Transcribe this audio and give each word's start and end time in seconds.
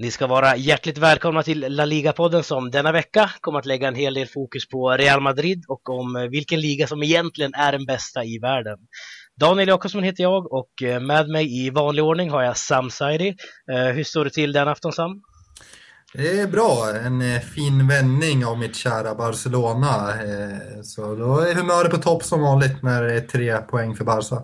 Ni 0.00 0.10
ska 0.10 0.26
vara 0.26 0.56
hjärtligt 0.56 0.98
välkomna 0.98 1.42
till 1.42 1.66
La 1.68 1.84
Liga-podden 1.84 2.42
som 2.42 2.70
denna 2.70 2.92
vecka 2.92 3.30
kommer 3.40 3.58
att 3.58 3.66
lägga 3.66 3.88
en 3.88 3.94
hel 3.94 4.14
del 4.14 4.26
fokus 4.26 4.68
på 4.68 4.90
Real 4.90 5.20
Madrid 5.20 5.64
och 5.68 5.88
om 5.88 6.16
eh, 6.16 6.22
vilken 6.22 6.60
liga 6.60 6.86
som 6.86 7.02
egentligen 7.02 7.54
är 7.54 7.72
den 7.72 7.86
bästa 7.86 8.24
i 8.24 8.38
världen. 8.38 8.78
Daniel 9.40 9.68
Jakobsson 9.68 10.02
heter 10.02 10.22
jag 10.22 10.52
och 10.52 10.82
eh, 10.82 11.00
med 11.00 11.28
mig 11.28 11.66
i 11.66 11.70
vanlig 11.70 12.04
ordning 12.04 12.30
har 12.30 12.42
jag 12.42 12.56
Sam 12.56 12.90
Saidi. 12.90 13.36
Eh, 13.72 13.94
hur 13.94 14.04
står 14.04 14.24
det 14.24 14.30
till 14.30 14.52
den 14.52 14.68
afton 14.68 14.92
Sam? 14.92 15.22
Det 16.12 16.40
är 16.40 16.46
bra, 16.46 16.94
en 17.04 17.40
fin 17.40 17.88
vändning 17.88 18.44
av 18.44 18.58
mitt 18.58 18.76
kära 18.76 19.14
Barcelona. 19.14 20.12
Så 20.82 21.14
då 21.14 21.38
är 21.38 21.54
humöret 21.54 21.90
på 21.90 21.96
topp 21.96 22.24
som 22.24 22.40
vanligt 22.40 22.82
när 22.82 23.02
det 23.02 23.14
är 23.14 23.20
tre 23.20 23.58
poäng 23.58 23.96
för 23.96 24.04
Barca. 24.04 24.42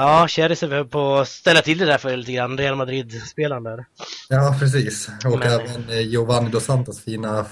Ja, 0.00 0.28
Cherries 0.28 0.62
är 0.62 0.84
på 0.84 1.14
att 1.16 1.28
ställa 1.28 1.60
till 1.60 1.78
det 1.78 1.84
där 1.84 1.98
för 1.98 2.16
lite 2.16 2.32
grann, 2.32 2.58
Real 2.58 2.76
Madrid-spelaren 2.76 3.62
där. 3.62 3.84
Ja, 4.28 4.56
precis. 4.58 5.08
Och 5.24 5.38
Men... 5.38 5.42
även 5.42 6.02
Giovanni 6.10 6.50
Dos 6.50 6.64
Santos 6.64 7.00
fina 7.00 7.44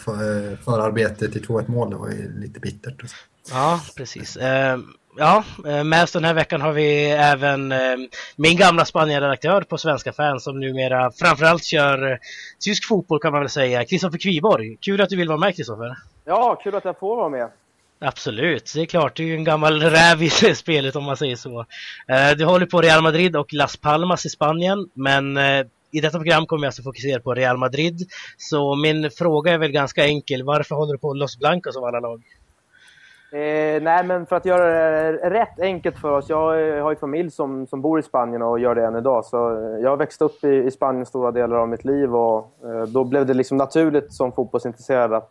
förarbete 0.65 1.29
till 1.29 1.45
2-1 1.45 1.71
mål, 1.71 1.91
det 1.91 1.97
var 1.97 2.09
ju 2.09 2.41
lite 2.41 2.61
bittert. 2.61 3.03
Ja, 3.51 3.81
precis. 3.97 4.39
Ja, 5.19 5.45
eh, 5.67 5.85
med 5.85 6.03
oss 6.03 6.13
den 6.13 6.25
här 6.25 6.35
veckan 6.35 6.61
har 6.61 6.73
vi 6.73 7.11
även 7.11 7.73
eh, 7.73 7.79
min 8.37 8.57
gamla 8.57 8.85
Spanien-redaktör 8.85 9.63
på 9.63 9.79
Svenska 9.79 10.13
fans 10.13 10.45
som 10.45 10.61
numera 10.61 11.11
framförallt 11.13 11.65
kör 11.65 12.13
eh, 12.13 12.19
tysk 12.61 12.89
fotboll 12.89 13.21
kan 13.21 13.33
man 13.33 13.41
väl 13.41 13.51
säga, 13.51 13.85
Kristoffer 13.85 14.19
Kviborg. 14.19 14.77
Kul 14.81 15.01
att 15.01 15.09
du 15.09 15.17
vill 15.17 15.29
vara 15.29 15.39
med 15.39 15.57
Kristoffer. 15.57 15.97
Ja, 16.25 16.61
kul 16.65 16.75
att 16.75 16.85
jag 16.85 16.99
får 16.99 17.17
vara 17.17 17.29
med. 17.29 17.49
Absolut, 18.07 18.73
det 18.75 18.81
är 18.81 18.87
klart, 18.87 19.17
du 19.17 19.23
är 19.23 19.27
ju 19.27 19.35
en 19.35 19.45
gammal 19.45 19.81
räv 19.83 20.23
i 20.23 20.31
spelet 20.55 20.97
om 20.97 21.05
man 21.05 21.17
säger 21.17 21.37
så. 21.37 21.61
Eh, 22.09 22.37
du 22.39 22.45
håller 22.45 22.67
på 22.67 22.81
Real 22.81 23.03
Madrid 23.03 23.37
och 23.37 23.53
Las 23.53 23.77
Palmas 23.77 24.27
i 24.27 24.29
Spanien, 24.29 24.79
men 24.95 25.37
eh, 25.37 25.67
i 25.91 26.01
detta 26.01 26.19
program 26.19 26.47
kommer 26.47 26.65
jag 26.65 26.69
alltså 26.69 26.83
fokusera 26.83 27.21
på 27.21 27.35
Real 27.35 27.57
Madrid. 27.57 28.09
Så 28.37 28.75
min 28.75 29.11
fråga 29.11 29.53
är 29.53 29.59
väl 29.59 29.73
ganska 29.73 30.05
enkel, 30.05 30.43
varför 30.43 30.75
håller 30.75 30.93
du 30.93 30.99
på 30.99 31.15
Los 31.15 31.39
Blancos 31.39 31.77
av 31.77 31.85
alla 31.85 32.01
lag? 32.01 32.23
Eh, 33.33 33.83
nej, 33.83 34.05
men 34.05 34.27
för 34.27 34.37
att 34.37 34.45
göra 34.45 34.65
det 35.13 35.31
rätt 35.31 35.61
enkelt 35.61 35.99
för 35.99 36.11
oss. 36.11 36.29
Jag 36.29 36.69
eh, 36.69 36.83
har 36.83 36.91
ju 36.91 36.97
familj 36.97 37.31
som, 37.31 37.67
som 37.67 37.83
bor 37.83 37.99
i 37.99 38.03
Spanien 38.03 38.43
och 38.43 38.61
gör 38.61 38.75
det 38.75 38.87
än 38.87 38.97
idag. 38.97 39.25
Så 39.25 39.37
jag 39.83 39.91
har 39.91 39.97
växt 39.97 40.23
upp 40.23 40.45
i, 40.45 40.49
i 40.49 40.71
Spanien 40.71 41.07
stora 41.07 41.31
delar 41.31 41.57
av 41.57 41.69
mitt 41.69 41.85
liv 41.85 42.17
och 42.17 42.39
eh, 42.65 42.83
då 42.83 43.05
blev 43.05 43.27
det 43.27 43.35
liksom 43.35 43.57
naturligt 43.57 44.13
som 44.13 44.33
fotbollsintresserad 44.33 45.13
att, 45.13 45.31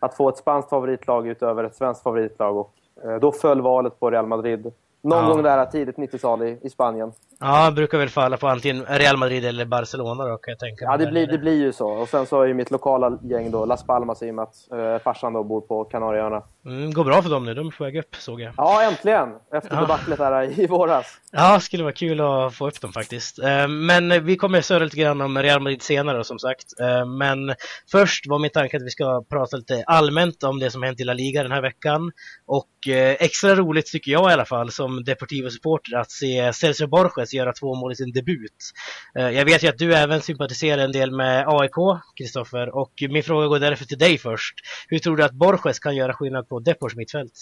att 0.00 0.14
få 0.14 0.28
ett 0.28 0.36
spanskt 0.36 0.70
favoritlag 0.70 1.28
utöver 1.28 1.64
ett 1.64 1.76
svenskt 1.76 2.02
favoritlag. 2.02 2.56
Och, 2.56 2.72
eh, 3.04 3.16
då 3.16 3.32
föll 3.32 3.60
valet 3.60 4.00
på 4.00 4.10
Real 4.10 4.26
Madrid. 4.26 4.72
Någon 5.00 5.24
ja. 5.24 5.32
gång 5.32 5.42
där 5.42 5.66
tidigt 5.66 5.96
90-tal 5.96 6.42
i, 6.42 6.58
i 6.62 6.70
Spanien. 6.70 7.12
Ja, 7.40 7.70
brukar 7.70 7.98
väl 7.98 8.08
falla 8.08 8.36
på 8.36 8.48
antingen 8.48 8.84
Real 8.84 9.16
Madrid 9.16 9.44
eller 9.44 9.64
Barcelona 9.64 10.24
då 10.24 10.36
kan 10.36 10.52
jag 10.52 10.58
tänka 10.58 10.84
mig. 10.84 10.92
Ja, 10.92 10.96
det 10.96 11.10
blir, 11.10 11.26
det 11.26 11.38
blir 11.38 11.60
ju 11.60 11.72
så. 11.72 11.88
Och 11.88 12.08
sen 12.08 12.26
så 12.26 12.42
är 12.42 12.46
ju 12.46 12.54
mitt 12.54 12.70
lokala 12.70 13.18
gäng 13.22 13.50
då 13.50 13.64
Las 13.64 13.86
Palmas 13.86 14.22
i 14.22 14.30
och 14.30 14.34
med 14.34 14.42
att 14.42 14.72
eh, 14.72 15.02
farsan 15.04 15.32
då 15.32 15.44
bor 15.44 15.60
på 15.60 15.84
Kanarieöarna. 15.84 16.42
Mm, 16.66 16.92
går 16.92 17.04
bra 17.04 17.22
för 17.22 17.30
dem 17.30 17.44
nu, 17.44 17.54
de 17.54 17.66
är 17.66 17.70
på 17.70 17.84
väg 17.84 17.96
upp 17.96 18.16
såg 18.16 18.40
jag. 18.40 18.54
Ja, 18.56 18.82
äntligen! 18.82 19.28
Efter 19.52 19.74
ja. 19.74 19.80
debaclet 19.80 20.18
där 20.18 20.60
i 20.60 20.66
våras. 20.66 21.06
Ja, 21.32 21.60
skulle 21.60 21.82
vara 21.82 21.92
kul 21.92 22.20
att 22.20 22.54
få 22.54 22.68
upp 22.68 22.80
dem 22.80 22.92
faktiskt. 22.92 23.38
Eh, 23.38 23.68
men 23.68 24.24
vi 24.24 24.36
kommer 24.36 24.60
söra 24.60 24.84
lite 24.84 24.96
grann 24.96 25.20
om 25.20 25.38
Real 25.38 25.60
Madrid 25.60 25.82
senare 25.82 26.24
som 26.24 26.38
sagt. 26.38 26.80
Eh, 26.80 27.06
men 27.06 27.54
först 27.90 28.26
var 28.28 28.38
min 28.38 28.50
tanke 28.50 28.76
att 28.76 28.82
vi 28.82 28.90
ska 28.90 29.24
prata 29.30 29.56
lite 29.56 29.84
allmänt 29.86 30.42
om 30.42 30.58
det 30.58 30.70
som 30.70 30.82
hänt 30.82 31.00
i 31.00 31.04
La 31.04 31.12
Liga 31.12 31.42
den 31.42 31.52
här 31.52 31.62
veckan. 31.62 32.12
Och 32.46 32.88
eh, 32.88 33.16
extra 33.20 33.54
roligt 33.54 33.86
tycker 33.86 34.12
jag 34.12 34.30
i 34.30 34.32
alla 34.32 34.44
fall 34.44 34.70
som 34.70 35.04
Deportivo-supporter 35.04 35.96
att 35.96 36.10
se 36.10 36.52
Celso 36.52 36.86
Borges 36.86 37.27
göra 37.36 37.52
två 37.52 37.74
mål 37.74 37.92
i 37.92 37.96
sin 37.96 38.12
debut. 38.12 38.72
Jag 39.14 39.44
vet 39.44 39.64
ju 39.64 39.68
att 39.68 39.78
du 39.78 39.94
även 39.94 40.20
sympatiserar 40.20 40.82
en 40.82 40.92
del 40.92 41.10
med 41.10 41.44
AIK, 41.48 42.00
Kristoffer, 42.16 42.76
och 42.76 42.92
min 43.10 43.22
fråga 43.22 43.46
går 43.46 43.58
därför 43.58 43.84
till 43.84 43.98
dig 43.98 44.18
först. 44.18 44.54
Hur 44.88 44.98
tror 44.98 45.16
du 45.16 45.24
att 45.24 45.32
Borges 45.32 45.78
kan 45.78 45.96
göra 45.96 46.12
skillnad 46.12 46.48
på 46.48 46.60
Depors 46.60 46.96
mittfält? 46.96 47.32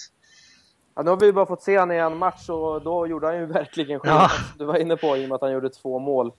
Ja, 0.96 1.02
nu 1.02 1.10
har 1.10 1.16
vi 1.16 1.32
bara 1.32 1.46
fått 1.46 1.62
se 1.62 1.78
honom 1.78 1.96
i 1.96 1.98
en 1.98 2.16
match 2.16 2.48
och 2.48 2.82
då 2.82 3.06
gjorde 3.06 3.26
han 3.26 3.36
ju 3.36 3.46
verkligen 3.60 4.00
skillnad. 4.00 4.20
Ja. 4.20 4.30
Du 4.58 4.64
var 4.64 4.78
inne 4.78 4.96
på 4.96 5.16
i 5.16 5.24
och 5.24 5.28
med 5.28 5.36
att 5.36 5.40
han 5.40 5.52
gjorde 5.52 5.70
två 5.70 5.98
mål. 5.98 6.32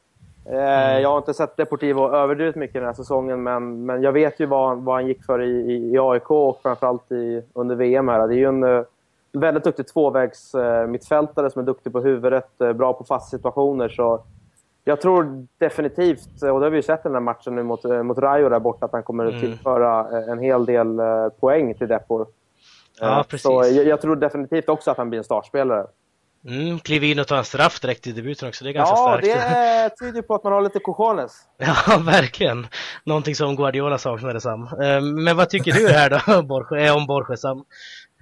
Eh, 0.46 0.90
mm. 0.90 1.02
Jag 1.02 1.10
har 1.10 1.18
inte 1.18 1.34
sett 1.34 1.58
Deportivo 1.58 2.16
överdrivet 2.16 2.56
mycket 2.56 2.74
den 2.74 2.86
här 2.86 2.94
säsongen, 2.94 3.44
men, 3.44 3.86
men 3.86 4.02
jag 4.02 4.12
vet 4.12 4.40
ju 4.40 4.46
vad, 4.46 4.78
vad 4.78 4.96
han 4.96 5.08
gick 5.08 5.26
för 5.26 5.42
i, 5.42 5.92
i, 5.94 5.98
AIK 6.00 6.32
och 6.32 6.60
framförallt 6.62 7.12
i, 7.12 7.42
under 7.54 7.76
VM. 7.76 8.08
här. 8.08 8.28
Det 8.28 8.34
är 8.34 8.38
ju 8.38 8.46
en 8.46 8.64
uh, 8.64 8.84
väldigt 9.40 9.64
duktig 9.64 9.88
tvåvägs 9.88 10.56
uh, 10.56 10.88
mittfältare 10.88 11.50
som 11.50 11.62
är 11.62 11.66
duktig 11.66 11.94
på 11.94 12.00
huvudet, 12.00 12.50
uh, 12.62 12.74
bra 12.74 12.94
på 12.94 13.04
fasta 13.04 13.38
situationer. 13.38 13.90
Så 13.90 14.24
jag 14.84 15.02
tror 15.02 15.48
definitivt, 15.58 16.42
och 16.42 16.60
det 16.60 16.66
har 16.66 16.70
vi 16.70 16.78
ju 16.78 16.84
sett 16.84 17.00
i 17.00 17.04
den 17.04 17.14
här 17.14 17.20
matchen 17.20 17.56
nu 17.56 17.64
mot, 17.64 17.84
mot 17.84 18.18
Rayo 18.18 18.50
där 18.50 18.60
borta, 18.60 18.86
att 18.86 18.92
han 18.92 19.04
kommer 19.04 19.26
mm. 19.26 19.42
tillföra 19.42 20.22
en 20.32 20.40
hel 20.40 20.66
del 20.66 20.98
poäng 21.40 21.74
till 21.74 21.88
Depor. 21.88 22.28
Ja, 23.00 23.26
precis. 23.30 23.44
Så 23.44 23.52
jag, 23.52 23.88
jag, 23.88 24.02
tror 24.02 24.16
definitivt 24.16 24.70
också 24.70 24.92
att 24.92 24.98
han 24.98 25.10
blir 25.10 25.18
en 25.18 25.24
startspelare. 25.24 25.86
Mm, 26.48 26.80
kliva 26.80 27.06
in 27.06 27.20
och 27.20 27.28
ta 27.28 27.38
en 27.38 27.44
straff 27.44 27.80
direkt 27.80 28.08
i 28.08 28.12
debuten 28.12 28.48
också, 28.48 28.64
det 28.64 28.70
är 28.70 28.74
ganska 28.74 28.96
ja, 28.96 29.08
starkt. 29.08 29.28
Ja, 29.28 29.90
det 29.90 29.96
tyder 30.06 30.22
på 30.22 30.36
att 30.36 30.44
man 30.44 30.54
har 30.54 30.62
lite 30.62 30.80
cojones. 30.80 31.34
Ja, 31.58 31.98
verkligen. 31.98 32.68
Någonting 33.04 33.36
som 33.36 33.56
Guardiola 33.56 33.98
saknade 33.98 34.42
Sam. 34.42 34.64
Eh, 34.64 35.02
men 35.02 35.38
vad 35.38 35.50
tycker 35.50 35.72
du 35.72 35.88
här 35.88 36.10
då, 36.10 36.76
eh, 36.78 36.96
om 36.96 37.08
Borge 37.08 37.38
Sam? 37.38 37.66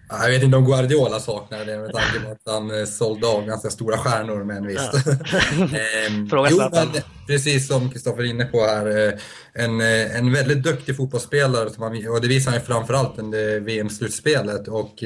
Jag 0.10 0.30
vet 0.30 0.44
inte 0.44 0.58
om 0.58 0.66
Guardiola 0.66 1.20
saknar 1.20 1.66
det 1.66 1.78
med 1.78 1.94
tanke 1.94 2.20
på 2.20 2.32
att 2.32 2.54
han 2.54 2.80
eh, 2.80 2.86
sålde 2.86 3.28
av 3.28 3.46
ganska 3.46 3.70
stora 3.70 3.98
stjärnor 3.98 4.44
med 4.44 4.58
en 4.58 4.68
viss. 4.68 4.90
Ja. 4.94 5.12
ehm, 6.08 6.30
Fråga 6.30 6.50
jo, 6.52 6.58
men, 6.72 6.88
precis 7.28 7.68
som 7.68 7.90
Kristoffer 7.90 8.24
är 8.24 8.28
inne 8.28 8.46
på 8.46 8.62
här, 8.62 9.20
en, 9.54 9.82
en 9.82 10.34
väldigt 10.34 10.64
duktig 10.64 10.98
fotbollsspelare 10.98 11.70
som 11.70 11.84
han, 11.84 12.08
och 12.08 12.22
det 12.22 12.28
visar 12.28 12.52
han 12.52 12.62
framförallt 12.62 13.20
under 13.20 13.60
VM-slutspelet. 13.60 14.68
Och 14.68 15.04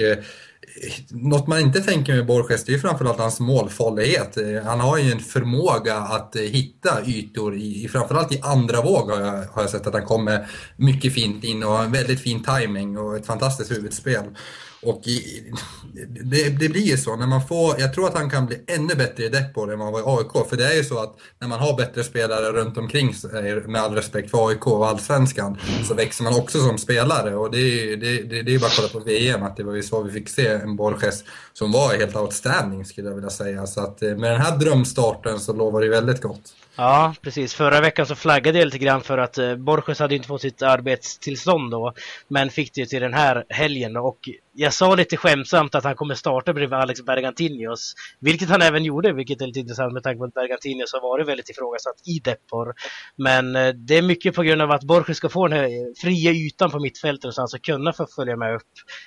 något 1.09 1.47
man 1.47 1.59
inte 1.59 1.81
tänker 1.81 2.15
med 2.15 2.25
Borges 2.25 2.63
det 2.63 2.73
är 2.73 2.77
framförallt 2.77 3.19
hans 3.19 3.39
målfarlighet. 3.39 4.37
Eh, 4.37 4.63
han 4.65 4.79
har 4.79 4.97
ju 4.97 5.11
en 5.11 5.19
förmåga 5.19 5.97
att 5.97 6.35
eh, 6.35 6.41
hitta 6.41 7.05
ytor, 7.05 7.55
i, 7.55 7.89
framförallt 7.91 8.31
i 8.31 8.39
andra 8.41 8.81
våg 8.81 9.11
har 9.11 9.21
jag, 9.21 9.45
har 9.45 9.61
jag 9.61 9.69
sett 9.69 9.87
att 9.87 9.93
han 9.93 10.05
kommer 10.05 10.47
mycket 10.77 11.13
fint 11.13 11.43
in 11.43 11.63
och 11.63 11.71
har 11.71 11.83
en 11.83 11.91
väldigt 11.91 12.21
fin 12.21 12.43
timing 12.43 12.97
och 12.97 13.17
ett 13.17 13.25
fantastiskt 13.25 13.71
huvudspel. 13.71 14.23
Och 14.81 15.07
i, 15.07 15.43
det, 16.23 16.49
det, 16.49 16.69
blir 16.69 16.81
ju 16.81 16.97
så 16.97 17.15
när 17.15 17.27
man 17.27 17.47
får, 17.47 17.79
jag 17.79 17.93
tror 17.93 18.07
att 18.07 18.17
han 18.17 18.29
kan 18.29 18.45
bli 18.45 18.63
ännu 18.67 18.95
bättre 18.95 19.25
i 19.25 19.29
Depor 19.29 19.73
än 19.73 19.79
vad 19.79 19.85
han 19.85 19.93
var 19.93 19.99
i 19.99 20.17
AIK. 20.17 20.49
För 20.49 20.57
det 20.57 20.65
är 20.65 20.75
ju 20.75 20.83
så 20.83 20.99
att 20.99 21.15
när 21.39 21.47
man 21.47 21.59
har 21.59 21.77
bättre 21.77 22.03
spelare 22.03 22.51
runt 22.51 22.77
omkring 22.77 23.13
med 23.67 23.81
all 23.81 23.95
respekt 23.95 24.31
för 24.31 24.47
AIK 24.47 24.67
och 24.67 24.87
Allsvenskan, 24.87 25.57
så 25.87 25.93
växer 25.93 26.23
man 26.23 26.35
också 26.35 26.59
som 26.59 26.77
spelare. 26.77 27.35
Och 27.35 27.51
det 27.51 27.57
är 27.59 27.97
det, 27.97 28.23
det, 28.23 28.41
det 28.41 28.55
är 28.55 28.59
bara 28.59 28.67
att 28.67 28.75
kolla 28.75 28.89
på 28.89 28.99
VM, 28.99 29.43
att 29.43 29.57
det 29.57 29.63
var 29.63 29.75
ju 29.75 29.83
så 29.83 30.03
vi 30.03 30.11
fick 30.11 30.29
se 30.29 30.59
en 30.69 30.75
Borges 30.75 31.23
som 31.53 31.71
var 31.71 31.97
helt 31.97 32.15
outstanding 32.15 32.85
skulle 32.85 33.07
jag 33.07 33.15
vilja 33.15 33.29
säga. 33.29 33.67
Så 33.67 33.81
att 33.81 34.01
eh, 34.01 34.15
med 34.15 34.31
den 34.31 34.41
här 34.41 34.57
drömstarten 34.57 35.39
så 35.39 35.53
lovar 35.53 35.81
det 35.81 35.89
väldigt 35.89 36.21
gott. 36.21 36.55
Ja, 36.75 37.15
precis. 37.21 37.53
Förra 37.53 37.81
veckan 37.81 38.05
så 38.05 38.15
flaggade 38.15 38.57
jag 38.57 38.65
lite 38.65 38.77
grann 38.77 39.01
för 39.01 39.17
att 39.17 39.37
eh, 39.37 39.55
Borges 39.55 39.99
hade 39.99 40.15
inte 40.15 40.27
fått 40.27 40.41
sitt 40.41 40.61
arbetstillstånd 40.61 41.71
då, 41.71 41.93
men 42.27 42.49
fick 42.49 42.73
det 42.73 42.85
till 42.85 43.01
den 43.01 43.13
här 43.13 43.45
helgen. 43.49 43.97
Och 43.97 44.29
jag 44.53 44.73
sa 44.73 44.95
lite 44.95 45.17
skämtsamt 45.17 45.75
att 45.75 45.83
han 45.83 45.95
kommer 45.95 46.15
starta 46.15 46.53
bredvid 46.53 46.79
Alex 46.79 47.01
Bergantinos, 47.01 47.93
vilket 48.19 48.49
han 48.49 48.61
även 48.61 48.83
gjorde, 48.83 49.13
vilket 49.13 49.41
är 49.41 49.47
lite 49.47 49.59
intressant 49.59 49.93
med 49.93 50.03
tanke 50.03 50.17
på 50.17 50.25
att 50.25 50.33
Bergantinos 50.33 50.93
har 50.93 51.01
varit 51.01 51.27
väldigt 51.27 51.49
ifrågasatt 51.49 51.95
i 52.07 52.19
Depor. 52.19 52.73
Men 53.15 53.55
eh, 53.55 53.67
det 53.67 53.97
är 53.97 54.01
mycket 54.01 54.35
på 54.35 54.43
grund 54.43 54.61
av 54.61 54.71
att 54.71 54.83
Borges 54.83 55.17
ska 55.17 55.29
få 55.29 55.47
den 55.47 55.59
här 55.59 55.69
fria 56.01 56.31
ytan 56.31 56.71
på 56.71 56.79
mittfältet 56.79 57.25
och 57.25 57.33
så 57.33 57.41
han 57.41 57.47
ska 57.47 57.59
kunna 57.59 57.93
få 57.93 58.07
följa 58.15 58.35
med 58.35 58.55
upp. 58.55 58.61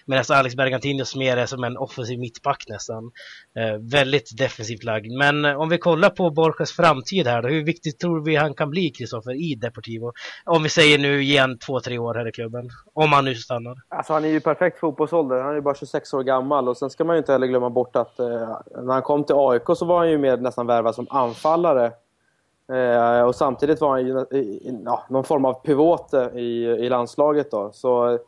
Medan 0.06 0.24
Alex 0.28 0.56
Bergantinos 0.56 1.16
mer 1.16 1.36
är 1.36 1.46
som 1.46 1.64
en 1.64 1.76
offensiv 1.76 2.18
mittback 2.18 2.64
nästan. 2.68 3.10
Eh, 3.58 3.78
väldigt 3.90 4.38
defensivt 4.38 4.84
lagd. 4.84 5.12
Men 5.18 5.44
eh, 5.44 5.60
om 5.60 5.68
vi 5.68 5.78
kollar 5.78 6.10
på 6.10 6.30
Borges 6.30 6.72
framtid 6.72 7.26
här 7.26 7.42
då, 7.42 7.48
hur 7.48 7.64
viktigt 7.64 7.98
tror 7.98 8.24
vi 8.24 8.36
han 8.36 8.54
kan 8.54 8.70
bli, 8.70 8.90
Kristoffer, 8.90 9.32
i 9.32 9.54
Deportivo? 9.54 10.12
Om 10.44 10.62
vi 10.62 10.68
säger 10.68 10.98
nu 10.98 11.22
igen 11.22 11.58
två, 11.58 11.80
tre 11.80 11.98
år 11.98 12.14
här 12.14 12.28
i 12.28 12.32
klubben. 12.32 12.70
Om 12.94 13.12
han 13.12 13.24
nu 13.24 13.34
stannar. 13.34 13.76
Alltså 13.88 14.12
han 14.12 14.24
är 14.24 14.28
ju 14.28 14.40
perfekt 14.40 14.78
fotbollsålder 14.78 15.31
han 15.40 15.56
är 15.56 15.60
bara 15.60 15.74
26 15.74 16.14
år 16.14 16.22
gammal. 16.22 16.68
Och 16.68 16.76
sen 16.76 16.90
ska 16.90 17.04
man 17.04 17.16
ju 17.16 17.18
inte 17.18 17.32
heller 17.32 17.46
glömma 17.46 17.70
bort 17.70 17.96
att 17.96 18.20
eh, 18.20 18.56
när 18.82 18.92
han 18.92 19.02
kom 19.02 19.24
till 19.24 19.36
AIK 19.38 19.62
så 19.76 19.84
var 19.84 19.98
han 19.98 20.10
ju 20.10 20.18
mer 20.18 20.36
nästan 20.36 20.66
värvad 20.66 20.94
som 20.94 21.06
anfallare. 21.10 21.92
Eh, 22.72 23.22
och 23.22 23.34
samtidigt 23.34 23.80
var 23.80 23.90
han 23.90 24.06
ju 24.06 24.24
ja, 24.84 25.02
någon 25.08 25.24
form 25.24 25.44
av 25.44 25.52
pivot 25.54 26.14
i, 26.34 26.64
i 26.64 26.88
landslaget 26.88 27.50
då. 27.50 27.70
Så 27.72 28.08
eh, 28.08 28.18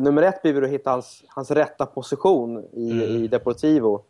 nummer 0.00 0.22
ett 0.22 0.42
blir 0.42 0.62
att 0.62 0.70
hitta 0.70 0.90
hans, 0.90 1.24
hans 1.28 1.50
rätta 1.50 1.86
position 1.86 2.64
i, 2.72 2.90
mm. 2.90 3.02
i 3.02 3.28
Deportivo. 3.28 4.02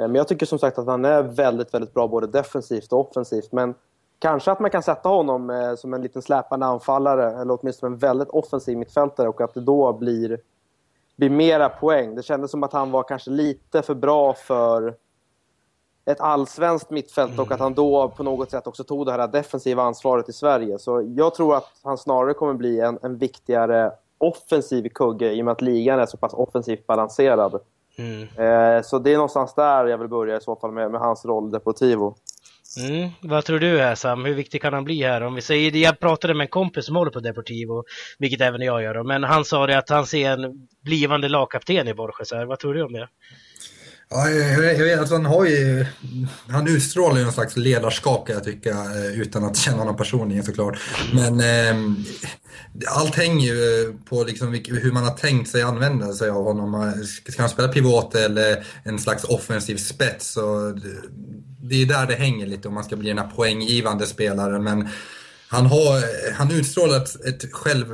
Eh, 0.00 0.06
men 0.06 0.14
jag 0.14 0.28
tycker 0.28 0.46
som 0.46 0.58
sagt 0.58 0.78
att 0.78 0.86
han 0.86 1.04
är 1.04 1.22
väldigt, 1.22 1.74
väldigt 1.74 1.94
bra 1.94 2.08
både 2.08 2.26
defensivt 2.26 2.92
och 2.92 3.00
offensivt. 3.00 3.52
Men 3.52 3.74
kanske 4.18 4.52
att 4.52 4.60
man 4.60 4.70
kan 4.70 4.82
sätta 4.82 5.08
honom 5.08 5.50
eh, 5.50 5.74
som 5.74 5.94
en 5.94 6.02
liten 6.02 6.22
släpande 6.22 6.66
anfallare 6.66 7.40
eller 7.40 7.58
åtminstone 7.60 7.94
en 7.94 7.98
väldigt 7.98 8.28
offensiv 8.28 8.78
mittfältare 8.78 9.28
och 9.28 9.40
att 9.40 9.54
det 9.54 9.60
då 9.60 9.92
blir 9.92 10.38
blir 11.16 11.30
mera 11.30 11.68
poäng. 11.68 12.14
Det 12.14 12.22
kändes 12.22 12.50
som 12.50 12.62
att 12.62 12.72
han 12.72 12.90
var 12.90 13.02
kanske 13.02 13.30
lite 13.30 13.82
för 13.82 13.94
bra 13.94 14.34
för 14.34 14.94
ett 16.04 16.20
allsvenskt 16.20 16.90
mittfält 16.90 17.38
och 17.38 17.52
att 17.52 17.60
han 17.60 17.74
då 17.74 18.08
på 18.08 18.22
något 18.22 18.50
sätt 18.50 18.66
också 18.66 18.84
tog 18.84 19.06
det 19.06 19.12
här 19.12 19.28
defensiva 19.28 19.82
ansvaret 19.82 20.28
i 20.28 20.32
Sverige. 20.32 20.78
Så 20.78 21.12
jag 21.16 21.34
tror 21.34 21.56
att 21.56 21.70
han 21.82 21.98
snarare 21.98 22.34
kommer 22.34 22.54
bli 22.54 22.80
en, 22.80 22.98
en 23.02 23.18
viktigare 23.18 23.92
offensiv 24.18 24.88
kugge 24.88 25.32
i 25.32 25.40
och 25.40 25.44
med 25.44 25.52
att 25.52 25.62
ligan 25.62 26.00
är 26.00 26.06
så 26.06 26.16
pass 26.16 26.34
offensivt 26.34 26.86
balanserad. 26.86 27.60
Mm. 27.98 28.22
Eh, 28.22 28.82
så 28.82 28.98
det 28.98 29.12
är 29.12 29.16
någonstans 29.16 29.54
där 29.54 29.86
jag 29.86 29.98
vill 29.98 30.08
börja 30.08 30.36
i 30.36 30.40
så 30.40 30.56
fall 30.56 30.72
med, 30.72 30.90
med 30.90 31.00
hans 31.00 31.24
roll 31.24 31.50
Deportivo. 31.50 32.14
Mm. 32.78 33.10
Vad 33.20 33.44
tror 33.44 33.58
du 33.58 33.78
här 33.78 33.94
Sam? 33.94 34.24
Hur 34.24 34.34
viktig 34.34 34.62
kan 34.62 34.72
han 34.72 34.84
bli 34.84 35.02
här? 35.02 35.20
Om 35.20 35.34
vi 35.34 35.40
säger, 35.40 35.76
jag 35.76 35.98
pratade 35.98 36.34
med 36.34 36.44
en 36.44 36.48
kompis 36.48 36.86
som 36.86 36.96
håller 36.96 37.10
på 37.10 37.20
Deportivo, 37.20 37.84
vilket 38.18 38.40
även 38.40 38.60
jag 38.60 38.82
gör, 38.82 39.02
men 39.02 39.24
han 39.24 39.44
sa 39.44 39.66
det 39.66 39.78
att 39.78 39.88
han 39.88 40.06
ser 40.06 40.30
en 40.30 40.68
blivande 40.82 41.28
lagkapten 41.28 41.88
i 41.88 41.94
Borges. 41.94 42.32
Vad 42.32 42.58
tror 42.58 42.74
du 42.74 42.82
om 42.82 42.92
det? 42.92 43.08
Ja, 44.08 44.30
jag, 44.30 44.64
jag 44.64 44.84
vet, 44.84 44.94
att 44.94 45.00
alltså, 45.00 45.14
han 45.14 45.26
har 45.26 45.44
ju, 45.44 45.86
han 46.48 46.68
utstrålar 46.68 47.18
ju 47.18 47.24
någon 47.24 47.32
slags 47.32 47.56
ledarskap 47.56 48.26
kan 48.26 48.34
jag 48.34 48.44
tycka, 48.44 48.70
eh, 48.70 49.20
utan 49.20 49.44
att 49.44 49.56
känna 49.56 49.78
honom 49.78 49.96
personligen 49.96 50.44
såklart. 50.44 50.78
Men 51.12 51.40
eh, 51.40 51.96
allt 52.86 53.14
hänger 53.14 53.54
ju 53.54 53.88
eh, 53.88 53.94
på 54.08 54.24
liksom 54.24 54.60
hur 54.68 54.92
man 54.92 55.04
har 55.04 55.14
tänkt 55.14 55.50
sig 55.50 55.62
använda 55.62 56.12
sig 56.12 56.30
av 56.30 56.44
honom. 56.44 56.94
Ska 57.04 57.32
eh, 57.32 57.38
han 57.38 57.48
spela 57.48 57.68
pivot 57.68 58.14
eller 58.14 58.66
en 58.82 58.98
slags 58.98 59.24
offensiv 59.24 59.76
spets? 59.76 60.32
Så 60.32 60.74
det 61.62 61.82
är 61.82 61.86
där 61.86 62.06
det 62.06 62.14
hänger 62.14 62.46
lite 62.46 62.68
om 62.68 62.74
man 62.74 62.84
ska 62.84 62.96
bli 62.96 63.08
den 63.08 63.18
här 63.18 63.30
poänggivande 63.36 64.06
spelaren. 64.06 64.64
Men 64.64 64.88
han, 65.48 65.66
har, 65.66 66.02
han 66.32 66.50
utstrålar 66.50 66.96
ett, 67.28 67.52
själv, 67.52 67.86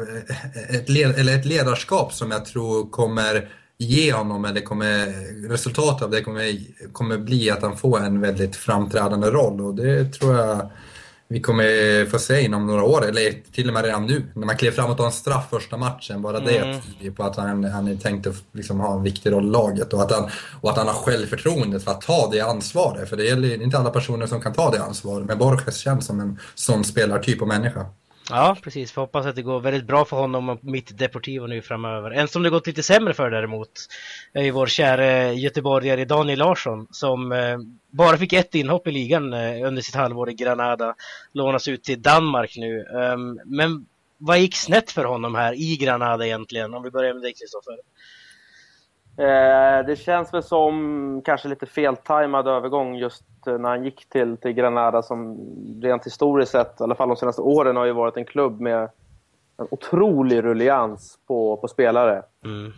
ett, 0.68 0.88
led, 0.88 1.18
eller 1.18 1.38
ett 1.38 1.46
ledarskap 1.46 2.12
som 2.12 2.30
jag 2.30 2.44
tror 2.44 2.90
kommer 2.90 3.48
ge 3.84 4.12
honom, 4.12 4.44
eller 4.44 4.60
kommer, 4.60 5.06
resultatet 5.48 6.02
av 6.02 6.10
det 6.10 6.22
kommer, 6.22 6.58
kommer 6.92 7.18
bli 7.18 7.50
att 7.50 7.62
han 7.62 7.76
får 7.76 8.00
en 8.00 8.20
väldigt 8.20 8.56
framträdande 8.56 9.30
roll 9.30 9.60
och 9.60 9.74
det 9.74 10.04
tror 10.12 10.34
jag 10.36 10.70
vi 11.32 11.40
kommer 11.40 12.06
få 12.06 12.18
se 12.18 12.40
inom 12.42 12.66
några 12.66 12.82
år, 12.82 13.08
eller 13.08 13.52
till 13.52 13.68
och 13.68 13.74
med 13.74 13.84
redan 13.84 14.06
nu. 14.06 14.24
När 14.34 14.46
man 14.46 14.56
kliver 14.56 14.76
fram 14.76 14.90
och 14.90 14.96
tar 14.96 15.06
en 15.06 15.12
straff 15.12 15.50
första 15.50 15.76
matchen, 15.76 16.22
bara 16.22 16.40
det 16.40 16.58
mm. 16.58 16.80
tyder 16.80 17.10
på 17.10 17.22
att 17.22 17.36
han, 17.36 17.64
han 17.64 17.88
är 17.88 17.96
tänkt 17.96 18.26
att 18.26 18.34
liksom 18.52 18.80
ha 18.80 18.96
en 18.96 19.02
viktig 19.02 19.32
roll 19.32 19.46
i 19.46 19.50
laget 19.50 19.92
och 19.92 20.02
att, 20.02 20.12
han, 20.12 20.30
och 20.60 20.70
att 20.70 20.76
han 20.76 20.86
har 20.86 20.94
självförtroendet 20.94 21.84
för 21.84 21.90
att 21.90 22.00
ta 22.00 22.30
det 22.32 22.40
ansvaret. 22.40 23.08
För 23.08 23.16
det 23.16 23.28
är 23.28 23.62
inte 23.62 23.78
alla 23.78 23.90
personer 23.90 24.26
som 24.26 24.40
kan 24.40 24.52
ta 24.52 24.70
det 24.70 24.82
ansvaret, 24.82 25.26
men 25.26 25.38
Borges 25.38 25.76
känns 25.76 26.06
som 26.06 26.20
en 26.20 26.38
sån 26.54 26.84
spelartyp 26.84 27.42
och 27.42 27.48
människa. 27.48 27.86
Ja, 28.30 28.56
precis. 28.62 28.92
Får 28.92 29.02
hoppas 29.02 29.26
att 29.26 29.36
det 29.36 29.42
går 29.42 29.60
väldigt 29.60 29.84
bra 29.84 30.04
för 30.04 30.16
honom 30.16 30.48
och 30.48 30.64
mitt 30.64 30.98
Deportivo 30.98 31.46
nu 31.46 31.62
framöver. 31.62 32.10
En 32.10 32.28
som 32.28 32.42
det 32.42 32.50
gått 32.50 32.66
lite 32.66 32.82
sämre 32.82 33.14
för 33.14 33.30
däremot 33.30 33.70
är 34.32 34.42
ju 34.42 34.50
vår 34.50 34.66
kära 34.66 35.32
göteborgare 35.32 36.04
Daniel 36.04 36.38
Larsson 36.38 36.86
som 36.90 37.32
eh, 37.32 37.58
bara 37.90 38.16
fick 38.16 38.32
ett 38.32 38.54
inhopp 38.54 38.86
i 38.86 38.90
ligan 38.90 39.32
eh, 39.32 39.66
under 39.66 39.82
sitt 39.82 39.94
halvår 39.94 40.30
i 40.30 40.34
Granada. 40.34 40.94
Lånas 41.32 41.68
ut 41.68 41.82
till 41.82 42.02
Danmark 42.02 42.56
nu. 42.56 42.86
Ehm, 42.86 43.40
men 43.44 43.86
vad 44.18 44.38
gick 44.38 44.56
snett 44.56 44.90
för 44.90 45.04
honom 45.04 45.34
här 45.34 45.52
i 45.52 45.76
Granada 45.76 46.26
egentligen? 46.26 46.74
Om 46.74 46.82
vi 46.82 46.90
börjar 46.90 47.14
med 47.14 47.22
dig 47.22 47.32
Kristoffer. 47.32 47.76
Eh, 49.20 49.86
det 49.86 49.96
känns 49.96 50.34
väl 50.34 50.42
som 50.42 51.22
kanske 51.24 51.48
lite 51.48 51.66
feltajmad 51.66 52.48
övergång 52.48 52.96
just 52.96 53.24
eh, 53.46 53.58
när 53.58 53.68
han 53.68 53.84
gick 53.84 54.08
till, 54.08 54.36
till 54.36 54.52
Granada 54.52 55.02
som 55.02 55.38
rent 55.82 56.06
historiskt 56.06 56.52
sett, 56.52 56.80
i 56.80 56.82
alla 56.82 56.94
fall 56.94 57.08
de 57.08 57.16
senaste 57.16 57.42
åren, 57.42 57.76
har 57.76 57.84
ju 57.84 57.92
varit 57.92 58.16
en 58.16 58.24
klubb 58.24 58.60
med 58.60 58.88
en 59.56 59.66
otrolig 59.70 60.44
rullians 60.44 61.18
på, 61.26 61.56
på 61.56 61.68
spelare. 61.68 62.22
Mm. 62.44 62.72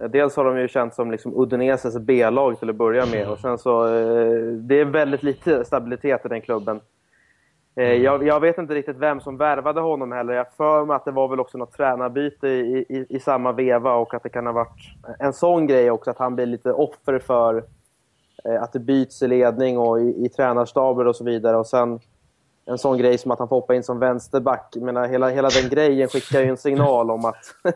Eh, 0.00 0.10
dels 0.10 0.36
har 0.36 0.44
de 0.44 0.58
ju 0.58 0.68
känt 0.68 0.94
som 0.94 1.10
liksom 1.10 1.42
Udineses 1.42 1.98
B-lag 1.98 2.58
till 2.58 2.70
att 2.70 2.76
börja 2.76 3.06
med 3.06 3.28
och 3.28 3.38
sen 3.38 3.58
så, 3.58 3.86
det 4.60 4.80
är 4.80 4.84
väldigt 4.84 5.22
lite 5.22 5.64
stabilitet 5.64 6.26
i 6.26 6.28
den 6.28 6.40
klubben. 6.40 6.80
Eh, 7.76 7.86
mm. 7.86 8.02
Jag, 8.02 8.26
jag, 8.26 8.40
vet 8.40 8.58
inte 8.58 8.74
riktigt 8.74 8.96
vem 8.96 9.20
som 9.20 9.36
värvade 9.36 9.80
honom 9.80 10.12
heller. 10.12 10.32
Jag 10.32 10.52
för 10.52 10.84
mig 10.84 10.96
att 10.96 11.04
det 11.04 11.10
var 11.10 11.28
väl 11.28 11.40
också 11.40 11.58
något 11.58 11.72
tränarbyte 11.72 12.48
i, 12.48 12.86
i, 12.88 13.06
i, 13.08 13.20
samma 13.20 13.52
veva 13.52 13.94
och 13.94 14.14
att 14.14 14.22
det 14.22 14.28
kan 14.28 14.46
ha 14.46 14.52
varit 14.52 14.80
en 15.18 15.32
sån 15.32 15.66
grej 15.66 15.90
också 15.90 16.10
att 16.10 16.18
han 16.18 16.34
blir 16.34 16.46
lite 16.46 16.72
offer 16.72 17.18
för 17.18 17.64
eh, 18.44 18.62
att 18.62 18.72
det 18.72 18.78
byts 18.78 19.22
i 19.22 19.28
ledning 19.28 19.78
och 19.78 20.00
i, 20.00 20.24
i 20.24 20.28
tränarstaber 20.28 21.06
och 21.06 21.16
så 21.16 21.24
vidare. 21.24 21.56
Och 21.56 21.66
sen 21.66 22.00
en 22.64 22.78
sån 22.78 22.98
grej 22.98 23.18
som 23.18 23.30
att 23.30 23.38
han 23.38 23.48
får 23.48 23.56
hoppa 23.56 23.74
in 23.74 23.82
som 23.82 23.98
vänsterback. 23.98 24.68
Jag 24.74 24.84
menar, 24.84 25.08
hela, 25.08 25.28
hela 25.28 25.48
den 25.48 25.70
grejen 25.70 26.08
skickar 26.08 26.40
ju 26.40 26.48
en 26.48 26.56
signal 26.56 27.10
om 27.10 27.24
att 27.24 27.54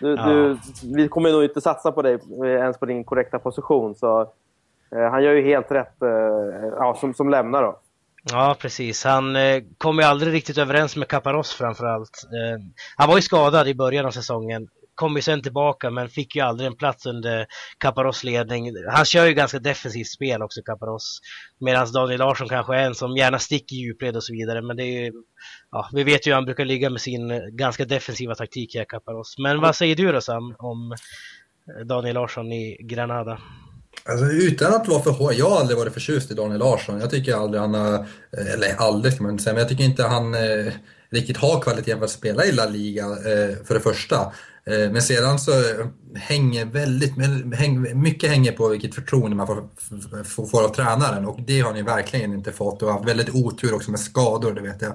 du, 0.00 0.14
ja. 0.14 0.26
du, 0.26 0.58
vi 0.94 1.08
kommer 1.08 1.32
nog 1.32 1.44
inte 1.44 1.60
satsa 1.60 1.92
på 1.92 2.02
dig 2.02 2.18
eh, 2.44 2.50
ens 2.50 2.78
på 2.78 2.86
din 2.86 3.04
korrekta 3.04 3.38
position. 3.38 3.94
Så 3.94 4.20
eh, 4.90 5.10
han 5.10 5.22
gör 5.22 5.32
ju 5.32 5.42
helt 5.42 5.70
rätt 5.72 6.02
eh, 6.02 6.08
ja, 6.78 6.96
som, 7.00 7.14
som 7.14 7.30
lämnar 7.30 7.62
då. 7.62 7.78
Ja, 8.32 8.56
precis. 8.60 9.04
Han 9.04 9.36
eh, 9.36 9.62
kom 9.78 9.98
ju 9.98 10.04
aldrig 10.04 10.32
riktigt 10.32 10.58
överens 10.58 10.96
med 10.96 11.08
Caparros 11.08 11.52
framförallt. 11.52 12.24
Eh, 12.24 12.60
han 12.96 13.08
var 13.08 13.16
ju 13.16 13.22
skadad 13.22 13.68
i 13.68 13.74
början 13.74 14.06
av 14.06 14.10
säsongen. 14.10 14.68
Kom 14.94 15.16
ju 15.16 15.22
sen 15.22 15.42
tillbaka 15.42 15.90
men 15.90 16.08
fick 16.08 16.36
ju 16.36 16.42
aldrig 16.42 16.66
en 16.66 16.76
plats 16.76 17.06
under 17.06 17.46
Caparros 17.78 18.24
ledning. 18.24 18.72
Han 18.92 19.04
kör 19.04 19.26
ju 19.26 19.32
ganska 19.32 19.58
defensivt 19.58 20.06
spel 20.06 20.42
också, 20.42 20.62
Caparros. 20.62 21.20
Medan 21.60 21.92
Daniel 21.92 22.18
Larsson 22.18 22.48
kanske 22.48 22.76
är 22.76 22.86
en 22.86 22.94
som 22.94 23.16
gärna 23.16 23.38
sticker 23.38 23.76
i 23.76 23.78
djupled 23.78 24.16
och 24.16 24.24
så 24.24 24.32
vidare. 24.32 24.62
Men 24.62 24.76
det 24.76 24.82
är 24.82 25.04
ju, 25.04 25.12
ja, 25.70 25.90
vi 25.92 26.04
vet 26.04 26.26
ju 26.26 26.30
hur 26.30 26.34
han 26.34 26.44
brukar 26.44 26.64
ligga 26.64 26.90
med 26.90 27.00
sin 27.00 27.30
eh, 27.30 27.38
ganska 27.38 27.84
defensiva 27.84 28.34
taktik 28.34 28.74
här, 28.74 28.84
Caparros. 28.84 29.38
Men 29.38 29.60
vad 29.60 29.76
säger 29.76 29.96
du 29.96 30.12
då 30.12 30.20
Sam 30.20 30.54
om 30.58 30.94
Daniel 31.84 32.14
Larsson 32.14 32.52
i 32.52 32.76
Granada? 32.80 33.38
Alltså, 34.08 34.26
utan 34.26 34.74
att 34.74 34.88
vara 34.88 35.02
för 35.02 35.10
hård, 35.10 35.32
jag 35.32 35.50
har 35.50 35.60
aldrig 35.60 35.78
varit 35.78 35.92
förtjust 35.92 36.30
i 36.30 36.34
Daniel 36.34 36.58
Larsson. 36.58 37.00
Jag 37.00 37.10
tycker 37.10 37.34
aldrig 37.34 37.60
han 37.60 37.74
har, 37.74 38.06
eller 38.32 38.74
aldrig 38.76 39.14
ska 39.14 39.22
man 39.22 39.32
inte 39.32 39.44
säga, 39.44 39.54
men 39.54 39.60
jag 39.60 39.68
tycker 39.68 39.84
inte 39.84 40.02
han 40.02 40.34
eh, 40.34 40.72
riktigt 41.10 41.36
har 41.36 41.60
kvaliteten 41.60 41.98
för 41.98 42.04
att 42.04 42.10
spela 42.10 42.44
i 42.44 42.52
La 42.52 42.66
Liga 42.66 43.04
eh, 43.04 43.56
för 43.64 43.74
det 43.74 43.80
första. 43.80 44.32
Eh, 44.70 44.92
men 44.92 45.02
sedan 45.02 45.38
så 45.38 45.52
hänger 46.14 46.64
väldigt 46.64 47.16
mycket 47.94 48.30
hänger 48.30 48.52
på 48.52 48.68
vilket 48.68 48.94
förtroende 48.94 49.36
man 49.36 49.46
får, 49.46 50.46
får 50.46 50.64
av 50.64 50.74
tränaren 50.74 51.26
och 51.26 51.40
det 51.46 51.60
har 51.60 51.72
ni 51.72 51.82
verkligen 51.82 52.32
inte 52.32 52.52
fått 52.52 52.82
och 52.82 52.92
haft 52.92 53.08
väldigt 53.08 53.34
otur 53.34 53.74
också 53.74 53.90
med 53.90 54.00
skador, 54.00 54.54
det 54.54 54.60
vet 54.60 54.82
jag. 54.82 54.92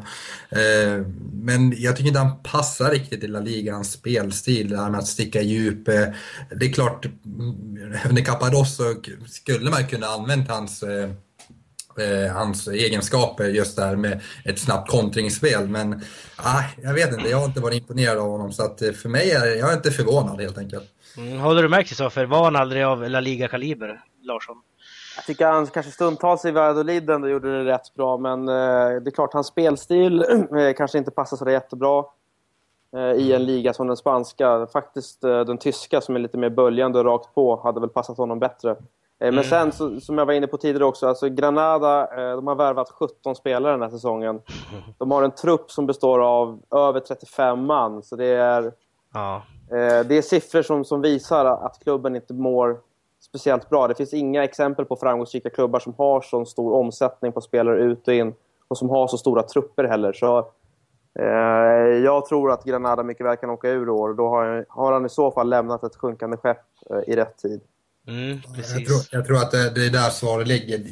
Eh, 0.49 1.05
men 1.33 1.73
jag 1.77 1.95
tycker 1.95 2.07
inte 2.07 2.19
han 2.19 2.43
passar 2.43 2.91
riktigt 2.91 3.23
i 3.23 3.27
La 3.27 3.39
Liga, 3.39 3.73
hans 3.73 3.91
spelstil, 3.91 4.69
det 4.69 4.77
här 4.77 4.89
med 4.89 4.99
att 4.99 5.07
sticka 5.07 5.41
djup. 5.41 5.85
Det 6.55 6.65
är 6.65 6.73
klart, 6.73 7.05
mm, 7.05 7.93
under 8.09 8.21
Caparros 8.21 8.75
så 8.75 8.95
skulle 9.27 9.69
man 9.69 9.87
kunna 9.87 10.07
använda 10.07 10.53
hans 10.53 10.83
eh, 10.83 11.09
eh, 11.99 12.33
hans 12.33 12.67
egenskaper 12.67 13.43
just 13.43 13.77
där 13.77 13.95
med 13.95 14.21
ett 14.45 14.59
snabbt 14.59 14.91
kontringsspel. 14.91 15.67
Men 15.67 16.01
ah, 16.35 16.63
jag 16.83 16.93
vet 16.93 17.13
inte, 17.13 17.29
jag 17.29 17.37
har 17.37 17.45
inte 17.45 17.59
varit 17.59 17.81
imponerad 17.81 18.17
av 18.17 18.29
honom 18.29 18.51
så 18.51 18.63
att 18.63 18.81
eh, 18.81 18.91
för 18.91 19.09
mig 19.09 19.31
är 19.31 19.45
jag 19.45 19.69
är 19.71 19.73
inte 19.73 19.91
förvånad 19.91 20.41
helt 20.41 20.57
enkelt. 20.57 20.85
Mm, 21.17 21.39
håller 21.39 21.63
du 21.63 21.69
med 21.69 21.87
Kristoffer? 21.87 22.25
Var 22.25 22.43
han 22.43 22.55
aldrig 22.55 22.83
av 22.83 23.09
La 23.09 23.19
Liga-kaliber, 23.19 24.01
Larsson? 24.21 24.61
Jag 25.15 25.25
tycker 25.25 25.45
han 25.45 25.67
kanske 25.67 25.91
stundtals 25.91 26.45
i 26.45 26.51
Valladolid 26.51 27.09
ändå 27.09 27.29
gjorde 27.29 27.63
det 27.63 27.71
rätt 27.71 27.93
bra, 27.93 28.17
men 28.17 28.47
eh, 28.47 29.01
det 29.01 29.09
är 29.09 29.11
klart 29.11 29.33
hans 29.33 29.47
spelstil 29.47 30.21
eh, 30.57 30.73
kanske 30.77 30.97
inte 30.97 31.11
passar 31.11 31.37
så 31.37 31.49
jättebra 31.49 32.03
eh, 32.95 33.11
i 33.11 33.33
en 33.33 33.45
liga 33.45 33.73
som 33.73 33.87
den 33.87 33.97
spanska. 33.97 34.67
Faktiskt 34.73 35.23
eh, 35.23 35.39
den 35.39 35.57
tyska 35.57 36.01
som 36.01 36.15
är 36.15 36.19
lite 36.19 36.37
mer 36.37 36.49
böljande 36.49 36.99
och 36.99 37.05
rakt 37.05 37.35
på 37.35 37.61
hade 37.63 37.79
väl 37.79 37.89
passat 37.89 38.17
honom 38.17 38.39
bättre. 38.39 38.75
Eh, 39.21 39.25
men 39.25 39.43
mm. 39.43 39.71
sen, 39.71 40.01
som 40.01 40.17
jag 40.17 40.25
var 40.25 40.33
inne 40.33 40.47
på 40.47 40.57
tidigare 40.57 40.85
också, 40.85 41.07
alltså 41.07 41.29
Granada 41.29 42.01
eh, 42.01 42.35
de 42.35 42.47
har 42.47 42.55
värvat 42.55 42.89
17 42.89 43.35
spelare 43.35 43.71
den 43.71 43.81
här 43.81 43.89
säsongen. 43.89 44.41
De 44.97 45.11
har 45.11 45.23
en 45.23 45.31
trupp 45.31 45.71
som 45.71 45.85
består 45.85 46.19
av 46.19 46.61
över 46.71 46.99
35 46.99 47.65
man, 47.65 48.03
så 48.03 48.15
det 48.15 48.25
är, 48.25 48.73
ja. 49.13 49.43
Eh, 49.71 50.05
det 50.07 50.17
är 50.17 50.21
siffror 50.21 50.61
som, 50.61 50.85
som 50.85 51.01
visar 51.01 51.45
att 51.45 51.79
klubben 51.83 52.15
inte 52.15 52.33
mår 52.33 52.79
speciellt 53.19 53.69
bra. 53.69 53.87
Det 53.87 53.95
finns 53.95 54.13
inga 54.13 54.43
exempel 54.43 54.85
på 54.85 54.95
framgångsrika 54.95 55.49
klubbar 55.49 55.79
som 55.79 55.93
har 55.97 56.21
så 56.21 56.45
stor 56.45 56.73
omsättning 56.73 57.31
på 57.31 57.41
spelare 57.41 57.79
ut 57.79 58.07
och 58.07 58.13
in 58.13 58.33
och 58.67 58.77
som 58.77 58.89
har 58.89 59.07
så 59.07 59.17
stora 59.17 59.43
trupper 59.43 59.83
heller. 59.83 60.13
Så, 60.13 60.51
jag 62.03 62.25
tror 62.25 62.51
att 62.51 62.63
Granada 62.63 63.03
mycket 63.03 63.25
väl 63.25 63.37
kan 63.37 63.49
åka 63.49 63.69
ur 63.69 63.89
år. 63.89 64.13
Då 64.13 64.27
har, 64.27 64.91
han 64.91 65.05
i 65.05 65.09
så 65.09 65.31
fall 65.31 65.49
lämnat 65.49 65.83
ett 65.83 65.95
sjunkande 65.95 66.37
skepp 66.37 66.65
i 67.07 67.15
rätt 67.15 67.37
tid. 67.37 67.61
Mm, 68.07 68.41
jag, 68.55 68.85
tror, 68.85 69.01
jag, 69.11 69.25
tror, 69.25 69.37
att 69.37 69.51
det, 69.51 69.69
det 69.69 69.85
är 69.85 69.89
där 69.89 70.09
svaret 70.09 70.47
ligger. 70.47 70.87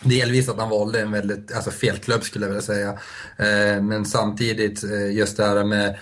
Delvis 0.00 0.48
att 0.48 0.58
han 0.58 0.70
valde 0.70 1.00
en 1.00 1.12
väldigt, 1.12 1.52
alltså 1.52 1.70
fel 1.70 1.98
klubb 1.98 2.22
skulle 2.22 2.44
jag 2.44 2.50
vilja 2.50 2.62
säga. 2.62 2.90
Eh, 3.38 3.82
men 3.82 4.04
samtidigt 4.04 4.84
eh, 4.84 5.12
just 5.12 5.36
det 5.36 5.44
här 5.44 5.64
med 5.64 5.98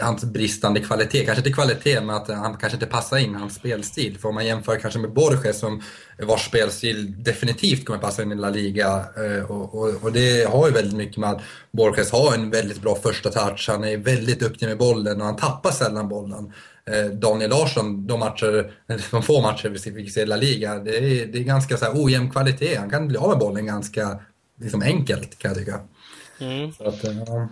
hans 0.00 0.24
bristande 0.24 0.80
kvalitet, 0.80 1.24
kanske 1.24 1.40
inte 1.40 1.52
kvalitet 1.52 2.00
men 2.00 2.16
att 2.16 2.28
han 2.28 2.56
kanske 2.56 2.76
inte 2.76 2.86
passar 2.86 3.16
in 3.16 3.34
hans 3.34 3.54
spelstil. 3.54 4.18
För 4.18 4.28
om 4.28 4.34
man 4.34 4.46
jämför 4.46 4.78
kanske 4.78 5.00
med 5.00 5.12
Borges 5.12 5.58
som 5.58 5.82
vars 6.18 6.46
spelstil 6.46 7.22
definitivt 7.22 7.84
kommer 7.84 8.00
passa 8.00 8.22
in 8.22 8.32
i 8.32 8.34
La 8.34 8.50
Liga. 8.50 9.04
Eh, 9.16 9.50
och, 9.50 9.74
och, 9.74 9.94
och, 10.02 10.12
det 10.12 10.48
har 10.48 10.66
ju 10.66 10.72
väldigt 10.72 10.96
mycket 10.96 11.16
med 11.16 11.30
att 11.30 11.42
Borges 11.72 12.10
har 12.10 12.34
en 12.34 12.50
väldigt 12.50 12.82
bra 12.82 12.94
första 13.02 13.30
touch, 13.30 13.68
han 13.68 13.84
är 13.84 13.96
väldigt 13.96 14.40
duktig 14.40 14.66
med 14.66 14.78
bollen 14.78 15.20
och 15.20 15.26
han 15.26 15.36
tappar 15.36 15.70
sällan 15.70 16.08
bollen. 16.08 16.52
Daniel 17.12 17.50
Larsson, 17.50 18.06
de, 18.06 18.20
matcher, 18.20 18.72
de 19.10 19.22
få 19.22 19.40
matcher 19.40 19.68
vi 19.68 19.78
fick 19.78 20.12
se 20.12 20.20
i 20.20 20.26
La 20.26 20.36
Liga, 20.36 20.78
det 20.78 20.96
är, 20.96 21.26
det 21.26 21.38
är 21.38 21.42
ganska 21.42 21.76
så 21.76 21.84
här 21.84 22.04
ojämn 22.04 22.30
kvalitet. 22.30 22.76
Han 22.76 22.90
kan 22.90 23.08
bli 23.08 23.16
av 23.16 23.28
med 23.28 23.38
bollen 23.38 23.66
ganska 23.66 24.18
liksom 24.60 24.82
enkelt 24.82 25.38
kan 25.38 25.50
jag 25.50 25.58
tycka. 25.58 25.80
Mm. 26.40 26.72
Så 26.72 26.84
att, 26.84 27.04
ja. 27.04 27.48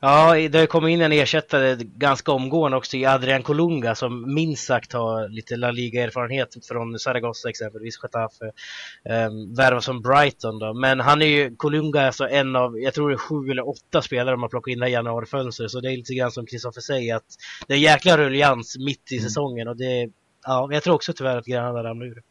Ja, 0.00 0.34
det 0.34 0.58
har 0.58 0.66
kommit 0.66 0.92
in 0.92 1.00
en 1.00 1.12
ersättare 1.12 1.76
ganska 1.80 2.32
omgående 2.32 2.76
också 2.76 2.96
i 2.96 3.06
Adrian 3.06 3.42
Colunga 3.42 3.94
som 3.94 4.34
minst 4.34 4.66
sagt 4.66 4.92
har 4.92 5.28
lite 5.28 5.56
La 5.56 5.70
Liga-erfarenhet 5.70 6.66
från 6.68 6.98
Zaragoza 6.98 7.48
exempelvis, 7.48 7.98
Getafe. 8.02 8.44
Um, 8.44 9.54
värva 9.54 9.80
som 9.80 10.02
Brighton 10.02 10.58
då. 10.58 10.74
Men 10.74 11.00
han 11.00 11.22
är 11.22 11.26
ju, 11.26 11.56
Colunga 11.56 12.00
är 12.00 12.06
alltså 12.06 12.28
en 12.28 12.56
av, 12.56 12.80
jag 12.80 12.94
tror 12.94 13.08
det 13.08 13.14
är 13.14 13.18
sju 13.18 13.50
eller 13.50 13.68
åtta 13.68 14.02
spelare 14.02 14.36
man 14.36 14.50
plockar 14.50 14.72
in 14.72 14.82
i 14.82 14.90
januarifönstret. 14.90 15.70
Så 15.70 15.80
det 15.80 15.92
är 15.92 15.96
lite 15.96 16.14
grann 16.14 16.30
som 16.30 16.46
Kristoffer 16.46 16.80
säger 16.80 17.16
att 17.16 17.26
det 17.66 17.74
är 17.74 17.78
jäkla 17.78 18.18
ruljans 18.18 18.76
mitt 18.78 19.12
i 19.12 19.16
mm. 19.16 19.28
säsongen 19.28 19.68
och 19.68 19.76
det, 19.76 20.08
ja, 20.46 20.68
jag 20.72 20.82
tror 20.82 20.94
också 20.94 21.12
tyvärr 21.12 21.36
att 21.36 21.46
Granada 21.46 21.84
ramlar 21.84 22.06
ur. 22.06 22.22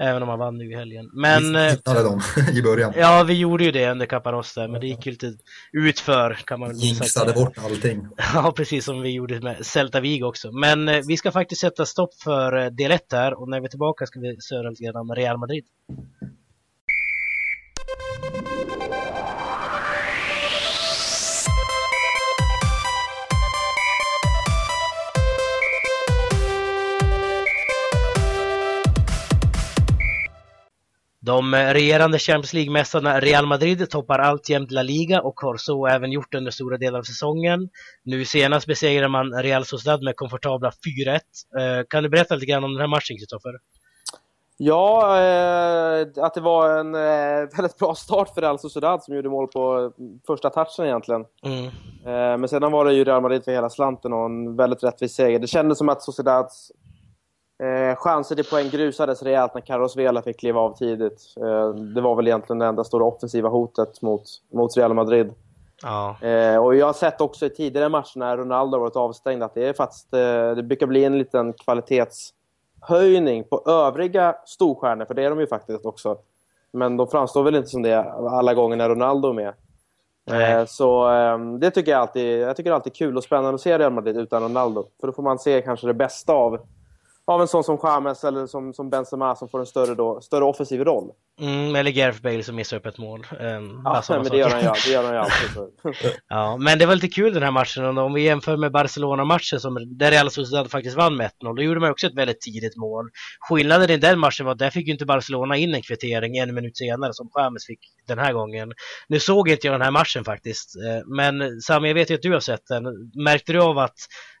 Även 0.00 0.22
om 0.22 0.28
han 0.28 0.38
vann 0.38 0.58
nu 0.58 0.72
i 0.72 0.74
helgen. 0.74 1.10
Men... 1.12 1.52
Vi 1.52 1.70
hittade 1.70 2.02
dem 2.02 2.20
i 2.52 2.62
början. 2.62 2.92
Ja, 2.96 3.22
vi 3.22 3.34
gjorde 3.34 3.64
ju 3.64 3.72
det 3.72 3.90
under 3.90 4.06
Caparos 4.06 4.54
där, 4.54 4.68
men 4.68 4.80
det 4.80 4.86
gick 4.86 5.06
ju 5.06 5.12
lite 5.12 5.32
utför 5.72 6.34
kan 6.34 6.60
man 6.60 6.68
väl 6.68 6.78
säga. 6.78 6.88
Jinxade 6.88 7.32
bort 7.32 7.58
allting. 7.58 8.08
Ja, 8.34 8.52
precis 8.56 8.84
som 8.84 9.02
vi 9.02 9.10
gjorde 9.10 9.40
med 9.40 9.66
Celta 9.66 10.00
Vigo 10.00 10.24
också. 10.24 10.52
Men 10.52 10.88
eh, 10.88 11.00
vi 11.08 11.16
ska 11.16 11.32
faktiskt 11.32 11.60
sätta 11.60 11.86
stopp 11.86 12.14
för 12.14 12.56
eh, 12.56 12.66
del 12.66 12.90
1 12.90 13.12
här 13.12 13.40
och 13.40 13.48
när 13.48 13.60
vi 13.60 13.66
är 13.66 13.70
tillbaka 13.70 14.06
ska 14.06 14.20
vi 14.20 14.36
söra 14.40 14.70
lite 14.70 14.84
grann 14.84 14.96
om 14.96 15.14
Real 15.14 15.38
Madrid. 15.38 15.64
De 31.38 31.54
regerande 31.54 32.18
Champions 32.18 32.52
League-mästarna 32.52 33.20
Real 33.20 33.46
Madrid 33.46 33.90
toppar 33.90 34.18
alltjämt 34.18 34.70
La 34.70 34.82
Liga 34.82 35.20
och 35.20 35.40
har 35.40 35.56
så 35.56 35.86
även 35.86 36.12
gjort 36.12 36.34
under 36.34 36.50
stora 36.50 36.76
delar 36.76 36.98
av 36.98 37.02
säsongen. 37.02 37.68
Nu 38.04 38.24
senast 38.24 38.66
besegrade 38.66 39.08
man 39.08 39.32
Real 39.32 39.64
Sociedad 39.64 40.02
med 40.02 40.16
komfortabla 40.16 40.70
4-1. 40.70 41.20
Eh, 41.58 41.86
kan 41.88 42.02
du 42.02 42.08
berätta 42.08 42.34
lite 42.34 42.46
grann 42.46 42.64
om 42.64 42.72
den 42.72 42.80
här 42.80 42.88
matchen, 42.88 43.16
Kristoffer? 43.18 43.50
Ja, 44.56 45.20
eh, 45.20 46.06
att 46.16 46.34
det 46.34 46.40
var 46.40 46.78
en 46.78 46.94
eh, 46.94 47.56
väldigt 47.56 47.78
bra 47.78 47.94
start 47.94 48.34
för 48.34 48.40
Real 48.40 48.58
Sociedad 48.58 49.02
som 49.02 49.16
gjorde 49.16 49.28
mål 49.28 49.48
på 49.48 49.92
första 50.26 50.50
touchen 50.50 50.86
egentligen. 50.86 51.24
Mm. 51.42 51.70
Men 52.40 52.48
sedan 52.48 52.72
var 52.72 52.84
det 52.84 52.92
ju 52.92 53.04
Real 53.04 53.22
Madrid 53.22 53.44
för 53.44 53.52
hela 53.52 53.70
slanten 53.70 54.12
och 54.12 54.26
en 54.26 54.56
väldigt 54.56 54.82
rättvis 54.82 55.14
seger. 55.14 55.38
Det 55.38 55.46
kändes 55.46 55.78
som 55.78 55.88
att 55.88 56.02
Sociedads 56.02 56.72
Eh, 57.62 57.96
chanser 57.96 58.34
till 58.34 58.44
poäng 58.44 58.68
grusades 58.68 59.22
rejält 59.22 59.54
när 59.54 59.60
Carlos 59.60 59.96
Vela 59.96 60.22
fick 60.22 60.40
kliva 60.40 60.60
av 60.60 60.76
tidigt. 60.76 61.34
Eh, 61.40 61.68
det 61.74 62.00
var 62.00 62.14
väl 62.14 62.26
egentligen 62.26 62.58
det 62.58 62.66
enda 62.66 62.84
stora 62.84 63.04
offensiva 63.04 63.48
hotet 63.48 64.02
mot, 64.02 64.22
mot 64.52 64.76
Real 64.76 64.94
Madrid. 64.94 65.34
Ja. 65.82 66.16
Eh, 66.20 66.56
och 66.64 66.76
jag 66.76 66.86
har 66.86 66.92
sett 66.92 67.20
också 67.20 67.46
i 67.46 67.50
tidigare 67.50 67.88
matcher 67.88 68.18
när 68.18 68.36
Ronaldo 68.36 68.78
varit 68.78 68.96
avstängd 68.96 69.42
att 69.42 69.54
det 69.54 69.66
är 69.66 69.72
faktiskt, 69.72 70.14
eh, 70.14 70.50
det 70.50 70.62
brukar 70.62 70.86
bli 70.86 71.04
en 71.04 71.18
liten 71.18 71.52
kvalitetshöjning 71.52 73.44
på 73.44 73.62
övriga 73.66 74.36
storstjärnor, 74.46 75.04
för 75.04 75.14
det 75.14 75.24
är 75.24 75.30
de 75.30 75.40
ju 75.40 75.46
faktiskt 75.46 75.86
också. 75.86 76.18
Men 76.72 76.96
de 76.96 77.08
framstår 77.08 77.42
väl 77.42 77.54
inte 77.54 77.68
som 77.68 77.82
det 77.82 78.12
alla 78.12 78.54
gånger 78.54 78.76
när 78.76 78.88
Ronaldo 78.88 79.28
är 79.28 79.32
med. 79.32 79.54
Eh, 80.30 80.64
så 80.66 81.12
eh, 81.12 81.38
det 81.38 81.70
tycker 81.70 81.92
jag 81.92 82.00
alltid, 82.00 82.40
jag 82.40 82.56
tycker 82.56 82.70
det 82.70 82.74
är 82.74 82.76
alltid 82.76 82.94
kul 82.94 83.16
och 83.16 83.24
spännande 83.24 83.54
att 83.54 83.60
se 83.60 83.78
Real 83.78 83.92
Madrid 83.92 84.16
utan 84.16 84.42
Ronaldo. 84.42 84.86
För 85.00 85.06
då 85.06 85.12
får 85.12 85.22
man 85.22 85.38
se 85.38 85.62
kanske 85.62 85.86
det 85.86 85.94
bästa 85.94 86.32
av 86.32 86.58
av 87.28 87.40
en 87.40 87.48
sån 87.48 87.64
som 87.64 87.78
James 87.82 88.24
eller 88.24 88.46
som, 88.46 88.74
som 88.74 88.90
Benzema 88.90 89.36
som 89.36 89.48
får 89.48 89.60
en 89.60 89.66
större, 89.66 89.94
då, 89.94 90.20
större 90.20 90.44
offensiv 90.44 90.84
roll. 90.84 91.10
Mm, 91.40 91.76
eller 91.76 91.90
Gareth 91.90 92.22
Bale 92.22 92.42
som 92.42 92.56
missar 92.56 92.76
upp 92.76 92.86
ett 92.86 92.98
mål. 92.98 93.26
Um, 93.40 93.82
ja, 93.84 94.02
men 94.08 94.24
det 94.24 94.36
gör, 94.36 94.50
han 94.50 94.60
ju, 94.60 94.68
det 94.86 94.90
gör 94.90 95.04
han 95.04 95.12
ju 95.12 95.18
alltid. 95.18 96.12
ja, 96.28 96.56
men 96.56 96.78
det 96.78 96.86
var 96.86 96.94
lite 96.94 97.08
kul 97.08 97.34
den 97.34 97.42
här 97.42 97.50
matchen. 97.50 97.98
Om 97.98 98.12
vi 98.12 98.22
jämför 98.22 98.56
med 98.56 98.72
Barcelona-matchen 98.72 99.60
som, 99.60 99.98
där 99.98 100.10
Real 100.10 100.30
Sociedad 100.30 100.70
faktiskt 100.70 100.96
vann 100.96 101.16
med 101.16 101.30
1-0, 101.42 101.56
då 101.56 101.62
gjorde 101.62 101.80
man 101.80 101.90
också 101.90 102.06
ett 102.06 102.16
väldigt 102.16 102.40
tidigt 102.40 102.76
mål. 102.76 103.10
Skillnaden 103.48 103.90
i 103.90 103.96
den 103.96 104.18
matchen 104.18 104.46
var 104.46 104.52
att 104.52 104.58
där 104.58 104.70
fick 104.70 104.86
ju 104.86 104.92
inte 104.92 105.06
Barcelona 105.06 105.56
in 105.56 105.74
en 105.74 105.82
kvittering 105.82 106.36
en 106.36 106.54
minut 106.54 106.76
senare 106.76 107.12
som 107.12 107.30
James 107.38 107.66
fick 107.66 107.80
den 108.06 108.18
här 108.18 108.32
gången. 108.32 108.72
Nu 109.08 109.20
såg 109.20 109.48
inte 109.48 109.66
jag 109.66 109.74
den 109.74 109.82
här 109.82 109.90
matchen 109.90 110.24
faktiskt, 110.24 110.76
eh, 110.76 111.06
men 111.06 111.60
Sam, 111.60 111.84
jag 111.84 111.94
vet 111.94 112.10
ju 112.10 112.14
att 112.14 112.22
du 112.22 112.32
har 112.32 112.40
sett 112.40 112.66
den. 112.68 112.84
Märkte 113.24 113.52
du 113.52 113.60
av 113.60 113.78
att 113.78 113.96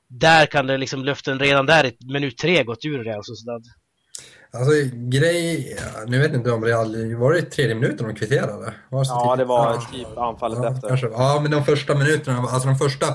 där 0.08 0.46
kan 0.46 0.66
det 0.66 0.76
liksom 0.76 1.04
luften 1.04 1.38
redan 1.38 1.66
där 1.66 1.86
i 1.86 1.96
minut 2.12 2.38
tre 2.38 2.64
gått 2.64 2.84
ur 2.84 3.04
Real 3.04 3.24
Sociedad. 3.24 3.62
Alltså 4.50 4.72
grej, 4.92 5.76
nu 6.06 6.18
vet 6.18 6.34
inte 6.34 6.52
om 6.52 6.64
Real, 6.64 7.14
var 7.14 7.32
det 7.32 7.42
tredje 7.42 7.74
minuten 7.74 8.06
de 8.06 8.14
kvitterade? 8.14 8.74
Var 8.88 9.04
det 9.04 9.08
ja, 9.08 9.36
det 9.36 9.44
var 9.44 9.92
typ 9.92 10.18
anfallet 10.18 10.58
ja, 10.62 10.72
efter. 10.72 10.88
Kanske, 10.88 11.06
ja, 11.06 11.38
men 11.42 11.50
de 11.50 11.64
första 11.64 11.94
minuterna, 11.94 12.38
alltså 12.38 12.68
de 12.68 12.78
första 12.78 13.06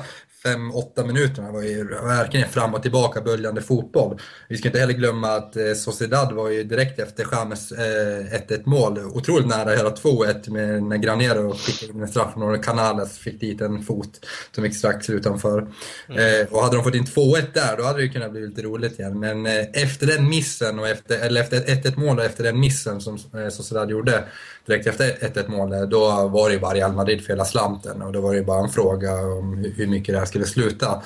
fem, 0.43 0.71
åtta 0.71 1.05
minuterna 1.05 1.51
var 1.51 1.61
ju 1.61 1.87
verkligen 1.87 2.49
fram 2.49 2.73
och 2.73 2.81
tillbaka 2.81 3.21
böljande 3.21 3.61
fotboll. 3.61 4.19
Vi 4.49 4.57
ska 4.57 4.67
inte 4.67 4.79
heller 4.79 4.93
glömma 4.93 5.27
att 5.27 5.55
eh, 5.55 5.73
Sociedad 5.73 6.33
var 6.33 6.49
ju 6.49 6.63
direkt 6.63 6.99
efter 6.99 7.27
James 7.31 7.71
eh, 7.71 8.39
1-1 8.47 8.61
mål 8.65 8.99
otroligt 8.99 9.47
nära 9.47 9.75
göra 9.75 9.89
2-1 9.89 10.49
med 10.49 10.83
när 10.83 10.97
Granero 10.97 11.53
fick 11.53 11.89
in 11.89 12.01
en 12.01 12.07
straff 12.07 12.37
och 12.37 12.63
Canales 12.63 13.17
fick 13.17 13.39
dit 13.39 13.61
en 13.61 13.83
fot 13.83 14.25
som 14.55 14.65
gick 14.65 14.75
strax 14.75 15.09
utanför. 15.09 15.67
Mm. 16.09 16.41
Eh, 16.41 16.47
och 16.53 16.63
hade 16.63 16.75
de 16.75 16.83
fått 16.83 16.95
in 16.95 17.05
2-1 17.05 17.41
där 17.53 17.77
då 17.77 17.83
hade 17.83 18.01
det 18.01 18.07
kunnat 18.07 18.31
bli 18.31 18.47
lite 18.47 18.61
roligt 18.61 18.99
igen. 18.99 19.19
Men 19.19 19.45
eh, 19.45 19.65
efter 19.73 20.07
den 20.07 20.29
missen, 20.29 20.79
och 20.79 20.87
efter, 20.87 21.22
eller 21.23 21.41
efter 21.41 21.59
1-1 21.59 21.99
mål 21.99 22.19
efter 22.19 22.43
den 22.43 22.59
missen 22.59 23.01
som 23.01 23.15
eh, 23.15 23.49
Sociedad 23.49 23.89
gjorde 23.89 24.23
direkt 24.65 24.87
efter 24.87 25.05
1-1 25.05 25.49
mål, 25.49 25.73
eh, 25.73 25.81
då 25.81 26.27
var 26.27 26.49
det 26.49 26.53
ju 26.53 26.61
bara 26.61 26.73
Real 26.73 26.93
Madrid 26.93 27.21
för 27.21 27.33
hela 27.33 27.45
slanten 27.45 28.01
och 28.01 28.11
då 28.11 28.21
var 28.21 28.31
det 28.31 28.39
ju 28.39 28.45
bara 28.45 28.63
en 28.63 28.69
fråga 28.69 29.13
om 29.13 29.73
hur 29.75 29.87
mycket 29.87 30.15
det 30.15 30.19
här 30.19 30.25
skulle 30.25 30.45
sluta. 30.45 31.01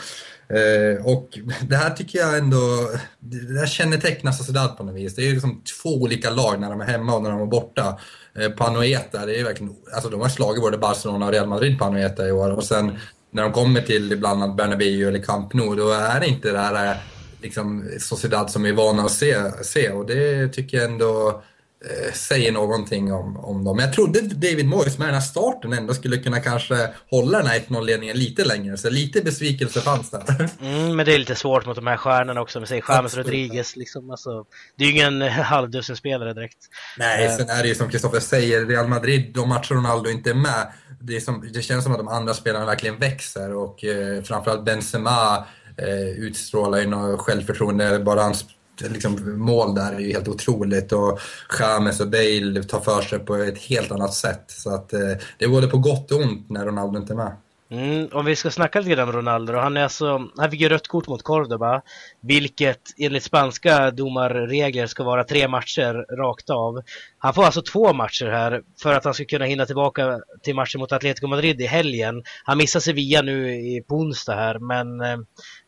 Eh, 0.49 1.05
och 1.05 1.39
det 1.61 1.75
här 1.75 1.89
tycker 1.89 2.19
jag 2.19 2.37
ändå, 2.37 2.89
det 3.19 3.59
här 3.59 3.67
kännetecknar 3.67 4.31
Sociedad 4.31 4.77
på 4.77 4.83
något 4.83 4.95
vis. 4.95 5.15
Det 5.15 5.21
är 5.21 5.25
ju 5.25 5.33
liksom 5.33 5.61
två 5.81 5.89
olika 5.89 6.29
lag 6.29 6.59
när 6.59 6.69
de 6.69 6.81
är 6.81 6.85
hemma 6.85 7.15
och 7.15 7.23
när 7.23 7.31
de 7.31 7.41
är 7.41 7.45
borta. 7.45 7.99
Eh, 8.35 8.49
Panoeta, 8.49 9.25
det 9.25 9.39
är 9.39 9.43
verkligen, 9.43 9.75
alltså 9.93 10.09
de 10.09 10.21
har 10.21 10.29
slagit 10.29 10.61
både 10.61 10.77
Barcelona 10.77 11.25
och 11.25 11.31
Real 11.31 11.47
Madrid 11.47 11.79
Panoeta 11.79 12.27
i 12.27 12.31
år 12.31 12.51
och 12.51 12.63
sen 12.63 12.97
när 13.31 13.43
de 13.43 13.51
kommer 13.51 13.81
till 13.81 14.17
bland 14.17 14.43
annat 14.43 14.57
Bernabéu 14.57 15.07
eller 15.07 15.19
Camp 15.19 15.53
Nou, 15.53 15.75
då 15.75 15.91
är 15.91 16.19
det 16.19 16.27
inte 16.27 16.51
det 16.51 16.59
här 16.59 16.91
eh, 16.91 16.97
liksom, 17.41 17.89
Sociedad 17.99 18.51
som 18.51 18.63
vi 18.63 18.69
är 18.69 18.73
vana 18.73 19.03
att 19.03 19.11
se, 19.11 19.35
se 19.63 19.89
och 19.89 20.05
det 20.05 20.47
tycker 20.47 20.77
jag 20.77 20.91
ändå 20.91 21.43
Eh, 21.85 22.13
säger 22.13 22.51
någonting 22.51 23.13
om, 23.13 23.37
om 23.37 23.63
dem. 23.63 23.79
Jag 23.79 23.93
trodde 23.93 24.21
David 24.21 24.65
Moyes 24.65 24.97
med 24.97 25.07
den 25.07 25.13
här 25.13 25.21
starten 25.21 25.73
ändå 25.73 25.93
skulle 25.93 26.17
kunna 26.17 26.39
kanske 26.39 26.89
hålla 27.09 27.37
den 27.37 27.47
här 27.47 27.59
1-0-ledningen 27.59 28.17
lite 28.17 28.45
längre, 28.45 28.77
så 28.77 28.89
lite 28.89 29.21
besvikelse 29.21 29.81
fanns 29.81 30.11
där. 30.11 30.49
Mm, 30.61 30.95
men 30.95 31.05
det 31.05 31.13
är 31.13 31.17
lite 31.17 31.35
svårt 31.35 31.65
mot 31.65 31.75
de 31.75 31.87
här 31.87 31.97
stjärnorna 31.97 32.41
också, 32.41 32.59
med 32.59 32.69
sig 32.69 32.83
James 32.89 33.17
Rodriguez 33.17 33.75
liksom. 33.75 34.11
Alltså, 34.11 34.45
det 34.77 34.83
är 34.83 34.87
ju 34.87 34.93
ingen 34.93 35.21
halvdussin 35.31 35.95
spelare 35.95 36.33
direkt. 36.33 36.57
Nej, 36.97 37.27
uh, 37.27 37.37
sen 37.37 37.49
är 37.49 37.61
det 37.63 37.69
ju 37.69 37.75
som 37.75 37.89
Kristoffer 37.89 38.19
säger, 38.19 38.65
Real 38.65 38.87
Madrid, 38.87 39.31
de 39.33 39.49
matcher 39.49 39.73
Ronaldo 39.75 40.09
inte 40.09 40.29
är 40.29 40.33
med, 40.33 40.67
det, 40.99 41.21
som, 41.21 41.49
det 41.53 41.61
känns 41.61 41.83
som 41.83 41.93
att 41.93 41.99
de 41.99 42.07
andra 42.07 42.33
spelarna 42.33 42.65
verkligen 42.65 42.97
växer 42.97 43.55
och 43.55 43.83
eh, 43.83 44.23
framförallt 44.23 44.65
Benzema 44.65 45.37
eh, 45.37 45.43
Eh, 45.77 46.09
utstrålar 46.09 46.79
ju 46.79 46.87
något 46.87 47.19
självförtroende, 47.19 47.99
bara 47.99 48.21
hans 48.21 48.45
liksom, 48.81 49.39
mål 49.39 49.75
där 49.75 49.93
är 49.93 49.99
ju 49.99 50.11
helt 50.11 50.27
otroligt 50.27 50.91
och 50.91 51.19
James 51.59 51.99
och 51.99 52.07
Bale 52.07 52.63
tar 52.63 52.79
för 52.79 53.01
sig 53.01 53.19
på 53.19 53.35
ett 53.35 53.57
helt 53.57 53.91
annat 53.91 54.13
sätt. 54.13 54.43
Så 54.47 54.75
att 54.75 54.93
eh, 54.93 54.99
det 55.37 55.45
är 55.45 55.49
både 55.49 55.67
på 55.67 55.77
gott 55.77 56.11
och 56.11 56.21
ont 56.21 56.49
när 56.49 56.65
Ronaldo 56.65 56.99
inte 56.99 57.13
är 57.13 57.17
med. 57.17 57.35
Mm, 57.69 58.07
om 58.11 58.25
vi 58.25 58.35
ska 58.35 58.51
snacka 58.51 58.79
lite 58.79 58.95
grann 58.95 59.09
om 59.09 59.15
Ronaldo 59.15 59.53
han, 59.53 59.77
är 59.77 59.83
alltså, 59.83 60.29
han 60.37 60.51
fick 60.51 60.61
ju 60.61 60.69
rött 60.69 60.87
kort 60.87 61.07
mot 61.07 61.23
Cordoba, 61.23 61.81
vilket 62.21 62.81
enligt 62.97 63.23
spanska 63.23 63.91
domarregler 63.91 64.85
ska 64.85 65.03
vara 65.03 65.23
tre 65.23 65.47
matcher 65.47 66.17
rakt 66.17 66.49
av. 66.49 66.81
Han 67.17 67.33
får 67.33 67.43
alltså 67.43 67.61
två 67.61 67.93
matcher 67.93 68.25
här 68.25 68.61
för 68.83 68.93
att 68.93 69.05
han 69.05 69.13
ska 69.13 69.25
kunna 69.25 69.45
hinna 69.45 69.65
tillbaka 69.65 70.19
till 70.43 70.55
matchen 70.55 70.79
mot 70.79 70.91
Atletico 70.91 71.27
Madrid 71.27 71.61
i 71.61 71.65
helgen. 71.65 72.23
Han 72.43 72.57
missar 72.57 72.79
Sevilla 72.79 73.21
nu 73.21 73.55
i, 73.55 73.83
på 73.87 73.95
onsdag 73.95 74.35
här, 74.35 74.59
men 74.59 75.01
eh, 75.01 75.17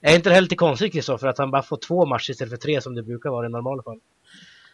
är 0.02 0.16
inte 0.16 0.30
det 0.30 0.34
här 0.34 0.42
lite 0.42 0.56
konstigt 0.56 0.94
Kristoffer, 0.94 1.28
att 1.28 1.38
han 1.38 1.52
bara 1.52 1.64
får 1.64 1.78
två 1.78 2.06
matcher 2.06 2.32
istället 2.32 2.52
för 2.52 2.58
tre 2.58 2.82
som 2.82 2.96
det 2.96 3.04
brukar 3.04 3.30
vara 3.30 3.46
i 3.46 3.50
normala 3.50 3.84
fall? 3.84 4.00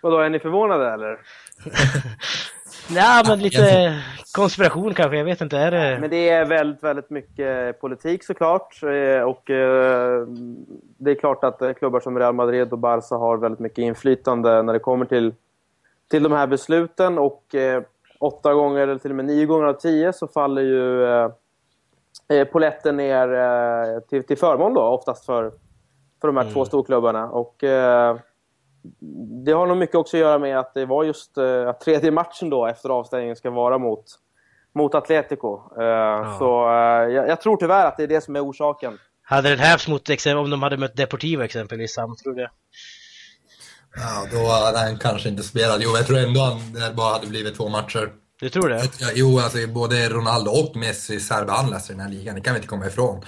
Vadå, 0.01 0.19
är 0.19 0.29
ni 0.29 0.39
förvånade 0.39 0.93
eller? 0.93 1.17
Ja, 2.89 3.23
men 3.27 3.39
lite 3.39 3.95
konspiration 4.31 4.93
kanske, 4.93 5.17
jag 5.17 5.25
vet 5.25 5.41
inte. 5.41 5.57
Är 5.57 5.71
det... 5.71 5.97
Men 5.99 6.09
det 6.09 6.29
är 6.29 6.45
väldigt, 6.45 6.83
väldigt 6.83 7.09
mycket 7.09 7.81
politik 7.81 8.23
såklart. 8.23 8.83
Eh, 8.83 9.21
och 9.21 9.49
eh, 9.49 10.27
det 10.97 11.11
är 11.11 11.15
klart 11.15 11.43
att 11.43 11.77
klubbar 11.77 11.99
som 11.99 12.19
Real 12.19 12.35
Madrid 12.35 12.71
och 12.71 12.79
Barca 12.79 13.15
har 13.15 13.37
väldigt 13.37 13.59
mycket 13.59 13.77
inflytande 13.77 14.61
när 14.61 14.73
det 14.73 14.79
kommer 14.79 15.05
till, 15.05 15.33
till 16.11 16.23
de 16.23 16.31
här 16.31 16.47
besluten. 16.47 17.17
Och 17.17 17.55
eh, 17.55 17.83
åtta 18.19 18.53
gånger, 18.53 18.81
eller 18.81 18.97
till 18.97 19.11
och 19.11 19.15
med 19.15 19.25
nio 19.25 19.45
gånger 19.45 19.65
av 19.65 19.73
tio, 19.73 20.13
så 20.13 20.27
faller 20.27 20.61
ju 20.61 21.29
poletten 22.51 22.97
ner 22.97 23.99
till, 23.99 24.23
till 24.23 24.37
förmån 24.37 24.73
då, 24.73 24.81
oftast 24.81 25.25
för, 25.25 25.51
för 26.21 26.27
de 26.27 26.37
här 26.37 26.43
mm. 26.43 26.53
två 26.53 26.65
storklubbarna. 26.65 27.29
Och, 27.29 27.63
det 29.45 29.51
har 29.51 29.67
nog 29.67 29.77
mycket 29.77 29.95
också 29.95 30.17
att 30.17 30.21
göra 30.21 30.39
med 30.39 30.59
att 30.59 30.73
det 30.73 30.85
var 30.85 31.03
just 31.03 31.37
eh, 31.37 31.67
att 31.67 31.79
tredje 31.79 32.11
matchen 32.11 32.49
då 32.49 32.67
efter 32.67 32.89
avstängningen 32.89 33.35
ska 33.35 33.49
vara 33.49 33.77
mot, 33.77 34.05
mot 34.75 34.95
Atletico. 34.95 35.61
Eh, 35.77 35.85
ja. 35.85 36.35
Så 36.39 36.67
eh, 36.69 37.15
jag, 37.15 37.29
jag, 37.29 37.41
tror 37.41 37.57
tyvärr 37.57 37.85
att 37.85 37.97
det 37.97 38.03
är 38.03 38.07
det 38.07 38.21
som 38.21 38.35
är 38.35 38.49
orsaken. 38.49 38.97
Hade 39.23 39.49
den 39.49 39.59
hävts 39.59 39.87
mot, 39.87 40.09
om 40.25 40.49
de 40.49 40.63
hade 40.63 40.77
mött 40.77 40.95
Deportivo 40.95 41.41
exempelvis, 41.41 41.93
Sam, 41.93 42.15
tror 42.15 42.33
du 42.33 42.47
Ja, 43.95 44.27
då 44.31 44.47
hade 44.47 44.77
han 44.77 44.97
kanske 44.97 45.29
inte 45.29 45.43
spelat. 45.43 45.77
Jo, 45.79 45.89
jag 45.95 46.07
tror 46.07 46.17
ändå 46.17 46.41
han 46.41 46.73
det 46.73 46.95
bara 46.95 47.13
hade 47.13 47.27
blivit 47.27 47.55
två 47.55 47.69
matcher. 47.69 48.09
Du 48.39 48.49
tror 48.49 48.69
det? 48.69 48.89
Jo, 49.15 49.39
alltså 49.39 49.67
både 49.67 50.09
Ronaldo 50.09 50.51
och 50.51 50.75
Messi 50.75 51.19
särbehandlas 51.19 51.89
i 51.89 51.93
den 51.93 52.01
här 52.01 52.09
ligan, 52.09 52.35
det 52.35 52.41
kan 52.41 52.53
vi 52.53 52.57
inte 52.57 52.67
komma 52.67 52.87
ifrån. 52.87 53.23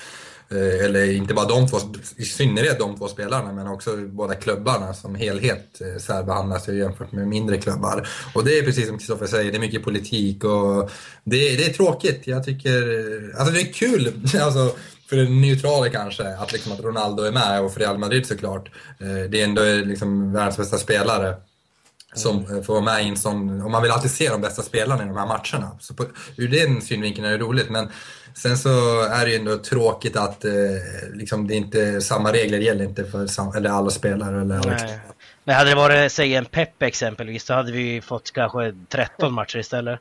Eh, 0.52 0.86
eller 0.86 1.12
inte 1.12 1.34
bara 1.34 1.48
de 1.48 1.68
två, 1.68 1.78
i 2.16 2.26
synnerhet 2.26 2.80
de 2.80 2.98
två 2.98 3.08
spelarna, 3.08 3.54
men 3.54 3.68
också 3.68 3.98
båda 3.98 4.36
klubbarna 4.36 4.94
som 4.94 5.16
helhet 5.16 5.82
eh, 5.82 6.02
särbehandlas 6.02 6.68
jämfört 6.68 7.12
med 7.12 7.28
mindre 7.28 7.58
klubbar. 7.58 8.08
Och 8.34 8.44
det 8.44 8.60
är 8.60 8.64
precis 8.64 8.88
som 8.88 8.98
Kristoffer 8.98 9.28
säger, 9.28 9.52
det 9.52 9.58
är 9.58 9.60
mycket 9.60 9.84
politik 9.84 10.44
och 10.44 10.92
det, 11.24 11.56
det 11.56 11.66
är 11.66 11.74
tråkigt. 11.74 12.28
Jag 12.28 12.44
tycker, 12.44 12.82
alltså 13.38 13.54
det 13.54 13.62
är 13.62 13.74
kul, 13.74 14.14
alltså 14.42 14.76
för 15.10 15.16
den 15.16 15.42
neutrala 15.42 15.90
kanske, 15.90 16.28
att, 16.38 16.54
liksom 16.54 16.72
att 16.72 16.80
Ronaldo 16.80 17.24
är 17.24 17.32
med 17.32 17.62
och 17.62 17.74
för 17.74 17.80
Real 17.80 17.98
Madrid 17.98 18.26
såklart. 18.26 18.72
Eh, 19.00 19.30
det 19.30 19.42
är 19.42 19.44
ändå 19.44 19.62
liksom 19.64 20.34
världens 20.34 20.58
bästa 20.58 20.78
spelare 20.78 21.36
som 22.16 22.46
mm. 22.46 22.64
får 22.64 22.74
vara 22.74 22.84
med 22.84 23.06
i 23.06 23.08
en 23.08 23.18
sån, 23.18 23.62
och 23.62 23.72
man 23.72 23.82
vill 23.82 23.92
alltid 23.92 24.12
se 24.12 24.30
de 24.30 24.42
bästa 24.42 24.62
spelarna 24.62 25.04
i 25.04 25.08
de 25.08 25.18
här 25.18 25.28
matcherna. 25.28 25.78
Så 25.80 25.94
på, 25.94 26.06
ur 26.36 26.48
den 26.48 26.82
synvinkeln 26.82 27.28
är 27.28 27.32
det 27.32 27.38
roligt. 27.38 27.70
Men 27.70 27.90
sen 28.42 28.58
så 28.58 28.70
är 29.02 29.26
det 29.26 29.32
ju 29.32 29.38
ändå 29.38 29.58
tråkigt 29.58 30.18
att 30.18 30.46
eh, 30.46 30.52
liksom 31.14 31.48
det 31.48 31.56
inte, 31.56 32.02
samma 32.02 32.32
regler 32.32 32.58
gäller 32.58 32.86
inte 32.86 33.04
för 33.04 33.58
eller 33.58 33.70
alla 33.70 33.90
spelare. 33.90 34.42
Eller 34.42 34.56
alla 34.56 34.78
men 35.48 35.56
hade 35.56 35.70
det 35.70 35.76
varit, 35.76 36.12
säg 36.12 36.36
en 36.36 36.46
Pep 36.46 36.82
exempelvis, 36.82 37.46
så 37.46 37.54
hade 37.54 37.72
vi 37.72 38.02
fått 38.02 38.32
kanske 38.32 38.74
13 38.90 39.34
matcher 39.34 39.58
istället. 39.58 40.00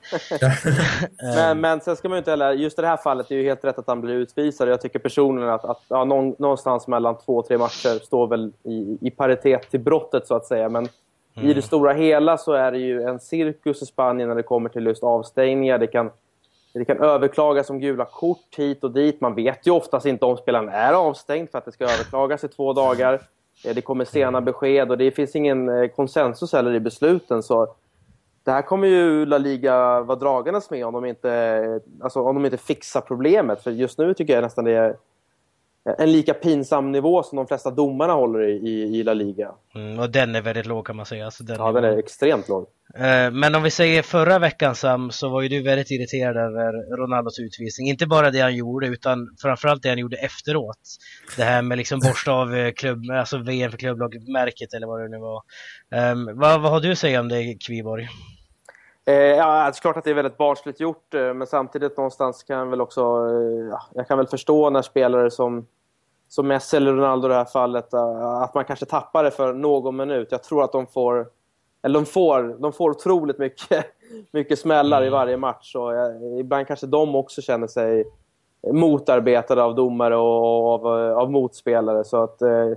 men, 1.34 1.60
men 1.60 1.80
sen 1.80 1.96
ska 1.96 2.08
man 2.08 2.16
ju 2.16 2.18
inte 2.18 2.30
heller, 2.30 2.52
just 2.52 2.78
i 2.78 2.82
det 2.82 2.88
här 2.88 2.96
fallet 2.96 3.30
är 3.30 3.34
det 3.34 3.40
ju 3.40 3.48
helt 3.48 3.64
rätt 3.64 3.78
att 3.78 3.86
han 3.86 4.00
blir 4.00 4.14
utvisad. 4.14 4.68
Jag 4.68 4.80
tycker 4.80 4.98
personligen 4.98 5.50
att, 5.50 5.64
att 5.64 5.82
ja, 5.88 6.04
någonstans 6.04 6.86
mellan 6.86 7.18
två 7.18 7.36
och 7.36 7.48
tre 7.48 7.58
matcher 7.58 8.04
står 8.04 8.26
väl 8.26 8.52
i, 8.62 8.98
i 9.00 9.10
paritet 9.10 9.70
till 9.70 9.80
brottet 9.80 10.26
så 10.26 10.34
att 10.34 10.46
säga. 10.46 10.68
Men 10.68 10.88
mm. 11.36 11.50
i 11.50 11.54
det 11.54 11.62
stora 11.62 11.92
hela 11.92 12.38
så 12.38 12.52
är 12.52 12.72
det 12.72 12.78
ju 12.78 13.02
en 13.02 13.20
cirkus 13.20 13.82
i 13.82 13.86
Spanien 13.86 14.28
när 14.28 14.36
det 14.36 14.42
kommer 14.42 14.68
till 14.68 14.86
just 14.86 15.02
avstängningar. 15.02 15.78
Det 15.78 15.86
kan, 15.86 16.10
det 16.78 16.84
kan 16.84 16.98
överklagas 16.98 17.70
om 17.70 17.80
gula 17.80 18.04
kort 18.04 18.54
hit 18.56 18.84
och 18.84 18.90
dit. 18.90 19.20
Man 19.20 19.34
vet 19.34 19.66
ju 19.66 19.70
oftast 19.70 20.06
inte 20.06 20.24
om 20.24 20.36
spelaren 20.36 20.68
är 20.68 20.92
avstängd 20.92 21.50
för 21.50 21.58
att 21.58 21.64
det 21.64 21.72
ska 21.72 21.84
överklagas 21.84 22.44
i 22.44 22.48
två 22.48 22.72
dagar. 22.72 23.22
Eh, 23.64 23.74
det 23.74 23.80
kommer 23.80 24.04
sena 24.04 24.40
besked 24.40 24.90
och 24.90 24.98
det 24.98 25.10
finns 25.10 25.36
ingen 25.36 25.68
eh, 25.68 25.88
konsensus 25.88 26.52
heller 26.52 26.74
i 26.74 26.80
besluten. 26.80 27.42
Så 27.42 27.74
det 28.44 28.50
här 28.50 28.62
kommer 28.62 28.88
ju 28.88 29.26
La 29.26 29.38
Liga 29.38 30.00
vara 30.00 30.18
dragandes 30.18 30.70
med 30.70 30.86
om 30.86 30.94
de 30.94 31.04
inte, 31.04 31.32
eh, 31.32 32.04
alltså 32.04 32.22
om 32.22 32.34
de 32.34 32.44
inte 32.44 32.56
fixar 32.56 33.00
problemet. 33.00 33.62
För 33.62 33.70
just 33.70 33.98
nu 33.98 34.14
tycker 34.14 34.34
jag 34.34 34.42
nästan 34.42 34.64
det 34.64 34.72
är 34.72 34.96
en 35.98 36.12
lika 36.12 36.34
pinsam 36.34 36.92
nivå 36.92 37.22
som 37.22 37.36
de 37.36 37.46
flesta 37.46 37.70
domarna 37.70 38.12
håller 38.12 38.42
i, 38.42 38.98
i, 38.98 39.02
La 39.02 39.14
Liga. 39.14 39.50
Mm, 39.74 39.98
och 39.98 40.10
den 40.10 40.34
är 40.34 40.40
väldigt 40.40 40.66
låg 40.66 40.86
kan 40.86 40.96
man 40.96 41.06
säga. 41.06 41.24
Alltså 41.24 41.44
den 41.44 41.56
ja, 41.58 41.72
den 41.72 41.84
är 41.84 41.98
extremt 41.98 42.48
låg. 42.48 42.66
Eh, 42.94 43.30
men 43.30 43.54
om 43.54 43.62
vi 43.62 43.70
säger 43.70 44.02
förra 44.02 44.38
veckan 44.38 44.74
Sam, 44.74 45.10
så 45.10 45.28
var 45.28 45.42
ju 45.42 45.48
du 45.48 45.62
väldigt 45.62 45.90
irriterad 45.90 46.36
över 46.36 46.96
Ronaldos 46.96 47.38
utvisning. 47.38 47.88
Inte 47.88 48.06
bara 48.06 48.30
det 48.30 48.40
han 48.40 48.56
gjorde, 48.56 48.86
utan 48.86 49.36
framförallt 49.42 49.82
det 49.82 49.88
han 49.88 49.98
gjorde 49.98 50.16
efteråt. 50.16 50.80
Det 51.36 51.42
här 51.42 51.62
med 51.62 51.78
liksom 51.78 52.00
borsta 52.00 52.32
av 52.32 52.54
eh, 52.54 52.72
klubb, 52.72 53.10
alltså 53.10 53.38
VM 53.38 53.70
för 53.70 53.78
klubblag-märket 53.78 54.74
eller 54.74 54.86
vad 54.86 55.00
det 55.00 55.08
nu 55.08 55.18
var. 55.18 55.42
Um, 56.12 56.38
vad, 56.38 56.60
vad 56.60 56.72
har 56.72 56.80
du 56.80 56.92
att 56.92 56.98
säga 56.98 57.20
om 57.20 57.28
det, 57.28 57.56
Kviborg? 57.66 58.08
Eh, 59.08 59.14
ja, 59.14 59.62
det 59.62 59.68
är 59.68 59.80
klart 59.80 59.96
att 59.96 60.04
det 60.04 60.10
är 60.10 60.14
väldigt 60.14 60.36
barnsligt 60.36 60.80
gjort, 60.80 61.12
men 61.12 61.46
samtidigt 61.46 61.96
någonstans 61.96 62.42
kan 62.42 62.58
jag 62.58 62.66
väl 62.66 62.80
också... 62.80 63.00
Ja, 63.70 63.82
jag 63.94 64.08
kan 64.08 64.18
väl 64.18 64.26
förstå 64.26 64.70
när 64.70 64.82
spelare 64.82 65.30
som 65.30 65.66
som 66.28 66.46
Messi 66.46 66.76
eller 66.76 66.92
Ronaldo 66.92 67.28
i 67.28 67.30
det 67.30 67.34
här 67.34 67.44
fallet, 67.44 67.94
eh, 67.94 68.26
att 68.26 68.54
man 68.54 68.64
kanske 68.64 68.86
tappar 68.86 69.24
det 69.24 69.30
för 69.30 69.52
någon 69.52 69.96
minut. 69.96 70.28
Jag 70.30 70.42
tror 70.42 70.64
att 70.64 70.72
de 70.72 70.86
får, 70.86 71.26
eller 71.82 71.94
de 71.94 72.06
får, 72.06 72.56
de 72.58 72.72
får 72.72 72.90
otroligt 72.90 73.38
mycket, 73.38 73.86
mycket 74.30 74.58
smällar 74.58 74.96
mm. 74.96 75.06
i 75.06 75.10
varje 75.10 75.36
match. 75.36 75.74
Och 75.74 75.92
ibland 76.40 76.66
kanske 76.66 76.86
de 76.86 77.14
också 77.14 77.42
känner 77.42 77.66
sig 77.66 78.04
motarbetade 78.72 79.62
av 79.62 79.74
domare 79.74 80.16
och 80.16 80.74
av, 80.74 80.86
av 81.18 81.30
motspelare. 81.30 82.04
Så 82.04 82.22
att, 82.22 82.42
eh, 82.42 82.70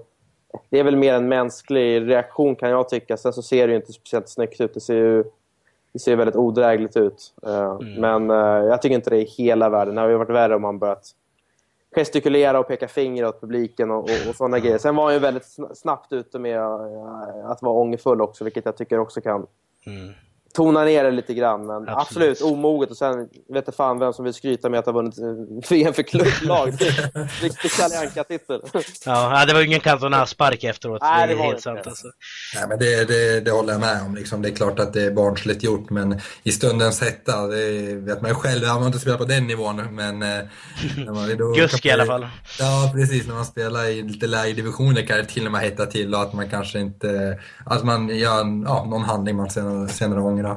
det 0.70 0.80
är 0.80 0.84
väl 0.84 0.96
mer 0.96 1.14
en 1.14 1.28
mänsklig 1.28 2.10
reaktion 2.10 2.56
kan 2.56 2.70
jag 2.70 2.90
tycka. 2.90 3.18
Sen 3.18 3.34
så 3.34 3.42
ser 3.42 3.68
det 3.68 3.72
ju 3.72 3.80
inte 3.80 3.94
speciellt 3.94 4.30
snyggt 4.30 4.62
ut. 4.62 4.74
Det 4.74 4.80
ser 4.80 4.96
ju 4.96 5.24
det 5.94 6.00
ser 6.00 6.16
väldigt 6.16 6.36
odrägligt 6.36 6.98
ut. 6.98 7.34
Eh, 7.48 7.72
mm. 7.82 7.94
Men 7.94 8.30
jag 8.66 8.82
tycker 8.82 8.96
inte 8.96 9.10
det 9.10 9.18
är 9.18 9.38
hela 9.38 9.70
världen. 9.70 9.96
Det 9.96 10.02
har 10.02 10.10
ju 10.10 10.18
varit 10.18 10.30
värre 10.30 10.56
om 10.56 10.62
man 10.62 10.80
börjat 10.80 11.16
gestikulera 11.96 12.60
och 12.60 12.68
peka 12.68 12.88
finger 12.88 13.26
åt 13.26 13.42
publiken 13.42 13.92
och, 13.92 14.04
och, 14.04 14.30
och 14.30 14.36
sådana 14.36 14.60
grejer. 14.60 14.78
Sen 14.78 14.96
var 14.96 15.04
han 15.04 15.14
ju 15.14 15.20
väldigt 15.20 15.58
snabbt 15.74 16.14
ute 16.14 16.40
med 16.40 16.62
att 17.46 17.62
vara 17.62 17.74
ångerfull 17.74 18.22
också, 18.22 18.44
vilket 18.44 18.66
jag 18.66 18.78
tycker 18.78 19.00
också 19.00 19.22
kan 19.22 19.48
mm 19.86 20.14
tona 20.54 20.84
ner 20.84 21.04
det 21.04 21.12
lite 21.12 21.34
grann. 21.34 21.66
Men 21.66 21.90
absolut, 21.90 21.98
absolut 21.98 22.42
omoget. 22.42 22.92
Och 22.92 22.98
sen 22.98 23.28
vet 23.54 23.64
jag 23.66 23.76
fan 23.76 24.00
vem 24.00 24.14
som 24.14 24.26
vill 24.26 24.34
skryta 24.34 24.70
med 24.70 24.80
att 24.80 24.86
ha 24.86 24.94
vunnit 24.94 25.16
VM 25.72 25.94
för 25.94 26.04
klubblag. 26.04 26.70
Riktig 27.42 27.72
Kalle 27.72 28.00
Anka-titel. 28.00 28.62
Ja, 29.06 29.46
det 29.46 29.54
var 29.54 29.60
ju 29.60 29.66
ingen 29.66 29.80
Cantona-spark 29.80 30.64
efteråt. 30.64 31.02
Nej, 31.02 31.28
det, 31.28 31.34
det 31.34 31.40
var 31.40 31.46
helt 31.46 31.62
sant. 31.62 31.80
Alltså. 31.86 32.08
Nej, 32.56 32.66
men 32.70 32.80
det, 32.80 33.06
det, 33.08 33.40
det, 33.40 33.52
håller 33.52 33.74
jag 33.74 33.80
med 33.80 34.02
om. 34.02 34.16
Liksom. 34.16 34.42
Det 34.42 34.50
är 34.50 34.56
klart 34.56 34.80
att 34.80 34.94
det 34.94 35.04
är 35.04 35.12
barnsligt 35.12 35.64
gjort, 35.64 35.90
men 35.90 36.22
i 36.44 36.52
stundens 36.52 37.02
hetta, 37.02 37.48
det 37.48 37.96
vet 37.96 38.22
man 38.22 38.32
ju 38.32 38.36
själv. 38.36 38.64
Jag 38.64 38.70
har 38.70 38.86
inte 38.86 39.00
spelat 39.00 39.20
på 39.20 39.26
den 39.26 39.48
nivån, 39.48 39.96
men... 39.96 40.24
Eh, 40.24 40.40
Gusk 41.56 41.86
i 41.86 41.92
alla 41.92 42.06
fall. 42.06 42.28
Ja, 42.60 42.92
precis. 42.96 43.28
När 43.28 43.36
man 43.36 43.46
spelar 43.46 43.86
i 43.86 44.02
lite 44.02 44.28
lägre 44.28 44.54
divisioner 44.54 45.02
kan 45.02 45.18
det 45.18 45.26
till 45.26 45.46
och 45.46 45.52
med 45.52 45.62
hetta 45.62 45.86
till 45.86 46.16
och 46.16 46.22
att 46.22 46.34
man 46.34 46.50
kanske 46.50 46.80
inte... 46.80 47.40
Att 47.66 47.84
man 47.84 48.10
gör 48.10 48.38
ja, 48.66 48.86
någon 48.90 49.04
handling 49.04 49.36
man 49.36 49.50
senare, 49.50 49.88
senare 49.88 50.22
ångrar 50.22 50.49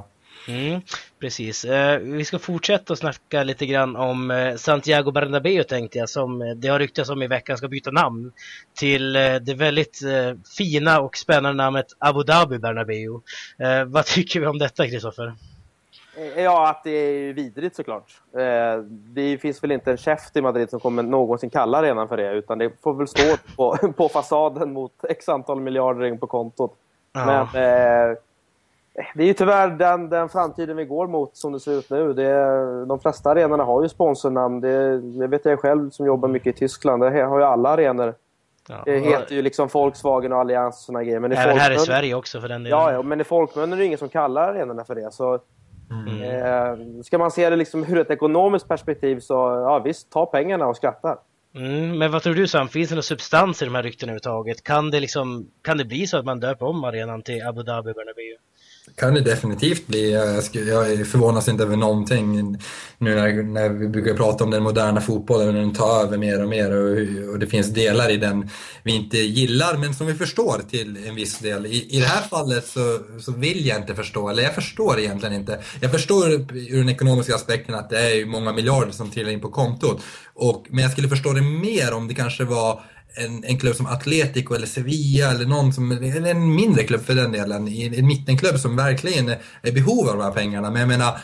Mm, 0.49 0.81
precis. 1.21 1.65
Eh, 1.65 1.99
vi 1.99 2.25
ska 2.25 2.39
fortsätta 2.39 2.93
att 2.93 2.99
snacka 2.99 3.43
lite 3.43 3.67
grann 3.67 3.97
om 3.97 4.31
eh, 4.31 4.55
Santiago 4.57 5.11
Bernabéu 5.11 5.63
tänkte 5.63 5.99
jag, 5.99 6.09
som 6.09 6.43
eh, 6.43 6.55
det 6.55 6.69
har 6.69 6.79
ryktats 6.79 7.11
om 7.11 7.23
i 7.23 7.27
veckan 7.27 7.57
ska 7.57 7.69
byta 7.69 7.91
namn 7.91 8.33
till 8.79 9.13
det 9.13 9.55
väldigt 9.57 10.01
fina 10.59 11.01
och 11.01 11.17
spännande 11.17 11.63
namnet 11.63 11.87
Abu 11.99 12.23
Dhabi 12.23 12.59
Bernabéu. 12.59 13.21
Vad 13.87 14.07
tycker 14.07 14.41
vi 14.41 14.47
om 14.47 14.59
detta, 14.59 14.87
Kristoffer? 14.87 15.35
Ja, 16.37 16.69
att 16.71 16.85
det 16.85 16.91
är 16.91 17.33
vidrigt 17.33 17.77
såklart. 17.77 18.21
Det 18.89 19.39
finns 19.39 19.63
väl 19.63 19.73
inte 19.73 19.91
en 19.91 19.97
käft 19.97 20.37
i 20.37 20.43
Madrid 20.43 20.71
som 20.71 20.81
kommer 20.81 21.03
någonsin 21.03 21.51
kalla 21.51 21.79
arenan 21.79 22.09
för 22.09 22.17
det, 22.17 22.33
utan 22.33 22.59
det 22.59 22.83
får 22.83 22.95
väl 22.95 23.09
stå 23.09 23.37
på, 23.57 23.93
på 23.97 24.09
fasaden 24.09 24.73
mot 24.73 24.93
x 25.09 25.29
antal 25.29 25.61
miljarder 25.61 26.05
in 26.05 26.19
på 26.19 26.27
kontot. 26.27 26.75
Ja. 27.13 27.49
Men 27.53 28.17
det 29.15 29.23
är 29.23 29.27
ju 29.27 29.35
tyvärr 29.35 29.69
den, 29.69 30.09
den 30.09 30.29
framtiden 30.29 30.77
vi 30.77 30.85
går 30.85 31.07
mot 31.07 31.37
som 31.37 31.53
det 31.53 31.61
ser 31.61 31.79
ut 31.79 31.91
nu. 31.91 32.13
Det 32.13 32.87
de 32.87 33.01
flesta 33.01 33.31
arenorna 33.31 33.65
har 33.65 33.83
ju 33.83 33.89
sponsornamn. 33.89 34.61
Det, 34.61 35.01
det 35.01 35.27
vet 35.27 35.45
jag 35.45 35.61
själv 35.61 35.91
som 35.91 36.07
jobbar 36.07 36.29
mycket 36.29 36.57
i 36.57 36.59
Tyskland. 36.59 37.03
Det 37.03 37.23
har 37.23 37.39
ju 37.39 37.45
alla 37.45 37.69
arenor. 37.69 38.15
Ja. 38.69 38.83
Det 38.85 38.99
heter 38.99 39.35
ju 39.35 39.43
liksom 39.43 39.69
Volkswagen 39.73 40.33
och 40.33 40.39
Allianz 40.39 40.77
och 40.77 40.83
såna 40.83 41.05
grejer. 41.05 41.21
Men 41.21 41.33
Även 41.33 41.59
här 41.59 41.73
i 41.73 41.79
Sverige 41.79 42.15
också 42.15 42.41
för 42.41 42.49
den 42.49 42.63
delen. 42.63 42.79
Ja, 42.79 42.93
ja 42.93 43.03
men 43.03 43.21
i 43.21 43.25
folkmun 43.25 43.73
är 43.73 43.77
det 43.77 43.85
ingen 43.85 43.99
som 43.99 44.09
kallar 44.09 44.49
arenorna 44.49 44.85
för 44.85 44.95
det. 44.95 45.13
Så, 45.13 45.39
mm. 45.91 46.23
eh, 46.23 47.03
ska 47.03 47.19
man 47.19 47.31
se 47.31 47.51
det 47.51 47.57
liksom 47.57 47.85
ur 47.85 47.99
ett 47.99 48.11
ekonomiskt 48.11 48.69
perspektiv 48.69 49.21
så 49.21 49.35
ja, 49.35 49.79
visst, 49.79 50.11
ta 50.11 50.27
pengarna 50.27 50.67
och 50.67 50.77
skratta. 50.77 51.19
Mm, 51.55 51.99
men 51.99 52.13
vad 52.13 52.23
tror 52.23 52.35
du 52.35 52.49
Sam, 52.49 52.69
finns 52.69 52.89
det 52.89 52.95
någon 52.95 53.03
substans 53.03 53.63
i 53.63 53.65
de 53.65 53.75
här 53.75 53.83
ryktena 53.83 54.11
överhuvudtaget? 54.11 54.63
Kan 54.63 54.91
det, 54.91 55.01
liksom, 55.01 55.51
kan 55.63 55.79
det 55.79 55.85
bli 55.85 56.07
så 56.07 56.17
att 56.17 56.25
man 56.25 56.41
döper 56.41 56.67
om 56.67 56.85
arenan 56.85 57.23
till 57.23 57.47
Abu 57.47 57.63
Dhabi 57.63 57.93
Bernabéu? 57.93 58.37
Kan 58.97 59.15
det 59.15 59.21
definitivt 59.21 59.87
bli. 59.87 60.13
Jag, 60.13 60.45
förvånas 61.07 61.49
inte 61.49 61.63
över 61.63 61.77
någonting 61.77 62.59
nu 62.99 63.15
när, 63.15 63.43
när 63.43 63.69
vi 63.69 63.89
brukar 63.89 64.15
prata 64.15 64.45
om 64.45 64.51
den 64.51 64.63
moderna 64.63 65.01
fotbollen, 65.01 65.55
när 65.55 65.61
den 65.61 65.75
tar 65.75 66.03
över 66.05 66.19
mer 66.19 66.43
och 66.43 66.49
mer 66.49 66.73
och, 66.73 67.31
och, 67.31 67.39
det 67.39 67.47
finns 67.47 67.69
delar 67.69 68.11
i 68.11 68.17
den 68.17 68.51
vi 68.83 68.93
inte 68.93 69.19
gillar 69.19 69.77
men 69.77 69.95
som 69.95 70.07
vi 70.07 70.15
förstår 70.15 70.63
till 70.71 71.07
en 71.07 71.15
viss 71.15 71.39
del. 71.39 71.67
I, 71.67 71.97
i 71.97 72.01
det 72.01 72.07
här 72.07 72.23
fallet 72.23 72.67
så, 72.67 72.99
så 73.21 73.33
vill 73.33 73.67
jag 73.67 73.79
inte 73.79 73.95
förstå, 73.95 74.29
eller 74.29 74.43
jag 74.43 74.55
förstår 74.55 75.01
egentligen 75.01 75.35
inte. 75.35 75.61
Jag 75.81 75.91
förstår 75.91 76.31
ur 76.31 76.79
den 76.79 76.89
ekonomiska 76.89 77.35
aspekten 77.35 77.75
att 77.75 77.91
det 77.91 77.99
är 77.99 78.27
många 78.27 78.53
miljarder 78.53 78.93
som 78.93 79.11
trillar 79.11 79.31
in 79.31 79.41
på 79.41 79.51
kontot. 79.51 80.03
Och, 80.35 80.67
men 80.71 80.83
jag 80.83 80.93
skulle 80.93 81.09
förstå 81.09 81.33
det 81.33 81.43
mer 81.43 81.95
om 81.95 82.09
det 82.09 82.15
kanske 82.15 82.45
var 82.45 82.83
en, 83.15 83.45
en 83.45 83.59
klubb 83.59 83.77
som 83.77 83.87
Atletico 83.87 84.55
eller 84.55 84.67
Sevilla 84.67 85.31
eller 85.31 85.47
någon 85.47 85.73
som, 85.73 85.93
eller 85.93 86.31
en 86.31 86.55
mindre 86.55 86.85
klubb 86.85 87.05
för 87.05 87.15
den 87.15 87.33
delen, 87.33 87.69
en 87.69 88.07
mittenklubb 88.07 88.59
som 88.59 88.77
verkligen 88.77 89.29
är 89.29 89.39
i 89.63 89.73
behov 89.73 90.09
av 90.09 90.17
de 90.17 90.23
här 90.23 90.33
pengarna. 90.33 90.71
Men 90.71 90.81
jag 90.81 90.89
menar, 90.89 91.21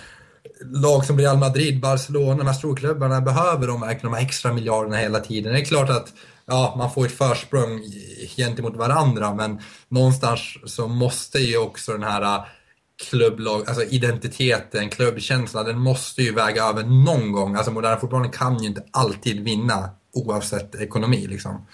lag 0.61 1.05
som 1.05 1.18
Real 1.18 1.38
Madrid, 1.38 1.81
Barcelona, 1.81 2.37
de 2.37 2.46
här 2.46 2.55
storklubbarna, 2.55 3.20
behöver 3.20 3.66
de 3.66 3.81
verkligen 3.81 4.12
de 4.12 4.18
här 4.18 4.24
extra 4.24 4.53
miljarderna 4.53 4.96
hela 4.96 5.20
tiden? 5.20 5.53
Det 5.53 5.61
är 5.61 5.64
klart 5.64 5.90
att 5.90 6.12
ja, 6.46 6.74
man 6.79 6.90
får 6.90 7.07
ett 7.07 7.18
försprång 7.18 7.81
gentemot 8.37 8.77
varandra 8.77 9.35
men 9.35 9.61
någonstans 9.88 10.40
så 10.64 10.88
måste 10.88 11.38
ju 11.38 11.59
också 11.59 11.92
den 11.92 12.03
här 12.03 12.22
äh, 12.22 12.44
klubblag, 13.11 13.68
alltså 13.68 13.83
identiteten, 13.83 14.88
klubbkänslan, 14.88 15.64
den 15.64 15.79
måste 15.79 16.22
ju 16.22 16.35
väga 16.35 16.64
över 16.64 16.83
någon 16.83 17.33
gång. 17.33 17.55
Alltså 17.55 17.72
moderna 17.72 17.96
fotbollen 17.96 18.31
kan 18.31 18.62
ju 18.62 18.68
inte 18.68 18.85
alltid 18.90 19.44
vinna 19.44 19.90
oavsett 20.26 20.74
ekonomi 20.74 21.26
liksom. 21.26 21.66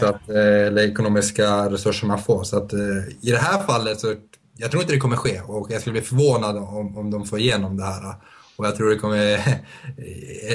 Så 0.00 0.06
att, 0.06 0.28
eh, 0.28 0.66
eller 0.66 0.82
ekonomiska 0.82 1.70
resurser 1.70 2.06
man 2.06 2.18
får. 2.18 2.44
Så 2.44 2.56
att 2.56 2.72
i 3.20 3.30
det 3.30 3.38
här 3.38 3.62
fallet 3.62 4.00
så 4.00 4.14
jag 4.56 4.70
tror 4.70 4.82
inte 4.82 4.94
det 4.94 5.00
kommer 5.00 5.16
ske 5.16 5.40
och 5.40 5.66
jag 5.70 5.80
skulle 5.80 5.92
bli 5.92 6.02
förvånad 6.02 6.56
om, 6.56 6.98
om 6.98 7.10
de 7.10 7.26
får 7.26 7.38
igenom 7.38 7.76
det 7.76 7.84
här. 7.84 8.14
Och 8.56 8.66
jag 8.66 8.76
tror 8.76 8.90
det 8.90 8.96
kommer... 8.96 9.38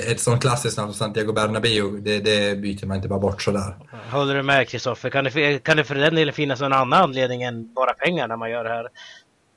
Ett 0.08 0.20
sånt 0.20 0.42
klassiskt 0.42 0.78
namn 0.78 0.94
som 0.94 0.98
Santiago 0.98 1.34
Bernabéu, 1.34 2.02
det, 2.02 2.20
det 2.20 2.56
byter 2.56 2.86
man 2.86 2.98
inte 2.98 3.08
bara 3.08 3.20
bort 3.20 3.42
sådär. 3.42 3.76
Håller 4.12 4.36
du 4.36 4.44
med 4.44 4.68
Kristoffer? 4.68 5.10
Kan 5.10 5.24
det, 5.24 5.64
kan 5.64 5.78
det 5.78 5.84
för 5.84 5.96
den 5.96 6.16
delen 6.16 6.34
finnas 6.34 6.62
någon 6.62 6.74
annan 6.74 7.04
anledning 7.04 7.44
än 7.44 7.74
bara 7.74 7.94
pengar 7.94 8.28
när 8.28 8.38
man 8.38 8.52
gör 8.52 8.64
det 8.64 8.70
här? 8.70 8.88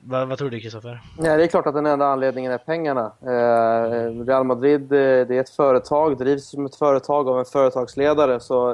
Vad, 0.03 0.27
vad 0.27 0.37
tror 0.37 0.49
du 0.49 0.59
Kristoffer? 0.59 1.01
Ja, 1.17 1.37
det 1.37 1.43
är 1.43 1.47
klart 1.47 1.67
att 1.67 1.73
den 1.73 1.85
enda 1.85 2.05
anledningen 2.05 2.51
är 2.51 2.57
pengarna. 2.57 3.11
Eh, 3.21 4.25
Real 4.25 4.43
Madrid 4.43 4.81
det 4.81 5.35
är 5.35 5.39
ett 5.39 5.49
företag, 5.49 6.17
drivs 6.17 6.49
som 6.49 6.65
ett 6.65 6.75
företag 6.75 7.29
av 7.29 7.39
en 7.39 7.45
företagsledare. 7.45 8.39
Så 8.39 8.69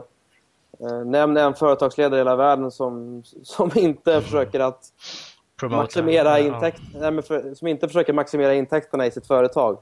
eh, 0.79 1.05
Nämn 1.05 1.37
en 1.37 1.53
företagsledare 1.53 2.15
i 2.15 2.19
hela 2.19 2.35
världen 2.35 2.71
som, 2.71 3.23
som 3.43 3.71
inte 3.75 4.21
försöker 4.21 4.59
att 4.59 4.79
Promota. 5.59 5.81
maximera 5.81 6.39
intäkt, 6.39 6.81
ja. 6.93 7.09
nej, 7.09 7.23
för, 7.23 7.53
som 7.53 7.67
inte 7.67 7.87
försöker 7.87 8.13
maximera 8.13 8.53
intäkterna 8.53 9.05
i 9.05 9.11
sitt 9.11 9.27
företag. 9.27 9.77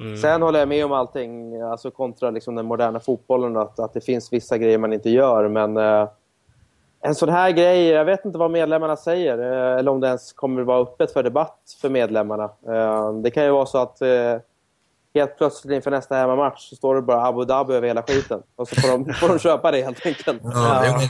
Mm. 0.00 0.16
Sen 0.16 0.42
håller 0.42 0.58
jag 0.58 0.68
med 0.68 0.84
om 0.84 0.92
allting, 0.92 1.60
alltså 1.60 1.90
kontra 1.90 2.30
liksom 2.30 2.54
den 2.54 2.66
moderna 2.66 3.00
fotbollen, 3.00 3.56
att, 3.56 3.78
att 3.78 3.94
det 3.94 4.00
finns 4.00 4.32
vissa 4.32 4.58
grejer 4.58 4.78
man 4.78 4.92
inte 4.92 5.10
gör. 5.10 5.48
Men 5.48 5.76
eh, 5.76 6.08
en 7.02 7.14
sån 7.14 7.28
här 7.28 7.50
grej, 7.50 7.86
jag 7.86 8.04
vet 8.04 8.24
inte 8.24 8.38
vad 8.38 8.50
medlemmarna 8.50 8.96
säger, 8.96 9.38
eh, 9.38 9.78
eller 9.78 9.90
om 9.90 10.00
det 10.00 10.06
ens 10.06 10.32
kommer 10.32 10.62
vara 10.62 10.82
öppet 10.82 11.12
för 11.12 11.22
debatt 11.22 11.58
för 11.80 11.88
medlemmarna. 11.88 12.44
Eh, 12.44 13.12
det 13.22 13.30
kan 13.30 13.44
ju 13.44 13.50
vara 13.50 13.66
så 13.66 13.78
att 13.78 14.02
eh, 14.02 14.36
helt 15.14 15.38
plötsligt 15.38 15.74
inför 15.74 15.90
nästa 15.90 16.14
hemmamatch 16.14 16.68
så 16.68 16.76
står 16.76 16.94
det 16.94 17.02
bara 17.02 17.26
Abu 17.26 17.44
Dhabi 17.44 17.74
över 17.74 17.88
hela 17.88 18.02
skiten. 18.02 18.42
Och 18.56 18.68
så 18.68 18.80
får 18.80 18.88
de, 18.88 19.14
får 19.20 19.28
de 19.28 19.38
köpa 19.38 19.70
det 19.70 19.82
helt 19.82 20.06
enkelt. 20.06 20.40
Ja, 20.42 20.86
ja. 20.86 21.00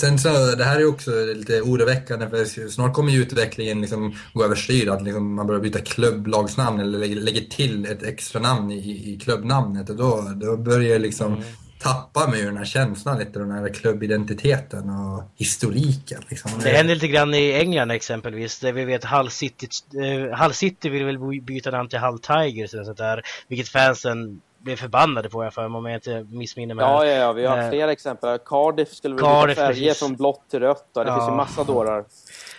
Sen 0.00 0.18
så, 0.18 0.28
det 0.28 0.64
här 0.64 0.80
är 0.80 0.88
också 0.88 1.10
lite 1.10 1.60
oroväckande 1.60 2.28
för 2.28 2.68
snart 2.68 2.94
kommer 2.94 3.12
ju 3.12 3.22
utvecklingen 3.22 3.80
liksom 3.80 4.14
gå 4.32 4.44
överstyr. 4.44 4.90
Att 4.90 5.02
liksom 5.02 5.34
man 5.34 5.46
börjar 5.46 5.60
byta 5.60 5.78
klubblagsnamn 5.78 6.80
eller 6.80 6.98
lägger, 6.98 7.16
lägger 7.16 7.40
till 7.40 7.86
ett 7.86 8.02
extra 8.02 8.40
namn 8.40 8.70
i, 8.70 9.12
i 9.14 9.18
klubbnamnet. 9.24 9.90
Och 9.90 9.96
då, 9.96 10.32
då 10.34 10.56
börjar 10.56 10.98
liksom 10.98 11.32
mm 11.32 11.44
tappar 11.84 12.28
man 12.28 12.38
ju 12.38 12.44
den 12.44 12.56
här 12.56 12.64
känslan 12.64 13.18
lite, 13.18 13.38
den 13.38 13.50
här 13.50 13.68
klubbidentiteten 13.68 14.90
och 14.90 15.22
historiken. 15.36 16.22
Liksom. 16.28 16.50
Det 16.62 16.68
händer 16.68 16.94
lite 16.94 17.08
grann 17.08 17.34
i 17.34 17.52
England 17.52 17.90
exempelvis, 17.90 18.60
där 18.60 18.72
vi 18.72 18.84
vet 18.84 19.04
Hull 19.04 19.30
City, 19.30 19.68
uh, 19.94 20.34
Hull 20.42 20.54
City 20.54 20.88
vill 20.88 21.04
väl 21.04 21.42
byta 21.42 21.70
namn 21.70 21.88
till 21.88 21.98
Hull 21.98 22.18
Tigers 22.18 22.74
eller 22.74 22.84
sånt 22.84 22.98
där, 22.98 23.22
vilket 23.48 23.68
fansen 23.68 24.40
blev 24.58 24.76
förbannade 24.76 25.30
på 25.30 25.44
jag 25.44 25.54
för 25.54 25.68
mig 25.68 25.78
om 25.78 25.86
jag 25.86 25.96
inte 25.96 26.26
missminner 26.30 26.74
mig. 26.74 26.84
Ja, 26.84 27.06
ja, 27.06 27.12
ja, 27.12 27.32
vi 27.32 27.46
har 27.46 27.62
uh, 27.62 27.70
flera 27.70 27.92
exempel. 27.92 28.38
Cardiff 28.38 28.94
skulle 28.94 29.14
väl 29.14 29.46
byta 29.46 29.54
färger 29.54 29.94
från 29.94 30.16
blått 30.16 30.50
till 30.50 30.60
rött 30.60 30.96
och 30.96 31.04
det 31.04 31.10
ja. 31.10 31.16
finns 31.16 31.28
ju 31.28 31.36
massa 31.36 31.64
dårar. 31.64 32.04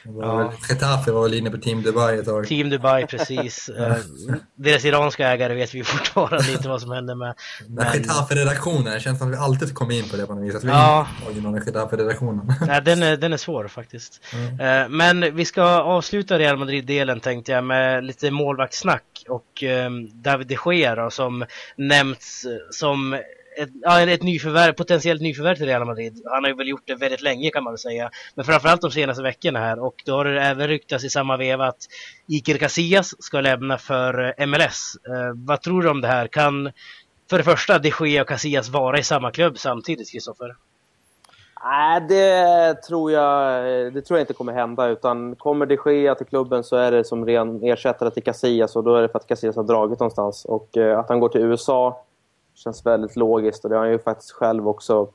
Ja. 0.05 0.53
Getafe 0.69 1.11
var 1.11 1.23
väl 1.23 1.33
inne 1.33 1.51
på 1.51 1.57
Team 1.57 1.83
Dubai 1.83 2.19
ett 2.19 2.25
tag. 2.25 2.47
Team 2.47 2.69
Dubai, 2.69 3.07
precis. 3.07 3.69
uh, 3.69 3.95
deras 4.55 4.85
iranska 4.85 5.27
ägare 5.27 5.53
vet 5.53 5.75
vi 5.75 5.83
fortfarande 5.83 6.51
inte 6.51 6.69
vad 6.69 6.81
som 6.81 6.91
hände 6.91 7.15
med. 7.15 7.35
Men... 7.67 7.93
Getafe-redaktionen, 7.93 8.93
det 8.93 8.99
känns 8.99 9.19
som 9.19 9.27
att 9.27 9.33
vi 9.33 9.37
alltid 9.37 9.73
kommer 9.73 9.95
in 9.95 10.09
på 10.09 10.17
det 10.17 10.25
på 10.25 10.35
något 10.35 10.43
vis. 10.43 10.55
Att 10.55 10.63
vi 10.63 10.67
ja. 10.67 11.07
inte 11.29 11.41
någon 11.41 11.65
Getafe-redaktionen. 11.65 12.53
ja, 12.67 12.81
den, 12.81 13.03
är, 13.03 13.17
den 13.17 13.33
är 13.33 13.37
svår 13.37 13.67
faktiskt. 13.67 14.21
Mm. 14.33 14.83
Uh, 14.83 14.89
men 14.89 15.35
vi 15.35 15.45
ska 15.45 15.63
avsluta 15.63 16.39
Real 16.39 16.57
Madrid-delen 16.57 17.19
tänkte 17.19 17.51
jag 17.51 17.63
med 17.63 18.03
lite 18.03 18.31
målvaktssnack 18.31 19.03
och 19.29 19.63
David 20.13 20.47
de 20.47 20.57
Gea 20.65 20.95
då, 20.95 21.09
som 21.09 21.45
nämnts 21.77 22.45
som 22.71 23.17
ett, 23.57 23.69
ja, 23.81 24.01
ett 24.01 24.23
nyförvärv, 24.23 24.73
potentiellt 24.73 25.21
nyförvärv 25.21 25.55
till 25.55 25.65
Real 25.65 25.85
Madrid. 25.85 26.21
Han 26.25 26.43
har 26.43 26.49
ju 26.49 26.55
väl 26.55 26.67
gjort 26.67 26.87
det 26.87 26.95
väldigt 26.95 27.21
länge 27.21 27.49
kan 27.49 27.63
man 27.63 27.73
väl 27.73 27.77
säga. 27.77 28.09
Men 28.35 28.45
framförallt 28.45 28.81
de 28.81 28.91
senaste 28.91 29.23
veckorna 29.23 29.59
här. 29.59 29.79
Och 29.79 29.95
då 30.05 30.15
har 30.15 30.25
det 30.25 30.41
även 30.41 30.67
ryktats 30.67 31.03
i 31.03 31.09
samma 31.09 31.37
veva 31.37 31.67
att 31.67 31.87
Iker 32.27 32.57
Casillas 32.57 33.23
ska 33.23 33.41
lämna 33.41 33.77
för 33.77 34.33
eh, 34.37 34.47
MLS. 34.47 34.95
Eh, 35.07 35.33
vad 35.35 35.61
tror 35.61 35.81
du 35.81 35.89
om 35.89 36.01
det 36.01 36.07
här? 36.07 36.27
Kan 36.27 36.71
för 37.29 37.37
det 37.37 37.43
första 37.43 37.79
de 37.79 37.91
Gea 37.99 38.21
och 38.21 38.27
Casillas 38.27 38.69
vara 38.69 38.99
i 38.99 39.03
samma 39.03 39.31
klubb 39.31 39.57
samtidigt, 39.57 40.11
Kristoffer? 40.11 40.55
Nej, 41.63 42.01
det 42.09 42.73
tror, 42.73 43.11
jag, 43.11 43.57
eh, 43.57 43.91
det 43.91 44.01
tror 44.01 44.19
jag 44.19 44.23
inte 44.23 44.33
kommer 44.33 44.53
hända. 44.53 44.87
Utan 44.87 45.35
kommer 45.35 45.65
de 45.65 45.77
Gea 45.85 46.15
till 46.15 46.25
klubben 46.25 46.63
så 46.63 46.75
är 46.75 46.91
det 46.91 47.03
som 47.03 47.25
ren 47.25 47.63
ersättare 47.63 48.11
till 48.11 48.23
Casillas 48.23 48.75
och 48.75 48.83
då 48.83 48.95
är 48.95 49.01
det 49.01 49.09
för 49.09 49.19
att 49.19 49.27
Casillas 49.27 49.55
har 49.55 49.63
dragit 49.63 49.99
någonstans. 49.99 50.45
Och 50.45 50.77
eh, 50.77 50.99
att 50.99 51.09
han 51.09 51.19
går 51.19 51.29
till 51.29 51.41
USA 51.41 52.05
känns 52.55 52.85
väldigt 52.85 53.15
logiskt 53.15 53.63
och 53.63 53.69
det 53.69 53.75
har 53.75 53.83
han 53.83 53.91
ju 53.91 53.99
faktiskt 53.99 54.31
själv 54.31 54.67
också 54.67 55.07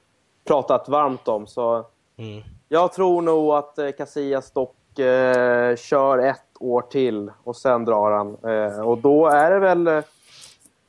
pratat 0.44 0.88
varmt 0.88 1.28
om. 1.28 1.46
Så 1.46 1.84
mm. 2.16 2.42
Jag 2.68 2.92
tror 2.92 3.22
nog 3.22 3.50
att 3.50 3.78
eh, 3.78 3.90
Casillas 3.90 4.50
dock 4.50 4.98
eh, 4.98 5.76
kör 5.76 6.18
ett 6.18 6.50
år 6.60 6.82
till 6.82 7.30
och 7.44 7.56
sen 7.56 7.84
drar 7.84 8.10
han. 8.10 8.36
Eh, 8.54 8.80
och 8.80 8.98
då 8.98 9.26
är 9.26 9.50
det 9.50 9.58
väl... 9.58 9.86
Eh, 9.86 10.02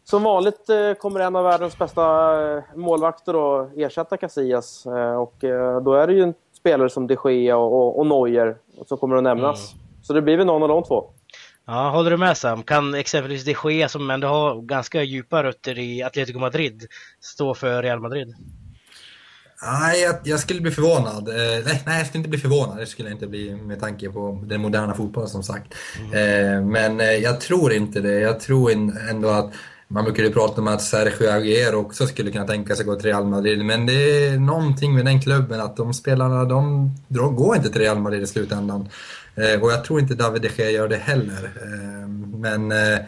som 0.03 0.23
vanligt 0.23 0.69
eh, 0.69 0.93
kommer 0.93 1.19
en 1.19 1.35
av 1.35 1.43
världens 1.43 1.77
bästa 1.77 2.03
eh, 2.57 2.63
målvakter 2.75 3.61
att 3.61 3.69
ersätta 3.75 4.17
Casillas. 4.17 4.85
och 5.17 5.35
då 5.81 5.93
är 5.93 6.07
det 6.07 6.13
ju 6.13 6.23
en 6.23 6.33
spelare 6.53 6.89
som 6.89 7.07
de 7.07 7.17
Gea 7.25 7.57
och, 7.57 7.73
och, 7.73 7.99
och 7.99 8.07
Neuer 8.07 8.57
som 8.85 8.97
kommer 8.97 9.15
att 9.15 9.23
nämnas. 9.23 9.73
Mm. 9.73 9.85
Så 10.03 10.13
det 10.13 10.21
blir 10.21 10.37
väl 10.37 10.45
någon 10.45 10.63
av 10.63 10.69
de 10.69 10.83
två. 10.83 11.09
Ja, 11.71 11.89
håller 11.89 12.11
du 12.11 12.17
med 12.17 12.37
Sam? 12.37 12.63
Kan 12.63 12.93
exempelvis 12.93 13.43
de 13.43 13.55
Gea 13.63 13.89
som 13.89 14.09
ändå 14.09 14.27
har 14.27 14.61
ganska 14.61 15.03
djupa 15.03 15.43
rötter 15.43 15.79
i 15.79 16.03
Atletico 16.03 16.39
Madrid 16.39 16.87
stå 17.21 17.53
för 17.53 17.83
Real 17.83 17.99
Madrid? 17.99 18.35
Nej, 19.63 20.01
jag, 20.01 20.15
jag, 20.23 20.39
skulle 20.39 20.61
bli 20.61 20.71
förvånad. 20.71 21.29
Eh, 21.29 21.35
nej, 21.65 21.83
nej, 21.85 21.97
jag 21.97 22.07
skulle 22.07 22.19
inte 22.19 22.29
bli 22.29 22.39
förvånad. 22.39 22.77
Det 22.77 22.85
skulle 22.85 23.09
jag 23.09 23.15
inte 23.15 23.27
bli 23.27 23.55
med 23.55 23.79
tanke 23.79 24.09
på 24.09 24.43
den 24.45 24.61
moderna 24.61 24.93
fotbollen 24.93 25.29
som 25.29 25.43
sagt. 25.43 25.73
Mm. 25.99 26.13
Eh, 26.13 26.65
men 26.65 26.99
eh, 26.99 27.05
jag 27.05 27.41
tror 27.41 27.73
inte 27.73 27.99
det. 27.99 28.19
Jag 28.19 28.39
tror 28.39 28.71
ändå 29.09 29.29
att 29.29 29.53
man 29.87 30.03
brukar 30.03 30.23
ju 30.23 30.31
prata 30.31 30.61
om 30.61 30.67
att 30.67 30.81
Sergio 30.81 31.29
Aguero 31.29 31.75
också 31.75 32.07
skulle 32.07 32.31
kunna 32.31 32.47
tänka 32.47 32.75
sig 32.75 32.85
gå 32.85 32.95
till 32.95 33.05
Real 33.05 33.25
Madrid. 33.25 33.65
Men 33.65 33.85
det 33.85 34.27
är 34.27 34.37
någonting 34.37 34.95
med 34.95 35.05
den 35.05 35.21
klubben 35.21 35.61
att 35.61 35.77
de 35.77 35.93
spelarna, 35.93 36.45
de, 36.45 36.91
de 37.07 37.35
går 37.35 37.55
inte 37.55 37.69
till 37.69 37.81
Real 37.81 37.99
Madrid 37.99 38.23
i 38.23 38.27
slutändan. 38.27 38.89
Eh, 39.35 39.63
och 39.63 39.71
jag 39.71 39.83
tror 39.83 39.99
inte 39.99 40.15
David 40.15 40.41
de 40.41 40.49
Gea 40.57 40.71
gör 40.71 40.87
det 40.87 40.97
heller. 40.97 41.51
Eh, 41.61 42.07
men, 42.37 42.71
eh, 42.71 42.99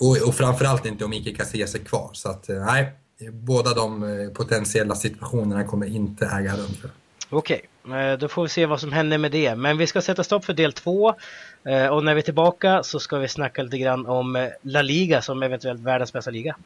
och, 0.00 0.28
och 0.28 0.34
framförallt 0.34 0.86
inte 0.86 1.04
om 1.04 1.12
Ike 1.12 1.34
Casillas 1.34 1.74
är 1.74 1.78
kvar. 1.78 2.10
Så 2.12 2.30
att, 2.30 2.48
eh, 2.48 2.64
nej, 2.64 2.92
båda 3.32 3.74
de 3.74 4.02
eh, 4.02 4.28
potentiella 4.28 4.94
situationerna 4.94 5.64
kommer 5.64 5.86
inte 5.86 6.26
äga 6.26 6.56
rum. 6.56 6.90
Okej, 7.30 7.62
okay. 7.84 8.16
då 8.16 8.28
får 8.28 8.42
vi 8.42 8.48
se 8.48 8.66
vad 8.66 8.80
som 8.80 8.92
händer 8.92 9.18
med 9.18 9.32
det. 9.32 9.54
Men 9.54 9.78
vi 9.78 9.86
ska 9.86 10.02
sätta 10.02 10.24
stopp 10.24 10.44
för 10.44 10.52
del 10.52 10.72
två. 10.72 11.14
Och 11.90 12.04
när 12.04 12.14
vi 12.14 12.20
är 12.20 12.22
tillbaka 12.22 12.82
så 12.82 13.00
ska 13.00 13.18
vi 13.18 13.28
snacka 13.28 13.62
lite 13.62 13.78
grann 13.78 14.06
om 14.06 14.50
La 14.62 14.82
Liga 14.82 15.22
som 15.22 15.42
eventuellt 15.42 15.80
världens 15.80 16.12
bästa 16.12 16.30
liga. 16.30 16.56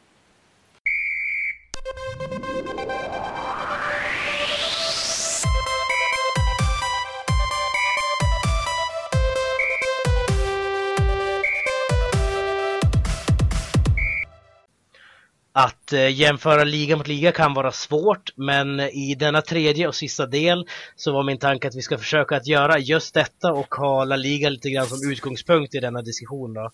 Att 15.93 16.11
jämföra 16.11 16.63
liga 16.63 16.97
mot 16.97 17.07
liga 17.07 17.31
kan 17.31 17.53
vara 17.53 17.71
svårt 17.71 18.33
men 18.35 18.79
i 18.79 19.15
denna 19.15 19.41
tredje 19.41 19.87
och 19.87 19.95
sista 19.95 20.25
del 20.25 20.65
så 20.95 21.11
var 21.11 21.23
min 21.23 21.37
tanke 21.37 21.67
att 21.67 21.75
vi 21.75 21.81
ska 21.81 21.97
försöka 21.97 22.35
att 22.35 22.47
göra 22.47 22.79
just 22.79 23.13
detta 23.13 23.53
och 23.53 23.75
ha 23.75 24.03
La 24.03 24.15
Liga 24.15 24.49
lite 24.49 24.69
grann 24.69 24.85
som 24.85 25.11
utgångspunkt 25.11 25.75
i 25.75 25.79
denna 25.79 26.01
diskussion. 26.01 26.53
Då. 26.53 26.71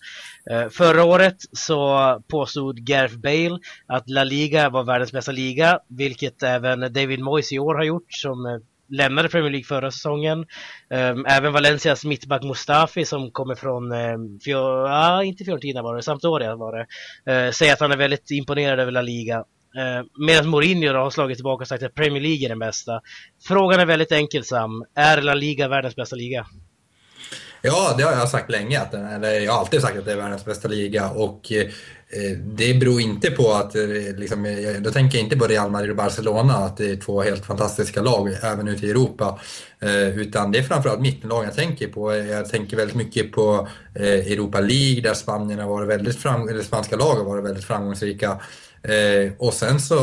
Eh, 0.51 0.69
förra 0.69 1.03
året 1.03 1.35
så 1.51 2.21
påstod 2.27 2.79
Gareth 2.79 3.17
Bale 3.17 3.59
att 3.85 4.09
La 4.09 4.23
Liga 4.23 4.69
var 4.69 4.83
världens 4.83 5.11
bästa 5.11 5.31
liga 5.31 5.79
vilket 5.87 6.43
även 6.43 6.79
David 6.79 7.19
Moyes 7.19 7.51
i 7.51 7.59
år 7.59 7.75
har 7.75 7.83
gjort 7.83 8.13
som 8.13 8.45
eh, 8.45 8.57
lämnade 8.89 9.29
Premier 9.29 9.51
League 9.51 9.65
förra 9.65 9.91
säsongen. 9.91 10.39
Um, 10.89 11.25
även 11.25 11.53
Valencias 11.53 12.05
mittback 12.05 12.43
Mustafi 12.43 13.05
som 13.05 13.31
kommer 13.31 13.55
från, 13.55 13.91
um, 13.91 14.39
Fio 14.45 14.57
ah, 14.87 15.23
inte 15.23 15.43
Fiorentina 15.43 15.81
var 15.81 15.95
det, 15.95 16.03
Sampdoria 16.03 16.55
var 16.55 16.77
det, 16.77 16.85
uh, 17.31 17.51
säger 17.51 17.73
att 17.73 17.79
han 17.79 17.91
är 17.91 17.97
väldigt 17.97 18.31
imponerad 18.31 18.79
över 18.79 18.91
La 18.91 19.01
Liga. 19.01 19.37
Uh, 19.37 20.25
Medan 20.25 20.49
Mourinho 20.49 20.93
har 20.93 21.09
slagit 21.09 21.37
tillbaka 21.37 21.61
och 21.61 21.67
sagt 21.67 21.83
att 21.83 21.95
Premier 21.95 22.21
League 22.21 22.45
är 22.45 22.49
den 22.49 22.59
bästa. 22.59 23.01
Frågan 23.47 23.79
är 23.79 23.85
väldigt 23.85 24.11
enkel 24.11 24.43
Sam, 24.43 24.85
är 24.95 25.21
La 25.21 25.33
Liga 25.33 25.67
världens 25.67 25.95
bästa 25.95 26.15
liga? 26.15 26.45
Ja, 27.61 27.95
det 27.97 28.03
har 28.03 28.11
jag 28.11 28.29
sagt 28.29 28.51
länge. 28.51 28.79
Att 28.79 28.93
eller 28.93 29.39
jag 29.39 29.51
har 29.51 29.59
alltid 29.59 29.81
sagt 29.81 29.97
att 29.97 30.05
det 30.05 30.11
är 30.11 30.17
världens 30.17 30.45
bästa 30.45 30.67
liga. 30.67 31.09
Och 31.09 31.51
Eh, 31.51 31.67
Eh, 32.09 32.37
det 32.37 32.73
beror 32.73 33.01
inte 33.01 33.31
på 33.31 33.53
att, 33.53 33.75
eh, 33.75 33.83
liksom, 34.17 34.45
eh, 34.45 34.81
då 34.81 34.91
tänker 34.91 35.17
jag 35.17 35.25
inte 35.25 35.37
på 35.37 35.47
Real 35.47 35.71
Madrid 35.71 35.91
och 35.91 35.97
Barcelona, 35.97 36.53
att 36.53 36.77
det 36.77 36.91
är 36.91 36.95
två 36.95 37.21
helt 37.21 37.45
fantastiska 37.45 38.01
lag 38.01 38.37
även 38.41 38.67
ute 38.67 38.85
i 38.85 38.89
Europa. 38.89 39.39
Utan 40.15 40.51
det 40.51 40.59
är 40.59 40.63
framförallt 40.63 41.01
mittenlagen 41.01 41.45
jag 41.45 41.55
tänker 41.55 41.87
på. 41.87 42.15
Jag 42.15 42.49
tänker 42.49 42.77
väldigt 42.77 42.95
mycket 42.95 43.31
på 43.31 43.67
Europa 43.95 44.59
League 44.59 45.01
där 45.01 45.13
Spanien 45.13 45.59
har 45.59 45.67
varit 45.67 45.89
väldigt 45.89 46.15
fram, 46.15 46.49
eller 46.49 46.63
spanska 46.63 46.95
lag 46.95 47.15
har 47.15 47.23
varit 47.23 47.45
väldigt 47.45 47.63
framgångsrika. 47.63 48.41
Och 49.37 49.53
sen 49.53 49.79
så 49.79 49.95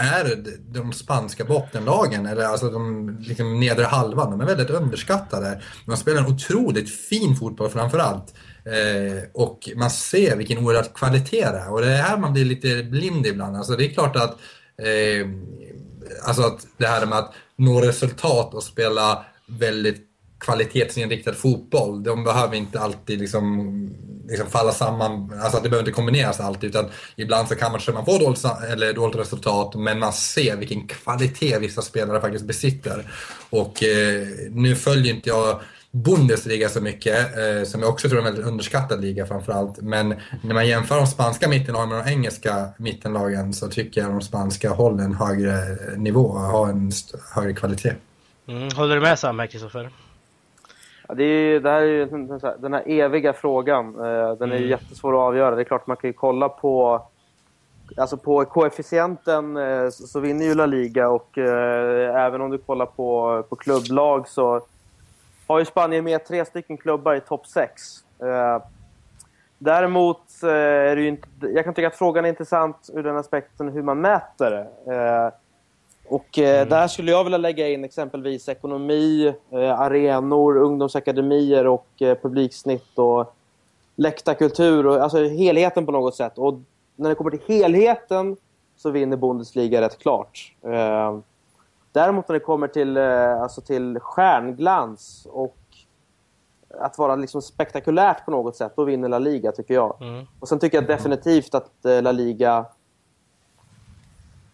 är 0.00 0.44
de 0.72 0.92
spanska 0.92 1.44
bottenlagen, 1.44 2.26
eller 2.26 2.44
alltså 2.44 2.70
de 2.70 3.16
liksom 3.20 3.60
nedre 3.60 3.84
halvan, 3.84 4.30
de 4.30 4.40
är 4.40 4.46
väldigt 4.46 4.70
underskattade. 4.70 5.60
De 5.86 5.96
spelar 5.96 6.20
en 6.20 6.32
otroligt 6.32 6.94
fin 6.94 7.36
fotboll 7.36 7.70
framförallt. 7.70 8.34
Eh, 8.64 9.22
och 9.32 9.68
man 9.76 9.90
ser 9.90 10.36
vilken 10.36 10.58
oerhörd 10.58 10.94
kvalitet 10.94 11.50
det 11.50 11.58
är. 11.58 11.72
Och 11.72 11.80
det 11.80 11.92
är 11.92 12.02
här 12.02 12.18
man 12.18 12.32
blir 12.32 12.44
lite 12.44 12.82
blind 12.82 13.26
ibland. 13.26 13.56
Alltså 13.56 13.76
det 13.76 13.86
är 13.86 13.88
klart 13.88 14.16
att, 14.16 14.38
eh, 14.82 15.28
alltså 16.22 16.42
att 16.42 16.66
det 16.76 16.86
här 16.86 17.06
med 17.06 17.18
att 17.18 17.34
nå 17.56 17.80
resultat 17.80 18.54
och 18.54 18.62
spela 18.62 19.24
väldigt 19.46 20.06
kvalitetsinriktad 20.40 21.32
fotboll, 21.32 22.02
de 22.02 22.24
behöver 22.24 22.56
inte 22.56 22.80
alltid 22.80 23.20
liksom, 23.20 23.90
liksom 24.28 24.50
falla 24.50 24.72
samman, 24.72 25.32
alltså 25.42 25.60
det 25.62 25.68
behöver 25.68 25.88
inte 25.88 25.96
kombineras 25.96 26.40
alltid 26.40 26.70
utan 26.70 26.88
ibland 27.16 27.48
så 27.48 27.54
kan 27.54 27.72
man, 27.72 27.80
man 27.94 28.04
får 28.04 28.18
dåligt, 28.18 28.44
eller 28.72 28.92
dåligt 28.92 29.16
resultat 29.16 29.74
men 29.74 29.98
man 29.98 30.12
ser 30.12 30.56
vilken 30.56 30.86
kvalitet 30.86 31.58
vissa 31.58 31.82
spelare 31.82 32.20
faktiskt 32.20 32.44
besitter. 32.44 33.12
Och 33.50 33.82
eh, 33.82 34.26
nu 34.50 34.76
följer 34.76 35.14
inte 35.14 35.28
jag 35.28 35.60
Bundesliga 35.92 36.68
så 36.68 36.80
mycket, 36.80 37.16
eh, 37.16 37.64
som 37.64 37.80
jag 37.80 37.90
också 37.90 38.08
tror 38.08 38.18
är 38.18 38.26
en 38.26 38.32
väldigt 38.32 38.46
underskattad 38.46 39.00
liga 39.00 39.26
framförallt. 39.26 39.80
Men 39.80 40.14
när 40.42 40.54
man 40.54 40.66
jämför 40.66 40.96
de 40.96 41.06
spanska 41.06 41.48
mittenlagen 41.48 41.88
med 41.88 42.04
de 42.04 42.10
engelska 42.10 42.68
mittenlagen 42.76 43.52
så 43.52 43.68
tycker 43.68 44.00
jag 44.00 44.10
de 44.10 44.20
spanska 44.20 44.70
håller 44.70 45.04
en 45.04 45.14
högre 45.14 45.52
nivå 45.96 46.20
och 46.20 46.40
har 46.40 46.68
en 46.68 46.92
högre 47.34 47.52
kvalitet. 47.52 47.94
Mm, 48.48 48.68
håller 48.76 48.94
du 48.94 49.00
med 49.00 49.18
Sam 49.18 49.48
Kristoffer? 49.50 49.90
Ja, 51.08 51.14
det, 51.14 51.24
är, 51.24 51.60
det 51.60 51.70
här 51.70 51.80
är 51.80 51.86
ju 51.86 52.06
den 52.58 52.72
här 52.72 52.82
eviga 52.86 53.32
frågan. 53.32 53.86
Eh, 53.86 54.32
den 54.38 54.52
är 54.52 54.56
mm. 54.56 54.68
jättesvår 54.68 55.12
att 55.12 55.28
avgöra. 55.28 55.54
Det 55.54 55.62
är 55.62 55.64
klart 55.64 55.86
man 55.86 55.96
kan 55.96 56.10
ju 56.10 56.14
kolla 56.14 56.48
på 56.48 57.06
Alltså 57.96 58.16
på 58.16 58.44
koefficienten 58.44 59.56
eh, 59.56 59.90
så 59.90 60.20
vinner 60.20 60.44
ju 60.44 60.54
La 60.54 60.66
Liga 60.66 61.08
och 61.08 61.38
även 61.38 62.40
om 62.40 62.50
du 62.50 62.58
kollar 62.58 62.86
på, 62.86 63.42
på 63.48 63.56
klubblag 63.56 64.28
så 64.28 64.60
har 65.50 65.58
ju 65.58 65.64
Spanien 65.64 66.04
med 66.04 66.24
tre 66.24 66.44
stycken 66.44 66.76
klubbar 66.76 67.14
i 67.14 67.20
topp 67.20 67.46
6. 67.46 67.82
Eh, 68.22 68.62
däremot 69.58 70.42
eh, 70.42 70.48
är 70.50 70.96
det 70.96 71.02
ju 71.02 71.08
inte... 71.08 71.28
Jag 71.40 71.64
kan 71.64 71.74
tycka 71.74 71.88
att 71.88 71.96
frågan 71.96 72.24
är 72.24 72.28
intressant 72.28 72.90
ur 72.94 73.02
den 73.02 73.16
aspekten 73.16 73.68
hur 73.68 73.82
man 73.82 74.00
mäter 74.00 74.50
det. 74.50 74.94
Eh, 74.94 75.32
och 76.08 76.38
mm. 76.38 76.68
där 76.68 76.88
skulle 76.88 77.10
jag 77.10 77.24
vilja 77.24 77.38
lägga 77.38 77.68
in 77.68 77.84
exempelvis 77.84 78.48
ekonomi, 78.48 79.34
arenor, 79.52 80.56
ungdomsakademier 80.56 81.66
och 81.66 81.86
publiksnitt 81.98 82.98
och 82.98 83.34
läktarkultur. 83.96 84.86
Och, 84.86 85.02
alltså 85.02 85.24
helheten 85.24 85.86
på 85.86 85.92
något 85.92 86.14
sätt. 86.14 86.38
Och 86.38 86.60
när 86.96 87.08
det 87.08 87.14
kommer 87.14 87.30
till 87.30 87.56
helheten 87.56 88.36
så 88.76 88.90
vinner 88.90 89.16
Bundesliga 89.16 89.80
rätt 89.80 89.98
klart. 89.98 90.54
Däremot 91.92 92.28
när 92.28 92.34
det 92.34 92.40
kommer 92.40 92.68
till, 92.68 92.96
eh, 92.96 93.42
alltså 93.42 93.60
till 93.60 94.00
stjärnglans 94.00 95.26
och 95.30 95.56
att 96.80 96.98
vara 96.98 97.16
liksom 97.16 97.42
spektakulärt 97.42 98.24
på 98.24 98.30
något 98.30 98.56
sätt, 98.56 98.72
då 98.76 98.84
vinner 98.84 99.08
La 99.08 99.18
Liga 99.18 99.52
tycker 99.52 99.74
jag. 99.74 100.02
Mm. 100.02 100.26
Och 100.40 100.48
Sen 100.48 100.58
tycker 100.58 100.78
jag 100.78 100.86
definitivt 100.86 101.54
att 101.54 101.84
eh, 101.84 102.02
La 102.02 102.12
Liga 102.12 102.66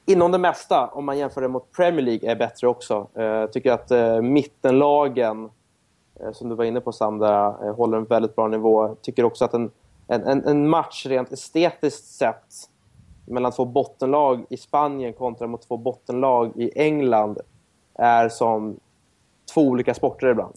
inom 0.06 0.32
det 0.32 0.38
mesta, 0.38 0.86
om 0.86 1.04
man 1.04 1.18
jämför 1.18 1.40
det 1.40 1.48
mot 1.48 1.72
Premier 1.72 2.02
League, 2.02 2.30
är 2.30 2.36
bättre 2.36 2.68
också. 2.68 3.06
Jag 3.14 3.42
eh, 3.42 3.48
tycker 3.48 3.72
att 3.72 4.24
mittenlagen, 4.24 5.50
som 6.32 6.48
du 6.48 6.54
var 6.54 6.64
inne 6.64 6.80
på 6.80 6.92
Sam, 6.92 7.18
där, 7.18 7.72
håller 7.72 7.98
en 7.98 8.04
väldigt 8.04 8.36
bra 8.36 8.48
nivå. 8.48 8.86
Jag 8.86 9.02
tycker 9.02 9.24
också 9.24 9.44
att 9.44 9.54
en, 9.54 9.70
en, 10.06 10.44
en 10.44 10.68
match 10.68 11.06
rent 11.06 11.32
estetiskt 11.32 12.06
sett 12.06 12.68
mellan 13.26 13.52
två 13.52 13.64
bottenlag 13.64 14.46
i 14.50 14.56
Spanien 14.56 15.12
kontra 15.12 15.46
mot 15.46 15.68
två 15.68 15.76
bottenlag 15.76 16.52
i 16.56 16.70
England 16.78 17.38
är 17.94 18.28
som 18.28 18.76
två 19.54 19.60
olika 19.60 19.94
sporter 19.94 20.26
ibland. 20.26 20.54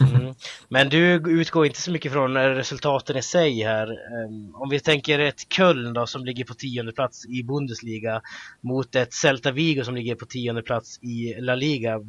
Mm. 0.00 0.34
Men 0.68 0.88
du 0.88 1.14
utgår 1.14 1.66
inte 1.66 1.80
så 1.80 1.90
mycket 1.90 2.12
från 2.12 2.36
resultaten 2.36 3.16
i 3.16 3.22
sig 3.22 3.62
här. 3.62 3.86
Ehm, 3.86 4.54
om 4.54 4.68
vi 4.70 4.80
tänker 4.80 5.18
ett 5.18 5.48
Köln 5.48 5.92
då 5.92 6.06
som 6.06 6.24
ligger 6.24 6.44
på 6.44 6.54
tionde 6.54 6.92
plats 6.92 7.26
i 7.26 7.42
Bundesliga 7.42 8.22
mot 8.60 8.94
ett 8.94 9.12
Celta 9.12 9.50
Vigo 9.50 9.84
som 9.84 9.94
ligger 9.94 10.14
på 10.14 10.26
tionde 10.26 10.62
plats 10.62 10.98
i 11.02 11.34
La 11.38 11.54
Liga. 11.54 12.00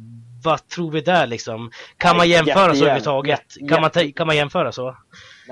Vad 0.44 0.68
tror 0.68 0.90
vi 0.90 1.00
där 1.00 1.26
liksom? 1.26 1.70
Kan 1.96 2.16
man 2.16 2.28
jämföra 2.28 2.74
så 2.74 2.84
överhuvudtaget? 2.84 3.44
Kan 3.68 3.80
man, 3.80 4.12
kan 4.12 4.26
man 4.26 4.36
jämföra 4.36 4.72
så? 4.72 4.96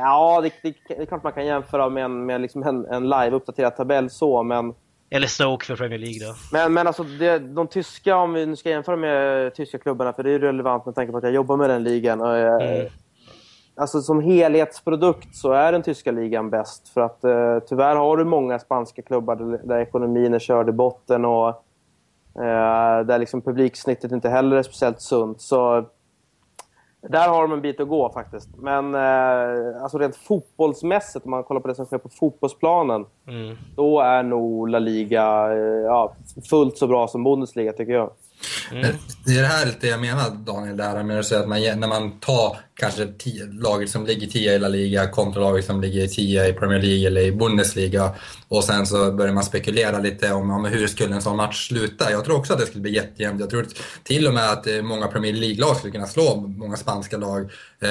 Ja, 0.00 0.40
det, 0.40 0.52
det, 0.62 0.74
det 0.88 1.02
är 1.02 1.06
klart 1.06 1.22
man 1.22 1.32
kan 1.32 1.46
jämföra 1.46 1.88
med 1.88 2.04
en, 2.04 2.26
med 2.26 2.40
liksom 2.40 2.62
en, 2.62 2.86
en 2.86 3.08
live-uppdaterad 3.08 3.76
tabell 3.76 4.10
så, 4.10 4.42
men... 4.42 4.74
Eller 5.10 5.26
Stoke 5.26 5.66
för 5.66 5.76
Premier 5.76 5.98
League 5.98 6.28
då. 6.28 6.34
Men, 6.52 6.72
men 6.72 6.86
alltså, 6.86 7.02
det, 7.02 7.38
de 7.38 7.66
tyska, 7.66 8.16
om 8.16 8.32
vi 8.32 8.46
nu 8.46 8.56
ska 8.56 8.70
jämföra 8.70 8.96
med 8.96 9.54
tyska 9.54 9.78
klubbarna, 9.78 10.12
för 10.12 10.22
det 10.22 10.30
är 10.30 10.38
relevant 10.38 10.86
med 10.86 10.94
tanke 10.94 11.12
på 11.12 11.18
att 11.18 11.24
jag 11.24 11.32
jobbar 11.32 11.56
med 11.56 11.70
den 11.70 11.84
ligan. 11.84 12.20
Och, 12.20 12.36
eh, 12.36 12.78
mm. 12.78 12.86
Alltså 13.76 14.00
som 14.02 14.20
helhetsprodukt 14.22 15.36
så 15.36 15.52
är 15.52 15.72
den 15.72 15.82
tyska 15.82 16.12
ligan 16.12 16.50
bäst. 16.50 16.88
För 16.88 17.00
att 17.00 17.24
eh, 17.24 17.58
tyvärr 17.68 17.96
har 17.96 18.16
du 18.16 18.24
många 18.24 18.58
spanska 18.58 19.02
klubbar 19.02 19.36
där, 19.36 19.60
där 19.64 19.78
ekonomin 19.78 20.34
är 20.34 20.38
körd 20.38 20.68
i 20.68 20.72
botten 20.72 21.24
och 21.24 21.48
eh, 22.34 23.04
där 23.06 23.18
liksom 23.18 23.42
publiksnittet 23.42 24.12
inte 24.12 24.28
heller 24.28 24.56
är 24.56 24.62
speciellt 24.62 25.00
sunt. 25.00 25.40
Så 25.40 25.84
där 27.08 27.28
har 27.28 27.42
de 27.42 27.52
en 27.52 27.60
bit 27.60 27.80
att 27.80 27.88
gå 27.88 28.12
faktiskt. 28.12 28.48
Men 28.58 28.94
eh, 28.94 29.82
alltså 29.82 29.98
rent 29.98 30.16
fotbollsmässigt, 30.16 31.24
om 31.24 31.30
man 31.30 31.44
kollar 31.44 31.60
på 31.60 31.68
det 31.68 31.74
som 31.74 31.86
sker 31.86 31.98
på 31.98 32.08
fotbollsplanen, 32.08 33.06
mm. 33.28 33.56
då 33.76 34.00
är 34.00 34.22
nog 34.22 34.68
La 34.68 34.78
Liga 34.78 35.52
eh, 35.52 35.84
ja, 35.84 36.14
fullt 36.50 36.78
så 36.78 36.86
bra 36.86 37.08
som 37.08 37.24
Bundesliga 37.24 37.72
tycker 37.72 37.92
jag. 37.92 38.10
Mm. 38.72 38.96
Det 39.26 39.32
är 39.32 39.42
det 39.42 39.48
här 39.48 39.66
lite 39.66 39.86
jag 39.86 40.00
menar 40.00 40.30
Daniel, 40.30 40.76
det 40.76 40.84
här 40.84 41.02
med 41.02 41.18
att 41.18 41.26
säga 41.26 41.40
att 41.40 41.48
man, 41.48 41.60
när 41.60 41.88
man 41.88 42.10
tar 42.10 42.56
kanske 42.80 43.06
tio, 43.18 43.46
laget 43.52 43.90
som 43.90 44.06
ligger 44.06 44.26
tia 44.26 44.54
i 44.54 44.58
La 44.58 44.68
Liga 44.68 45.06
kontra 45.06 45.40
laget 45.40 45.64
som 45.64 45.80
ligger 45.80 46.06
tia 46.06 46.48
i 46.48 46.52
Premier 46.52 46.82
League 46.82 47.06
eller 47.06 47.20
i 47.20 47.32
Bundesliga 47.32 48.14
och 48.48 48.64
sen 48.64 48.86
så 48.86 49.12
börjar 49.12 49.32
man 49.32 49.44
spekulera 49.44 49.98
lite 49.98 50.32
om, 50.32 50.50
om 50.50 50.64
hur 50.64 50.86
skulle 50.86 51.14
en 51.14 51.22
sån 51.22 51.36
match 51.36 51.68
sluta. 51.68 52.10
Jag 52.10 52.24
tror 52.24 52.36
också 52.36 52.52
att 52.52 52.58
det 52.58 52.66
skulle 52.66 52.82
bli 52.82 52.94
jättejämnt. 52.94 53.40
Jag 53.40 53.50
tror 53.50 53.66
till 54.04 54.26
och 54.26 54.34
med 54.34 54.50
att 54.50 54.66
eh, 54.66 54.82
många 54.82 55.06
Premier 55.06 55.32
League-lag 55.32 55.76
skulle 55.76 55.92
kunna 55.92 56.06
slå 56.06 56.36
många 56.36 56.76
spanska 56.76 57.16
lag. 57.16 57.42
Eh, 57.82 57.90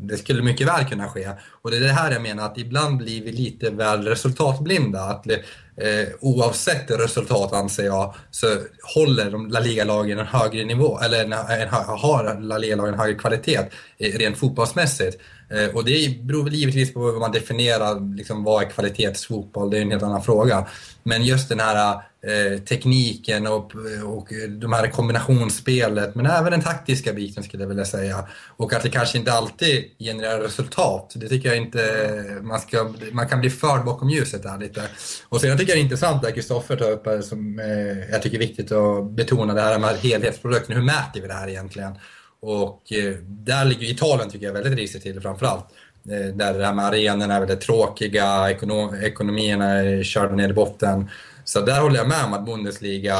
det 0.00 0.16
skulle 0.16 0.42
mycket 0.42 0.66
väl 0.66 0.84
kunna 0.84 1.08
ske. 1.08 1.28
Och 1.62 1.70
det 1.70 1.76
är 1.76 1.80
det 1.80 1.88
här 1.88 2.12
jag 2.12 2.22
menar 2.22 2.46
att 2.46 2.58
ibland 2.58 2.96
blir 2.96 3.22
vi 3.22 3.32
lite 3.32 3.70
väl 3.70 4.04
resultatblinda. 4.04 5.00
Att 5.00 5.26
eh, 5.26 6.08
oavsett 6.20 6.90
resultat 6.90 7.52
anser 7.52 7.84
jag 7.84 8.14
så 8.30 8.46
håller 8.94 9.30
de 9.30 9.48
La 9.48 9.60
Liga-lagen 9.60 10.18
en 10.18 10.26
högre 10.26 10.64
nivå, 10.64 11.00
eller 11.00 11.24
en, 11.24 11.32
en, 11.32 11.68
har 11.68 12.40
La 12.40 12.58
Liga-lagen 12.58 12.94
en 12.94 13.00
högre 13.00 13.18
kvalitet 13.18 13.58
eh, 13.98 14.17
rent 14.18 14.38
fotbollsmässigt. 14.38 15.20
Eh, 15.50 15.74
och 15.74 15.84
det 15.84 16.22
beror 16.22 16.44
väl 16.44 16.54
givetvis 16.54 16.94
på 16.94 17.06
hur 17.06 17.20
man 17.20 17.32
definierar 17.32 18.16
liksom, 18.16 18.44
vad 18.44 18.62
är 18.62 18.70
kvalitetsfotboll, 18.70 19.70
det 19.70 19.78
är 19.78 19.82
en 19.82 19.90
helt 19.90 20.02
annan 20.02 20.22
fråga. 20.22 20.66
Men 21.02 21.24
just 21.24 21.48
den 21.48 21.60
här 21.60 21.94
eh, 22.22 22.58
tekniken 22.58 23.46
och, 23.46 23.72
och 24.04 24.28
de 24.48 24.72
här 24.72 24.90
kombinationsspelet, 24.90 26.14
men 26.14 26.26
även 26.26 26.50
den 26.50 26.62
taktiska 26.62 27.12
biten 27.12 27.44
skulle 27.44 27.62
jag 27.62 27.68
vilja 27.68 27.84
säga. 27.84 28.28
Och 28.56 28.72
att 28.72 28.82
det 28.82 28.88
kanske 28.88 29.18
inte 29.18 29.32
alltid 29.32 29.84
genererar 29.98 30.40
resultat. 30.40 31.12
Det 31.16 31.28
tycker 31.28 31.48
jag 31.48 31.58
inte, 31.58 31.82
eh, 31.82 32.42
man, 32.42 32.60
ska, 32.60 32.92
man 33.12 33.28
kan 33.28 33.40
bli 33.40 33.50
förd 33.50 33.84
bakom 33.84 34.10
ljuset 34.10 34.42
där 34.42 34.58
lite. 34.58 34.82
Och 35.28 35.40
sen 35.40 35.50
jag 35.50 35.58
tycker 35.58 35.72
jag 35.72 35.76
det 35.76 35.80
är 35.80 35.84
intressant 35.84 36.22
det 36.22 36.32
Kristoffer 36.32 36.76
tar 36.76 36.90
upp 36.90 37.06
här, 37.06 37.22
som 37.22 37.58
eh, 37.58 38.10
jag 38.10 38.22
tycker 38.22 38.36
är 38.36 38.40
viktigt 38.40 38.72
att 38.72 39.10
betona 39.10 39.54
det 39.54 39.60
här 39.60 39.78
med 39.78 39.96
helhetsprodukten. 39.96 40.76
Hur 40.76 40.82
mäter 40.82 41.20
vi 41.20 41.28
det 41.28 41.34
här 41.34 41.48
egentligen? 41.48 41.92
Och 42.40 42.92
eh, 42.92 43.14
där 43.22 43.64
ligger 43.64 43.90
Italien 43.90 44.30
tycker 44.30 44.46
jag 44.46 44.52
väldigt 44.52 44.78
risigt 44.78 45.02
till 45.02 45.20
framförallt. 45.20 45.64
Eh, 46.10 46.34
där 46.34 46.58
det 46.58 46.66
här 46.66 46.74
med 46.74 46.84
arenorna 46.84 47.34
är 47.34 47.40
väldigt 47.40 47.60
tråkiga, 47.60 48.50
ekonom 48.50 48.94
ekonomierna 49.02 49.66
är 49.66 50.02
körda 50.02 50.34
ner 50.34 50.48
i 50.48 50.52
botten. 50.52 51.10
Så 51.44 51.60
där 51.60 51.80
håller 51.80 51.96
jag 51.96 52.08
med 52.08 52.24
om 52.24 52.32
att 52.32 52.46
Bundesliga, 52.46 53.16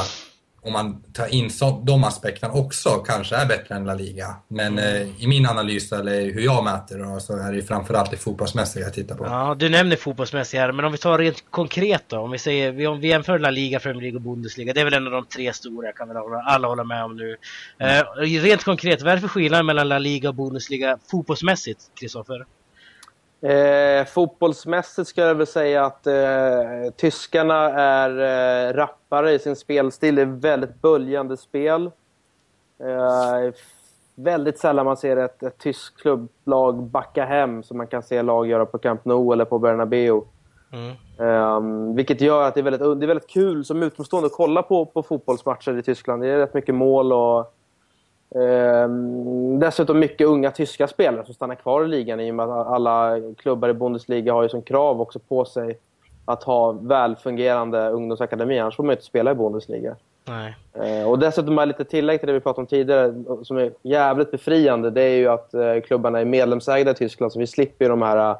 om 0.61 0.73
man 0.73 1.01
tar 1.13 1.33
in 1.33 1.49
så, 1.49 1.83
de 1.85 2.03
aspekterna 2.03 2.53
också, 2.53 2.89
kanske 2.89 3.35
är 3.35 3.45
bättre 3.45 3.75
än 3.75 3.85
La 3.85 3.93
Liga. 3.93 4.35
Men 4.47 4.79
mm. 4.79 5.01
eh, 5.01 5.23
i 5.23 5.27
min 5.27 5.45
analys, 5.45 5.91
eller 5.91 6.21
hur 6.21 6.41
jag 6.41 6.63
mäter 6.63 6.99
då, 6.99 7.19
så 7.19 7.37
är 7.37 7.53
det 7.53 7.61
framförallt 7.61 8.11
det 8.11 8.17
fotbollsmässiga 8.17 8.83
jag 8.83 8.93
tittar 8.93 9.15
på. 9.15 9.25
Ja, 9.25 9.55
du 9.59 9.69
nämner 9.69 9.95
fotbollsmässiga 9.95 10.61
här, 10.61 10.71
men 10.71 10.85
om 10.85 10.91
vi 10.91 10.97
tar 10.97 11.17
rent 11.17 11.43
konkret 11.49 12.03
då. 12.07 12.19
Om 12.19 12.31
vi, 12.31 12.37
säger, 12.37 12.87
om 12.87 12.99
vi 12.99 13.07
jämför 13.07 13.39
La 13.39 13.49
Liga, 13.49 13.79
Premier 13.79 14.01
League 14.01 14.17
och 14.17 14.21
Bundesliga. 14.21 14.73
Det 14.73 14.81
är 14.81 14.85
väl 14.85 14.93
en 14.93 15.05
av 15.05 15.11
de 15.11 15.25
tre 15.25 15.53
stora, 15.53 15.91
kan 15.91 16.07
väl 16.07 16.17
alla 16.45 16.67
hålla 16.67 16.83
med 16.83 17.03
om 17.03 17.15
nu. 17.15 17.37
Mm. 17.79 17.97
Eh, 17.97 18.41
rent 18.41 18.63
konkret, 18.63 19.01
vad 19.01 19.11
är 19.11 19.15
det 19.15 19.21
för 19.21 19.27
skillnad 19.27 19.65
mellan 19.65 19.89
La 19.89 19.99
Liga 19.99 20.29
och 20.29 20.35
Bundesliga 20.35 20.97
fotbollsmässigt, 21.11 21.81
Kristoffer? 21.99 22.45
Eh, 23.41 24.05
fotbollsmässigt 24.05 25.07
ska 25.07 25.21
jag 25.21 25.35
väl 25.35 25.47
säga 25.47 25.85
att 25.85 26.07
eh, 26.07 26.93
tyskarna 26.95 27.69
är 27.79 28.09
eh, 28.69 28.73
rappare 28.73 29.31
i 29.31 29.39
sin 29.39 29.55
spelstil. 29.55 30.15
Det 30.15 30.21
är 30.21 30.25
väldigt 30.25 30.81
böljande 30.81 31.37
spel. 31.37 31.91
Eh, 32.79 33.53
väldigt 34.15 34.59
sällan 34.59 34.85
man 34.85 34.97
ser 34.97 35.17
ett, 35.17 35.43
ett 35.43 35.57
tyskt 35.57 35.97
klubblag 36.01 36.83
backa 36.83 37.25
hem 37.25 37.63
som 37.63 37.77
man 37.77 37.87
kan 37.87 38.03
se 38.03 38.21
lag 38.21 38.47
göra 38.47 38.65
på 38.65 38.77
Camp 38.77 39.05
Nou 39.05 39.33
eller 39.33 39.45
på 39.45 39.59
Bernabeu. 39.59 40.21
Mm. 40.71 40.95
Um, 41.29 41.95
vilket 41.95 42.21
gör 42.21 42.43
att 42.43 42.53
det 42.53 42.59
är, 42.59 42.63
väldigt, 42.63 42.99
det 42.99 43.05
är 43.05 43.07
väldigt 43.07 43.29
kul 43.29 43.65
som 43.65 43.83
utomstående 43.83 44.27
att 44.27 44.33
kolla 44.33 44.63
på, 44.63 44.85
på 44.85 45.03
fotbollsmatcher 45.03 45.77
i 45.77 45.83
Tyskland. 45.83 46.21
Det 46.21 46.27
är 46.27 46.37
rätt 46.37 46.53
mycket 46.53 46.75
mål 46.75 47.13
och 47.13 47.53
um, 48.35 49.59
dessutom 49.59 49.99
mycket 49.99 50.27
unga 50.27 50.51
tyska 50.51 50.87
spelare 50.87 51.25
som 51.25 51.33
stannar 51.33 51.55
kvar 51.55 51.85
i 51.85 51.87
ligan 51.87 52.19
i 52.19 52.31
och 52.31 52.35
med 52.35 52.49
att 52.49 52.67
alla 52.67 53.21
klubbar 53.37 53.69
i 53.69 53.73
Bundesliga 53.73 54.33
har 54.33 54.43
ju 54.43 54.49
som 54.49 54.61
krav 54.61 55.01
också 55.01 55.19
på 55.19 55.45
sig 55.45 55.77
att 56.25 56.43
ha 56.43 56.71
välfungerande 56.71 57.89
ungdomsakademi, 57.89 58.59
annars 58.59 58.75
får 58.75 58.83
man 58.83 58.93
inte 58.93 59.03
spela 59.03 59.31
i 59.31 59.35
Bundesliga. 59.35 59.95
Nej. 60.25 60.55
Uh, 61.01 61.09
och 61.09 61.19
dessutom 61.19 61.57
har 61.57 61.65
lite 61.65 61.85
tillägg 61.85 62.19
till 62.19 62.27
det 62.27 62.33
vi 62.33 62.39
pratade 62.39 62.61
om 62.61 62.67
tidigare 62.67 63.13
som 63.43 63.57
är 63.57 63.71
jävligt 63.81 64.31
befriande. 64.31 64.89
Det 64.89 65.01
är 65.01 65.17
ju 65.17 65.27
att 65.27 65.53
uh, 65.53 65.81
klubbarna 65.81 66.19
är 66.19 66.25
medlemsägda 66.25 66.91
i 66.91 66.95
Tyskland 66.95 67.33
så 67.33 67.39
vi 67.39 67.47
slipper 67.47 67.85
ju 67.85 67.89
de 67.89 68.01
här 68.01 68.35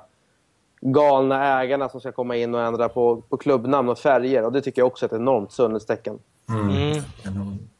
galna 0.81 1.61
ägarna 1.61 1.89
som 1.89 1.99
ska 1.99 2.11
komma 2.11 2.35
in 2.35 2.55
och 2.55 2.61
ändra 2.61 2.89
på, 2.89 3.21
på 3.29 3.37
klubbnamn 3.37 3.89
och 3.89 3.99
färger. 3.99 4.45
Och 4.45 4.51
det 4.51 4.61
tycker 4.61 4.81
jag 4.81 4.87
också 4.87 5.05
är 5.05 5.07
ett 5.07 5.13
enormt 5.13 5.51
sundhetstecken. 5.51 6.19
Mm. 6.49 6.69
Mm. 6.69 7.03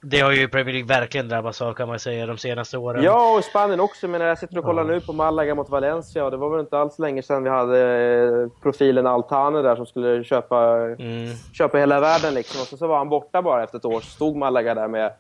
Det 0.02 0.20
har 0.20 0.32
ju 0.32 0.48
Premier 0.48 0.74
League 0.74 1.00
verkligen 1.00 1.30
drabbats 1.30 1.62
av 1.62 1.74
kan 1.74 1.88
man 1.88 2.00
säga 2.00 2.26
de 2.26 2.38
senaste 2.38 2.78
åren. 2.78 3.04
Ja, 3.04 3.38
och 3.38 3.44
Spanien 3.44 3.80
också. 3.80 4.08
Men 4.08 4.22
jag 4.22 4.38
sitter 4.38 4.58
och 4.58 4.64
kollar 4.64 4.86
ja. 4.86 4.92
nu 4.92 5.02
på 5.02 5.14
Malaga 5.14 5.56
mot 5.56 5.70
Valencia 5.70 6.26
och 6.26 6.32
det 6.32 6.38
var 6.38 6.50
väl 6.50 6.60
inte 6.60 6.78
alls 6.78 7.00
länge 7.00 7.24
sedan 7.24 7.44
vi 7.44 7.50
hade 7.50 7.80
eh, 7.82 8.62
profilen 8.62 9.08
Altane 9.08 9.62
där 9.62 9.76
som 9.76 9.86
skulle 9.86 10.24
köpa, 10.24 10.76
mm. 10.76 11.36
köpa 11.54 11.78
hela 11.78 12.00
världen 12.00 12.34
liksom. 12.34 12.62
Och 12.62 12.68
så, 12.68 12.78
så 12.78 12.88
var 12.88 12.98
han 12.98 13.10
borta 13.10 13.42
bara 13.42 13.64
efter 13.64 13.78
ett 13.78 13.86
år. 13.86 14.00
Så 14.00 14.10
stod 14.10 14.36
Malaga 14.36 14.76
där 14.76 14.88
med 14.88 15.12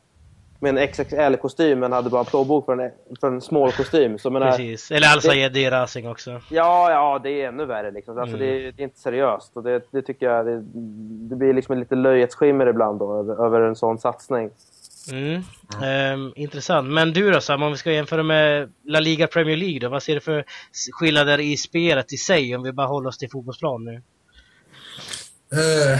med 0.59 0.77
en 0.77 0.87
XXL-kostym 0.87 1.79
men 1.79 1.91
hade 1.91 2.09
bara 2.09 2.23
plånbok 2.23 2.65
för 2.65 2.77
en, 2.77 2.91
för 3.19 3.27
en 3.27 3.41
small 3.41 3.71
kostym. 3.71 4.19
Så 4.19 4.29
menar, 4.29 4.51
Precis, 4.51 4.91
eller 4.91 5.13
Al 5.13 5.21
Sayed 5.21 5.57
i 5.57 5.69
Racing 5.69 6.07
också. 6.07 6.31
Ja, 6.49 6.91
ja, 6.91 7.19
det 7.23 7.41
är 7.41 7.47
ännu 7.47 7.65
värre 7.65 7.91
liksom. 7.91 8.17
Alltså, 8.17 8.35
mm. 8.35 8.47
det, 8.47 8.71
det, 8.71 8.81
är 8.81 8.83
inte 8.83 8.99
seriöst 8.99 9.57
och 9.57 9.63
det, 9.63 9.81
det 9.91 10.01
tycker 10.01 10.25
jag, 10.25 10.45
det, 10.45 10.61
det 11.29 11.35
blir 11.35 11.53
liksom 11.53 11.79
lite 11.79 11.95
löjets 11.95 12.37
ibland 12.41 12.99
då, 12.99 13.19
över, 13.19 13.45
över 13.45 13.61
en 13.61 13.75
sån 13.75 13.97
satsning. 13.97 14.49
Mm. 15.11 15.43
Mm. 15.81 16.33
intressant. 16.35 16.89
Men 16.89 17.13
du 17.13 17.31
då 17.31 17.41
Sam, 17.41 17.63
om 17.63 17.71
vi 17.71 17.77
ska 17.77 17.91
jämföra 17.91 18.23
med 18.23 18.71
La 18.85 18.99
Liga 18.99 19.27
Premier 19.27 19.57
League 19.57 19.79
då, 19.79 19.89
vad 19.89 20.03
ser 20.03 20.15
du 20.15 20.21
för 20.21 20.45
skillnader 20.91 21.39
i 21.39 21.57
spelet 21.57 22.13
i 22.13 22.17
sig 22.17 22.55
om 22.55 22.63
vi 22.63 22.71
bara 22.71 22.87
håller 22.87 23.09
oss 23.09 23.17
till 23.17 23.29
fotbollsplan 23.29 23.85
nu? 23.85 24.01
Uh, 25.53 25.99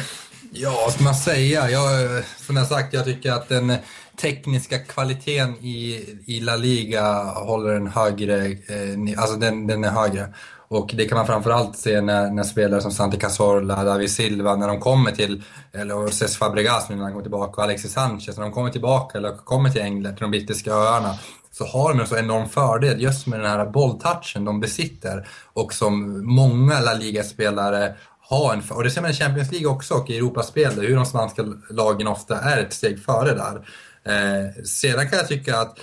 ja, 0.52 0.72
vad 0.86 0.93
ska 0.93 1.04
man 1.04 1.15
säga? 1.15 1.69
Jag, 1.69 2.24
som 2.24 2.58
jag 2.58 2.67
sagt, 2.67 2.93
jag 2.93 3.06
tycker 3.06 3.32
att 3.32 3.50
den 3.50 3.74
tekniska 4.21 4.79
kvaliteten 4.79 5.55
i, 5.55 6.05
i 6.25 6.39
La 6.39 6.55
Liga 6.55 7.23
håller 7.23 7.73
en 7.73 7.88
högre, 7.88 8.45
eh, 8.45 9.17
alltså 9.17 9.36
den, 9.36 9.67
den 9.67 9.84
är 9.84 9.89
högre. 9.89 10.34
Och 10.67 10.91
det 10.93 11.05
kan 11.05 11.17
man 11.17 11.27
framförallt 11.27 11.77
se 11.77 12.01
när, 12.01 12.32
när 12.32 12.43
spelare 12.43 12.82
som 12.82 12.91
Santi 12.91 13.17
Cazorla, 13.17 13.84
David 13.84 14.12
Silva, 14.12 14.55
när 14.55 14.67
de 14.67 14.79
kommer 14.79 15.12
till, 15.12 15.43
eller 15.73 16.08
Cesc 16.08 16.38
Fabregas 16.38 16.89
nu 16.89 16.95
när 16.95 17.03
han 17.03 17.12
kommer 17.12 17.23
tillbaka, 17.23 17.51
och 17.51 17.63
Alexis 17.63 17.91
Sanchez, 17.91 18.38
när 18.38 18.43
de 18.43 18.51
kommer 18.51 18.69
tillbaka 18.69 19.17
eller 19.17 19.38
kommer 19.38 19.69
till 19.69 19.82
England, 19.82 20.13
till 20.13 20.21
de 20.21 20.32
brittiska 20.32 20.71
öarna, 20.71 21.15
så 21.51 21.65
har 21.65 21.89
de 21.89 21.99
en 21.99 22.08
så 22.08 22.17
enorm 22.17 22.49
fördel 22.49 23.01
just 23.01 23.27
med 23.27 23.39
den 23.39 23.49
här 23.49 23.65
bolltouchen 23.65 24.45
de 24.45 24.60
besitter 24.60 25.27
och 25.53 25.73
som 25.73 26.25
många 26.25 26.79
La 26.79 26.93
Liga-spelare 26.93 27.95
har 28.29 28.53
en, 28.53 28.63
och 28.69 28.84
det 28.84 28.91
ser 28.91 29.01
man 29.01 29.12
i 29.12 29.13
Champions 29.13 29.51
League 29.51 29.67
också 29.67 29.93
och 29.93 30.10
i 30.10 30.17
Europaspel, 30.17 30.82
hur 30.82 30.95
de 30.95 31.05
spanska 31.05 31.45
lagen 31.69 32.08
ofta 32.08 32.39
är 32.39 32.62
ett 32.62 32.73
steg 32.73 33.03
före 33.03 33.34
där. 33.34 33.65
Eh, 34.10 34.63
sedan 34.63 35.10
kan 35.10 35.19
jag 35.19 35.28
tycka 35.28 35.58
att 35.58 35.80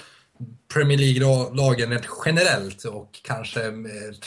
Premier 0.75 0.99
League-lagen 0.99 1.99
generellt 2.25 2.85
och 2.85 3.21
kanske 3.23 3.61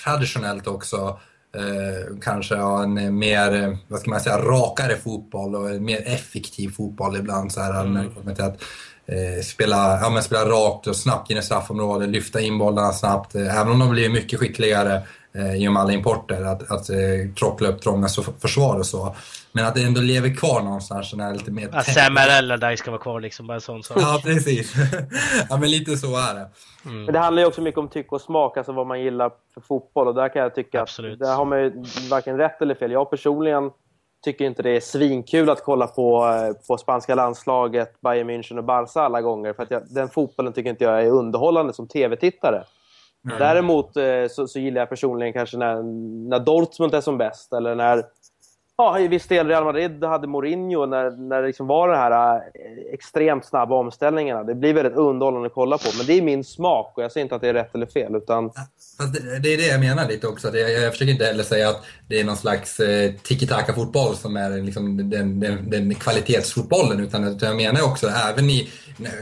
traditionellt 0.04 0.68
också 0.68 1.20
eh, 1.56 2.18
kanske 2.22 2.56
ha 2.56 2.84
en 2.84 3.18
mer, 3.18 3.78
vad 3.88 4.00
ska 4.00 4.10
man 4.10 4.20
säga, 4.20 4.38
rakare 4.38 4.96
fotboll 4.96 5.56
och 5.56 5.70
en 5.70 5.86
mer 5.86 6.02
effektiv 6.06 6.70
fotboll 6.70 7.18
ibland. 7.18 7.52
Så 7.52 7.62
här, 7.62 7.82
mm. 7.82 7.94
när 7.94 8.34
det 8.34 8.46
att 8.46 8.62
eh, 9.06 9.44
spela, 9.44 10.00
ja, 10.02 10.10
men 10.10 10.24
spela 10.24 10.46
rakt 10.46 10.88
och 10.88 10.96
snabbt 10.96 11.32
in 11.32 11.38
i 11.38 11.42
straffområdet, 11.42 12.10
lyfta 12.10 12.42
in 12.42 12.58
bollarna 12.58 12.92
snabbt. 12.92 13.36
Eh, 13.36 13.60
även 13.60 13.72
om 13.72 13.80
de 13.80 13.90
blir 13.90 14.10
mycket 14.10 14.40
skickligare 14.40 15.02
eh, 15.36 15.56
i 15.56 15.68
och 15.68 15.74
med 15.74 15.82
alla 15.82 15.94
importer, 15.94 16.44
att, 16.44 16.72
att 16.72 16.90
eh, 16.90 17.34
trockla 17.40 17.68
upp 17.70 17.82
trånga 17.82 18.08
försvar 18.40 18.80
och 18.80 18.86
så. 18.86 19.16
Men 19.52 19.66
att 19.66 19.76
det 19.76 19.84
ändå 19.84 20.02
lever 20.02 20.36
kvar 20.36 20.62
någonstans. 20.62 21.12
Den 21.12 21.20
är 21.20 21.34
lite 21.34 21.52
mer 21.52 21.70
ja, 21.74 21.84
Sam 21.84 22.18
Allardyce 22.18 22.78
ska 22.78 22.92
vara 22.92 23.02
kvar 23.02 23.22
liksom, 23.22 23.48
bara 23.48 23.56
en 23.56 23.62
sån 23.62 23.84
sak. 23.84 23.98
Ja, 24.02 24.22
precis. 24.24 24.74
ja, 25.50 25.58
men 25.58 25.72
lite 25.72 25.98
så 25.98 26.18
är 26.18 26.34
det. 26.34 26.50
Mm. 26.86 27.04
Men 27.04 27.14
det 27.14 27.20
handlar 27.20 27.42
ju 27.42 27.48
också 27.48 27.62
mycket 27.62 27.78
om 27.78 27.88
tycke 27.88 28.16
och 28.16 28.22
smak, 28.22 28.58
alltså 28.58 28.72
vad 28.72 28.88
man 28.88 29.02
gillar 29.02 29.32
för 29.54 29.62
fotboll. 29.62 30.08
Och 30.08 30.16
där 30.16 30.30
kan 30.30 30.42
jag 30.42 30.56
tycka 30.56 30.82
Absolut. 30.82 31.14
att 31.14 31.20
där 31.20 31.36
har 31.36 31.46
man 31.46 31.60
ju 31.60 31.84
varken 32.10 32.38
rätt 32.38 32.62
eller 32.62 32.76
fel. 32.76 32.92
Jag 32.92 33.10
personligen 33.10 33.72
tycker 34.24 34.46
inte 34.46 34.64
det 34.64 34.76
är 34.76 34.80
svinkul 34.80 35.50
att 35.50 35.64
kolla 35.64 35.88
på, 35.88 36.26
eh, 36.26 36.68
på 36.68 36.78
spanska 36.78 37.16
landslaget, 37.16 38.02
Bayern 38.02 38.30
München 38.30 38.58
och 38.58 38.64
Barca 38.64 39.02
alla 39.02 39.22
gånger. 39.22 39.54
För 39.54 39.64
att 39.64 39.72
jag, 39.72 39.84
den 39.90 40.10
fotbollen 40.10 40.54
tycker 40.54 40.70
inte 40.70 40.84
jag 40.84 41.04
är 41.04 41.10
underhållande 41.10 41.74
som 41.74 41.88
tv-tittare. 41.88 42.64
Mm. 43.26 43.40
Däremot 43.40 43.98
eh, 43.98 44.28
så, 44.30 44.48
så, 44.48 44.60
gillar 44.60 44.82
jag 44.82 44.90
personligen 44.90 45.34
kanske 45.34 45.58
när, 45.58 45.84
när 46.30 46.40
Dortmund 46.40 46.94
är 46.94 47.02
som 47.02 47.18
bäst 47.18 47.54
eller 47.54 47.76
när 47.76 48.04
Ja, 48.80 49.00
i 49.00 49.08
viss 49.08 49.28
del 49.28 49.48
Real 49.48 49.64
Madrid 49.64 50.04
hade 50.04 50.28
Mourinho 50.28 50.86
när, 50.86 51.12
när 51.12 51.42
det 51.42 51.48
liksom 51.48 51.68
var 51.68 51.88
de 51.88 51.96
här 51.96 52.36
eh, 52.36 52.94
extremt 52.94 53.46
snabba 53.46 53.76
omställningarna. 53.76 54.44
Det 54.44 54.56
blir 54.56 54.74
väldigt 54.74 54.96
underhållande 54.96 55.48
att 55.48 55.54
kolla 55.54 55.78
på. 55.78 55.88
Men 55.98 56.06
det 56.06 56.14
är 56.14 56.22
min 56.22 56.44
smak 56.44 56.98
och 56.98 57.04
jag 57.04 57.12
säger 57.12 57.24
inte 57.24 57.36
att 57.36 57.42
det 57.42 57.50
är 57.50 57.54
rätt 57.54 57.76
eller 57.76 57.86
fel. 57.86 58.16
Utan... 58.16 58.52
Det, 59.14 59.40
det, 59.40 59.54
är 59.54 59.58
det 59.58 59.68
jag 59.68 59.80
menar 59.80 60.08
lite 60.08 60.28
också. 60.28 60.58
Jag, 60.58 60.72
jag 60.72 60.92
försöker 60.92 61.12
inte 61.12 61.26
heller 61.26 61.44
säga 61.44 61.70
att 61.70 61.86
det 62.08 62.20
är 62.20 62.24
någon 62.24 62.38
slags 62.38 62.80
eh, 62.80 63.12
tiki-taka-fotboll 63.24 64.16
som 64.16 64.38
är 64.38 64.50
liksom 64.62 65.10
den, 65.10 65.40
den, 65.40 65.70
den 65.70 65.96
kvalitetsfotbollen. 65.96 67.00
Utan 67.00 67.38
jag 67.42 67.56
menar 67.56 67.84
också, 67.84 68.08
även 68.08 68.50
i... 68.50 68.70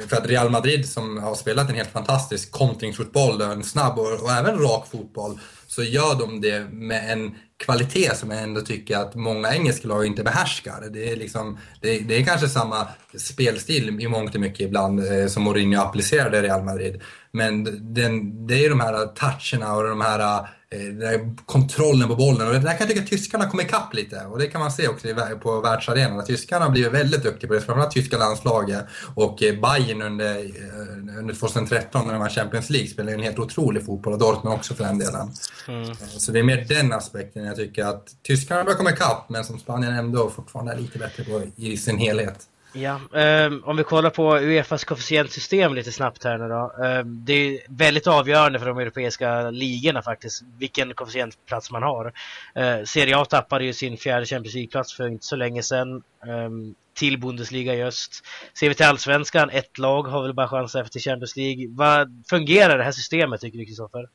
För 0.08 0.18
att 0.18 0.28
Real 0.28 0.50
Madrid 0.50 0.90
som 0.90 1.18
har 1.18 1.36
spelat 1.36 1.70
en 1.70 1.76
helt 1.76 1.92
fantastisk 1.92 2.52
kontringsfotboll, 2.52 3.42
en 3.42 3.64
snabb 3.64 4.00
och, 4.00 4.24
och 4.24 4.32
även 4.32 4.60
rak 4.60 4.88
fotboll, 4.92 5.40
så 5.68 5.84
gör 5.84 6.20
de 6.20 6.42
det 6.42 6.60
med 6.72 7.12
en 7.12 7.36
kvalitet 7.58 8.16
som 8.16 8.32
jag 8.32 8.44
ändå 8.44 8.62
tycker 8.62 8.98
att 8.98 9.16
många 9.16 9.54
engelska 9.54 9.88
lag 9.88 10.06
inte 10.06 10.24
behärskar. 10.24 10.90
Det 10.92 11.12
är, 11.12 11.16
liksom, 11.16 11.58
det, 11.82 12.00
det 12.00 12.16
är 12.16 12.24
kanske 12.24 12.48
samma 12.48 12.88
spelstil 13.18 14.02
i 14.02 14.08
mångt 14.08 14.36
och 14.36 14.42
mycket 14.42 14.62
ibland 14.62 15.00
eh, 15.00 15.28
som 15.28 15.44
Mourinho 15.44 15.82
applicerade 15.82 16.38
i 16.38 16.42
Real 16.42 16.64
Madrid. 16.64 17.02
Men 17.32 17.64
den, 17.94 18.48
det 18.48 18.66
är 18.66 18.70
de 18.70 18.80
här 18.80 19.06
toucherna 19.06 19.76
och 19.76 19.84
de 19.84 20.02
här 20.02 20.48
Eh, 20.70 21.28
kontrollen 21.46 22.08
på 22.08 22.16
bollen. 22.16 22.48
Och 22.48 22.54
det 22.54 22.60
där 22.60 22.78
kan 22.78 22.80
jag 22.80 22.88
tycka 22.88 23.02
att 23.02 23.08
tyskarna 23.08 23.50
kommer 23.50 23.64
ikapp 23.64 23.94
lite. 23.94 24.26
Och 24.26 24.40
det 24.40 24.48
kan 24.48 24.62
man 24.62 24.72
se 24.72 24.88
också 24.88 25.08
på 25.42 25.62
världsarenan. 25.62 26.26
Tyskarna 26.26 26.70
blivit 26.70 26.92
väldigt 26.92 27.24
duktiga 27.24 27.48
på 27.48 27.54
det. 27.54 27.62
Framförallt 27.62 27.92
tyska 27.92 28.18
landslaget. 28.18 28.86
Och 29.16 29.44
eh, 29.44 29.62
Bayern 29.62 30.02
under, 30.02 30.36
eh, 30.36 31.20
under 31.20 31.34
2013 31.34 32.06
när 32.06 32.14
de 32.14 32.22
var 32.22 32.30
Champions 32.30 32.70
League 32.70 32.90
spelade 32.90 33.14
en 33.14 33.24
helt 33.24 33.40
otrolig 33.40 33.86
fotboll. 33.86 34.14
Och 34.14 34.20
Dortmund 34.20 34.56
också 34.56 34.74
för 34.74 34.84
den 34.84 35.00
delen. 35.00 35.32
Mm. 35.68 35.96
Så 35.96 36.32
det 36.32 36.40
är 36.40 36.44
mer 36.44 36.66
den 36.70 36.94
aspekten 36.94 37.47
jag 37.48 37.56
tycker 37.56 37.86
att 37.86 38.24
tyskarna 38.24 38.64
börjar 38.64 38.78
komma 38.78 38.92
ikapp. 38.92 39.30
Men 39.30 39.44
som 39.44 39.60
Spanien 39.60 39.94
ändå 39.94 40.30
fortfarande 40.30 40.72
är 40.74 40.78
lite 40.78 41.00
bättre 41.00 41.24
på 41.24 41.42
i 41.56 41.78
sin 41.78 41.98
helhet. 41.98 42.48
Ja, 42.74 43.00
um, 43.12 43.64
om 43.66 43.78
vi 43.78 43.84
kollar 43.84 44.10
på 44.10 44.38
Uefas 44.38 44.84
koefficientsystem 44.84 45.74
lite 45.74 45.92
snabbt 45.92 46.24
här 46.24 46.38
nu 46.38 46.48
då. 46.48 46.74
Um, 46.86 47.26
det 47.26 47.34
är 47.34 47.60
väldigt 47.70 48.08
avgörande 48.08 48.60
för 48.60 48.66
de 48.66 48.78
europeiska 48.78 49.50
ligorna 49.52 50.02
faktiskt, 50.02 50.44
vilken 50.58 50.94
koefficientplats 50.94 51.72
man 51.72 51.84
har. 51.84 52.06
Uh, 52.06 52.84
Serie 52.84 53.18
A 53.18 53.26
tappade 53.26 53.66
ju 53.66 53.74
sin 53.74 53.98
fjärde 53.98 54.26
Champions 54.26 54.56
League-plats 54.56 54.94
för 54.94 55.08
inte 55.08 55.26
så 55.26 55.36
länge 55.36 55.64
sedan 55.64 56.04
um, 56.28 56.76
till 56.94 57.20
Bundesliga 57.20 57.76
i 57.76 57.84
öst. 57.84 58.26
Ser 58.60 58.70
vi 58.70 58.76
till 58.76 58.86
Allsvenskan, 58.86 59.50
ett 59.50 59.78
lag 59.78 60.04
har 60.04 60.24
väl 60.24 60.34
bara 60.34 60.48
chans 60.48 60.76
efter 60.76 61.00
Champions 61.00 61.36
League. 61.36 61.68
Vad 61.70 62.24
fungerar 62.30 62.78
det 62.78 62.84
här 62.84 62.92
systemet 62.92 63.42
tycker 63.42 63.58
du 63.58 63.66
Kristoffer? 63.66 64.08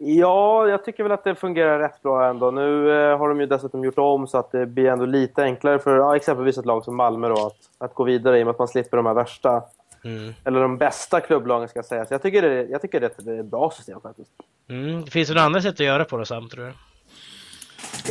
Ja, 0.00 0.68
jag 0.68 0.84
tycker 0.84 1.02
väl 1.02 1.12
att 1.12 1.24
det 1.24 1.34
fungerar 1.34 1.78
rätt 1.78 2.02
bra 2.02 2.28
ändå. 2.28 2.50
Nu 2.50 2.90
eh, 2.90 3.18
har 3.18 3.28
de 3.28 3.40
ju 3.40 3.46
dessutom 3.46 3.84
gjort 3.84 3.98
om 3.98 4.26
så 4.26 4.38
att 4.38 4.52
det 4.52 4.66
blir 4.66 4.86
ändå 4.86 5.04
lite 5.06 5.42
enklare 5.42 5.78
för 5.78 5.96
ja, 5.96 6.16
exempelvis 6.16 6.58
ett 6.58 6.66
lag 6.66 6.84
som 6.84 6.96
Malmö 6.96 7.28
då, 7.28 7.46
att, 7.46 7.56
att 7.78 7.94
gå 7.94 8.04
vidare 8.04 8.38
i 8.38 8.42
och 8.42 8.46
med 8.46 8.50
att 8.50 8.58
man 8.58 8.68
slipper 8.68 8.96
de 8.96 9.06
här 9.06 9.14
värsta, 9.14 9.62
mm. 10.04 10.34
eller 10.44 10.60
de 10.60 10.78
bästa 10.78 11.20
klubblagen 11.20 11.68
ska 11.68 11.78
jag 11.78 11.86
säga. 11.86 12.06
Så 12.06 12.14
jag 12.14 12.22
tycker 12.22 12.42
det, 12.42 12.62
jag 12.62 12.82
tycker 12.82 13.00
det 13.00 13.30
är 13.36 13.40
ett 13.40 13.46
bra 13.46 13.70
system 13.70 14.00
faktiskt. 14.00 14.30
Mm. 14.70 15.06
Finns 15.06 15.28
det 15.28 15.34
några 15.34 15.46
andra 15.46 15.62
sätt 15.62 15.74
att 15.74 15.80
göra 15.80 16.04
på 16.04 16.16
det 16.16 16.26
Sam, 16.26 16.48
tror 16.48 16.64
du? 16.64 16.72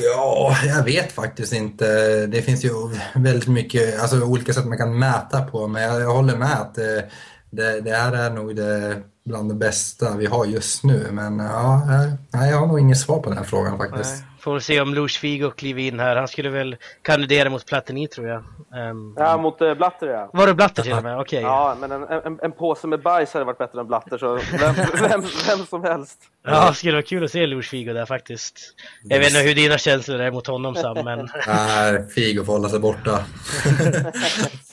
Ja, 0.02 0.56
jag 0.66 0.84
vet 0.84 1.12
faktiskt 1.12 1.54
inte. 1.54 1.86
Det 2.26 2.42
finns 2.42 2.66
ju 2.66 2.70
väldigt 3.16 3.48
mycket, 3.48 4.02
alltså 4.02 4.22
olika 4.24 4.54
sätt 4.54 4.66
man 4.66 4.78
kan 4.78 5.00
mäta 5.00 5.42
på, 5.42 5.68
men 5.68 5.84
jag, 5.84 6.02
jag 6.02 6.14
håller 6.14 6.38
med 6.38 6.62
att 6.62 6.76
det, 6.76 7.10
det, 7.50 7.82
det 7.82 7.92
här 7.92 8.14
är 8.14 8.30
nog 8.30 8.56
det 8.56 9.04
bland 9.28 9.50
det 9.50 9.56
bästa 9.56 10.18
vi 10.18 10.26
har 10.26 10.46
just 10.46 10.84
nu. 10.84 11.08
Men 11.12 11.40
ja, 11.40 11.82
nej, 12.32 12.50
jag 12.50 12.58
har 12.58 12.68
nog 12.68 12.80
inget 12.80 12.98
svar 12.98 13.20
på 13.20 13.30
den 13.30 13.38
här 13.38 13.46
frågan 13.46 13.78
faktiskt. 13.78 14.16
Nej. 14.16 14.38
Får 14.40 14.60
se 14.60 14.82
om 14.82 14.94
Luis 14.94 15.18
Figo 15.18 15.52
kliver 15.52 15.82
in 15.82 16.00
här. 16.00 16.16
Han 16.16 16.28
skulle 16.28 16.50
väl 16.50 16.76
kandidera 17.02 17.50
mot 17.50 17.66
Platini 17.66 18.08
tror 18.08 18.28
jag. 18.28 18.44
Um, 18.90 19.16
ja, 19.18 19.38
mot 19.38 19.62
uh, 19.62 19.74
Blatter 19.74 20.08
ja. 20.08 20.30
Var 20.34 20.48
det 20.48 20.54
Blatter 20.54 20.84
till 20.84 20.94
och 20.94 21.04
med? 21.04 21.20
Okej. 21.20 21.40
Okay. 21.40 21.52
Ja, 21.52 21.78
men 21.80 21.92
en, 21.92 22.04
en, 22.04 22.40
en 22.42 22.52
påse 22.52 22.88
med 22.88 23.02
bajs 23.02 23.34
hade 23.34 23.46
varit 23.46 23.58
bättre 23.58 23.80
än 23.80 23.88
Blatter, 23.88 24.18
så 24.18 24.36
vem, 24.36 24.76
vem, 25.10 25.24
vem 25.48 25.66
som 25.66 25.84
helst. 25.84 26.18
Ja, 26.44 26.70
det 26.70 26.76
skulle 26.76 26.94
vara 26.94 27.02
kul 27.02 27.24
att 27.24 27.32
se 27.32 27.48
Luis 27.48 27.68
Figo 27.68 27.94
där 27.94 28.06
faktiskt. 28.06 28.60
Jag 29.04 29.20
vet 29.20 29.28
inte 29.28 29.40
hur 29.40 29.56
dina 29.56 29.78
känslor 29.78 30.20
är 30.20 30.32
mot 30.32 30.48
honom 30.48 30.76
Sam, 30.76 30.98
men... 31.06 31.30
Nej, 31.48 32.08
Figo 32.10 32.46
får 32.46 32.54
hålla 32.54 32.70
sig 32.70 32.80
borta. 32.80 33.20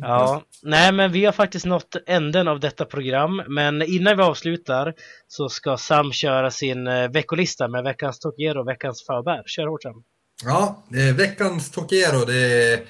Ja, 0.00 0.42
nej 0.62 0.92
men 0.92 1.12
vi 1.12 1.24
har 1.24 1.32
faktiskt 1.32 1.66
nått 1.66 1.96
änden 2.06 2.48
av 2.48 2.60
detta 2.60 2.84
program. 2.84 3.42
Men 3.48 3.82
innan 3.82 4.16
vi 4.16 4.22
avslutar 4.22 4.94
så 5.28 5.48
ska 5.48 5.76
Sam 5.76 6.12
köra 6.12 6.50
sin 6.50 6.86
eh, 6.86 7.08
veckolista 7.08 7.68
med 7.68 7.84
veckans 7.84 8.18
Tokiero 8.18 8.60
och 8.60 8.68
veckans 8.68 9.06
Faber. 9.06 9.42
Kör 9.46 9.66
hårt 9.66 9.82
Sam. 9.82 10.02
Ja, 10.44 10.84
veckans 11.16 11.70
Tokiero 11.70 12.24
det 12.24 12.72
är 12.72 12.80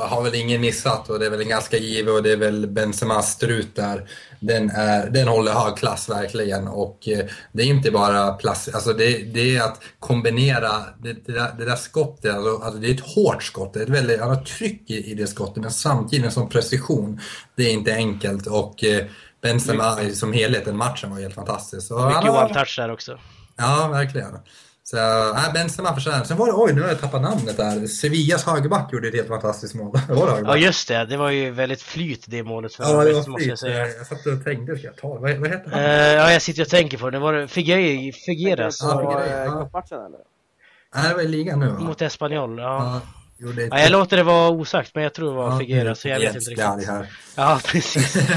har 0.00 0.22
väl 0.22 0.34
ingen 0.34 0.60
missat 0.60 1.10
och 1.10 1.18
det 1.18 1.26
är 1.26 1.30
väl 1.30 1.40
en 1.40 1.48
ganska 1.48 1.76
given 1.76 2.14
och 2.14 2.22
det 2.22 2.32
är 2.32 2.36
väl 2.36 2.66
Benzemas 2.66 3.32
strut 3.32 3.76
där. 3.76 4.08
Den, 4.40 4.70
är, 4.70 5.10
den 5.10 5.28
håller 5.28 5.52
hög 5.52 5.76
klass 5.76 6.08
verkligen 6.08 6.68
och 6.68 7.08
eh, 7.08 7.26
det 7.52 7.62
är 7.62 7.66
inte 7.66 7.90
bara 7.90 8.32
plast, 8.32 8.74
alltså 8.74 8.92
det, 8.92 9.18
det 9.18 9.56
är 9.56 9.62
att 9.62 9.80
kombinera 9.98 10.70
det, 10.98 11.12
det, 11.12 11.32
där, 11.32 11.52
det 11.58 11.64
där 11.64 11.76
skottet, 11.76 12.34
alltså, 12.34 12.64
alltså, 12.64 12.80
det 12.80 12.88
är 12.90 12.94
ett 12.94 13.14
hårt 13.14 13.42
skott, 13.42 13.74
det 13.74 13.80
är 13.80 13.84
ett 13.84 13.88
väldigt, 13.88 14.20
han 14.20 14.28
har 14.28 14.44
tryck 14.44 14.90
i, 14.90 15.10
i 15.10 15.14
det 15.14 15.26
skottet 15.26 15.62
men 15.62 15.70
samtidigt 15.70 16.32
sån 16.32 16.48
precision. 16.48 17.20
Det 17.54 17.62
är 17.62 17.72
inte 17.72 17.94
enkelt 17.94 18.46
och 18.46 18.84
eh, 18.84 19.04
Benzema 19.40 19.96
som 20.14 20.32
helhet, 20.32 20.64
den 20.64 20.76
matchen 20.76 21.10
var 21.10 21.20
helt 21.20 21.34
fantastisk. 21.34 21.90
Mycket 21.90 22.30
one-touch 22.30 22.76
där 22.76 22.90
också. 22.90 23.18
Ja, 23.56 23.88
verkligen. 23.92 24.38
Så, 24.90 24.96
nej, 25.34 25.50
Benzema 25.54 25.94
förtjänar. 25.94 26.24
Sen 26.24 26.36
var 26.36 26.46
det, 26.46 26.52
oj 26.52 26.72
nu 26.72 26.80
har 26.80 26.88
jag 26.88 27.00
tappat 27.00 27.22
namnet 27.22 27.56
där. 27.56 27.86
Sevillas 27.86 28.44
högerback 28.44 28.92
gjorde 28.92 29.08
ett 29.08 29.14
helt 29.14 29.28
fantastiskt 29.28 29.74
mål. 29.74 29.98
Var 30.08 30.40
det 30.40 30.48
ja 30.48 30.56
just 30.56 30.88
det, 30.88 31.04
det 31.04 31.16
var 31.16 31.30
ju 31.30 31.50
väldigt 31.50 31.82
flyt 31.82 32.24
det 32.28 32.42
målet. 32.42 32.74
För 32.74 32.84
ja 32.84 33.04
det 33.04 33.12
var 33.12 33.22
flyt. 33.22 33.28
Måste 33.28 33.48
jag, 33.48 33.58
säga. 33.58 33.86
jag 33.88 34.06
satt 34.06 34.26
och 34.26 34.44
tänkte, 34.44 34.76
ska 34.76 34.86
jag 34.86 34.96
ta 34.96 35.14
det? 35.14 35.20
Vad, 35.20 35.36
vad 35.36 35.50
heter 35.50 35.70
han? 35.70 35.80
Uh, 35.80 35.86
ja 35.90 36.32
jag 36.32 36.42
sitter 36.42 36.62
och 36.62 36.68
tänker 36.68 36.98
på 36.98 37.10
det. 37.10 37.16
Det 37.16 37.20
var 37.20 37.46
Figueras. 37.46 38.16
Ja, 38.26 38.32
Figueras. 38.32 38.80
Ja. 38.80 39.96
eller? 39.96 40.18
Nej 40.94 41.08
det 41.08 41.14
var 41.14 41.22
i 41.22 41.28
ligan 41.28 41.60
nu 41.60 41.68
va? 41.68 41.78
Mot 41.78 42.02
Espanyol, 42.02 42.58
ja. 42.58 43.00
ja. 43.38 43.48
ja, 43.70 43.80
jag 43.80 43.92
låter 43.92 44.16
det 44.16 44.22
vara 44.22 44.50
osagt, 44.50 44.94
men 44.94 45.04
jag 45.04 45.14
tror 45.14 45.30
det 45.30 45.36
var 45.36 45.50
ja, 45.50 45.58
Figueras, 45.58 46.00
så 46.00 46.08
jag 46.08 46.20
vet 46.20 46.34
inte 46.34 46.50
riktigt. 46.50 46.88
Här. 46.88 47.06
Ja, 47.36 47.60
precis. 47.66 48.16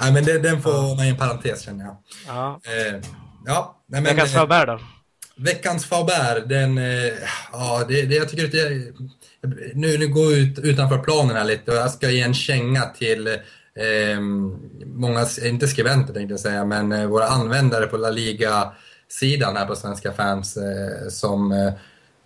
nej, 0.00 0.12
men 0.12 0.24
det, 0.24 0.38
den 0.38 0.62
får 0.62 0.72
ja. 0.72 0.94
man 0.96 1.04
i 1.04 1.08
en 1.08 1.16
parentes 1.16 1.62
känner 1.62 1.84
jag. 1.84 1.96
Ja. 2.26 2.60
Eh, 2.64 3.00
ja, 3.46 3.82
nej, 3.86 4.02
men... 4.02 4.14
Veckans 4.14 4.32
Faubert 4.32 4.66
då? 4.66 4.78
Veckans 5.36 5.86
Faubert, 5.86 6.48
den, 6.48 6.78
eh, 6.78 7.12
ja, 7.52 7.84
det, 7.88 8.02
det, 8.02 8.14
jag 8.14 8.28
tycker 8.28 8.44
att 8.44 8.54
jag, 8.54 8.72
nu, 9.74 9.98
nu 9.98 10.08
går 10.08 10.32
jag 10.32 10.40
ut 10.40 10.58
utanför 10.58 10.98
planen 10.98 11.36
här 11.36 11.44
lite 11.44 11.70
och 11.70 11.76
jag 11.76 11.90
ska 11.90 12.10
ge 12.10 12.20
en 12.20 12.34
känga 12.34 12.82
till 12.82 13.26
eh, 13.26 14.20
många, 14.86 15.26
inte 15.44 15.68
skribenter 15.68 16.14
tänkte 16.14 16.32
jag 16.32 16.40
säga, 16.40 16.64
men 16.64 16.92
eh, 16.92 17.06
våra 17.06 17.26
användare 17.26 17.86
på 17.86 17.96
La 17.96 18.10
Liga-sidan 18.10 19.56
här 19.56 19.66
på 19.66 19.76
Svenska 19.76 20.12
fans 20.12 20.56
eh, 20.56 21.08
som 21.08 21.52
eh, 21.52 21.72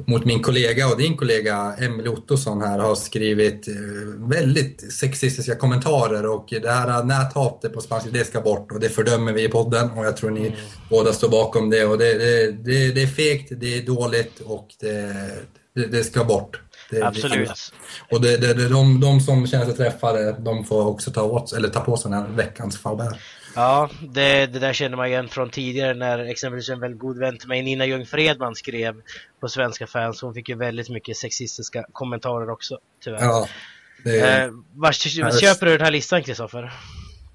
mot 0.07 0.25
min 0.25 0.43
kollega 0.43 0.89
och 0.89 0.99
din 0.99 1.17
kollega 1.17 1.75
Emelie 1.79 2.09
Ottosson 2.09 2.63
här 2.63 2.79
har 2.79 2.95
skrivit 2.95 3.69
eh, 3.69 3.75
väldigt 4.17 4.93
sexistiska 4.93 5.55
kommentarer 5.55 6.27
och 6.27 6.47
det 6.63 6.71
här 6.71 7.05
näthatet 7.05 7.75
på 7.75 7.81
spanska, 7.81 8.11
det 8.11 8.25
ska 8.25 8.41
bort 8.41 8.73
och 8.73 8.81
det 8.81 8.89
fördömer 8.89 9.33
vi 9.33 9.45
i 9.45 9.49
podden 9.49 9.91
och 9.91 10.07
jag 10.07 10.17
tror 10.17 10.31
ni 10.31 10.47
mm. 10.47 10.59
båda 10.91 11.13
står 11.13 11.29
bakom 11.29 11.71
det 11.71 11.85
och 11.85 11.99
det, 11.99 12.19
det, 12.19 12.53
det, 12.53 12.93
det 12.93 13.03
är 13.03 13.07
fegt, 13.07 13.53
det 13.61 13.79
är 13.79 13.83
dåligt 13.83 14.41
och 14.41 14.69
det, 14.81 15.89
det, 15.91 16.05
ska 16.05 16.25
bort. 16.25 16.61
Absolut. 17.03 17.73
och 18.11 18.21
det, 18.21 18.37
det, 18.37 18.69
de, 18.69 19.01
de 19.01 19.21
som 19.21 19.47
känner 19.47 19.65
sig 19.65 19.75
träffade, 19.75 20.37
de 20.39 20.65
får 20.65 20.87
också 20.87 21.11
ta, 21.11 21.23
åt, 21.23 21.53
eller 21.53 21.69
ta 21.69 21.81
på 21.81 21.97
sig 21.97 22.11
den 22.11 22.21
här 22.21 22.29
veckans 22.29 22.79
Faubert. 22.79 23.17
Ja, 23.55 23.89
det, 24.01 24.47
det 24.47 24.59
där 24.59 24.73
känner 24.73 24.97
man 24.97 25.07
igen 25.07 25.29
från 25.29 25.51
tidigare 25.51 25.95
när 25.95 26.19
exempelvis 26.19 26.69
en 26.69 26.81
väldigt 26.81 27.01
god 27.01 27.19
vän 27.19 27.39
till 27.39 27.49
mig, 27.49 27.63
Nina 27.63 27.87
Ljung 27.87 28.07
Fredman, 28.07 28.55
skrev 28.55 29.03
på 29.41 29.49
Svenska 29.49 29.87
fans. 29.87 30.23
Hon 30.23 30.35
fick 30.35 30.49
ju 30.49 30.55
väldigt 30.55 30.89
mycket 30.89 31.17
sexistiska 31.17 31.87
kommentarer 31.93 32.51
också, 32.51 32.79
tyvärr. 33.05 33.21
Ja, 33.21 33.47
det 34.05 34.43
eh, 34.43 34.51
vars, 34.75 34.99
köper 35.41 35.67
du 35.67 35.73
den 35.73 35.85
här 35.85 35.91
listan, 35.91 36.23
Kristoffer? 36.23 36.73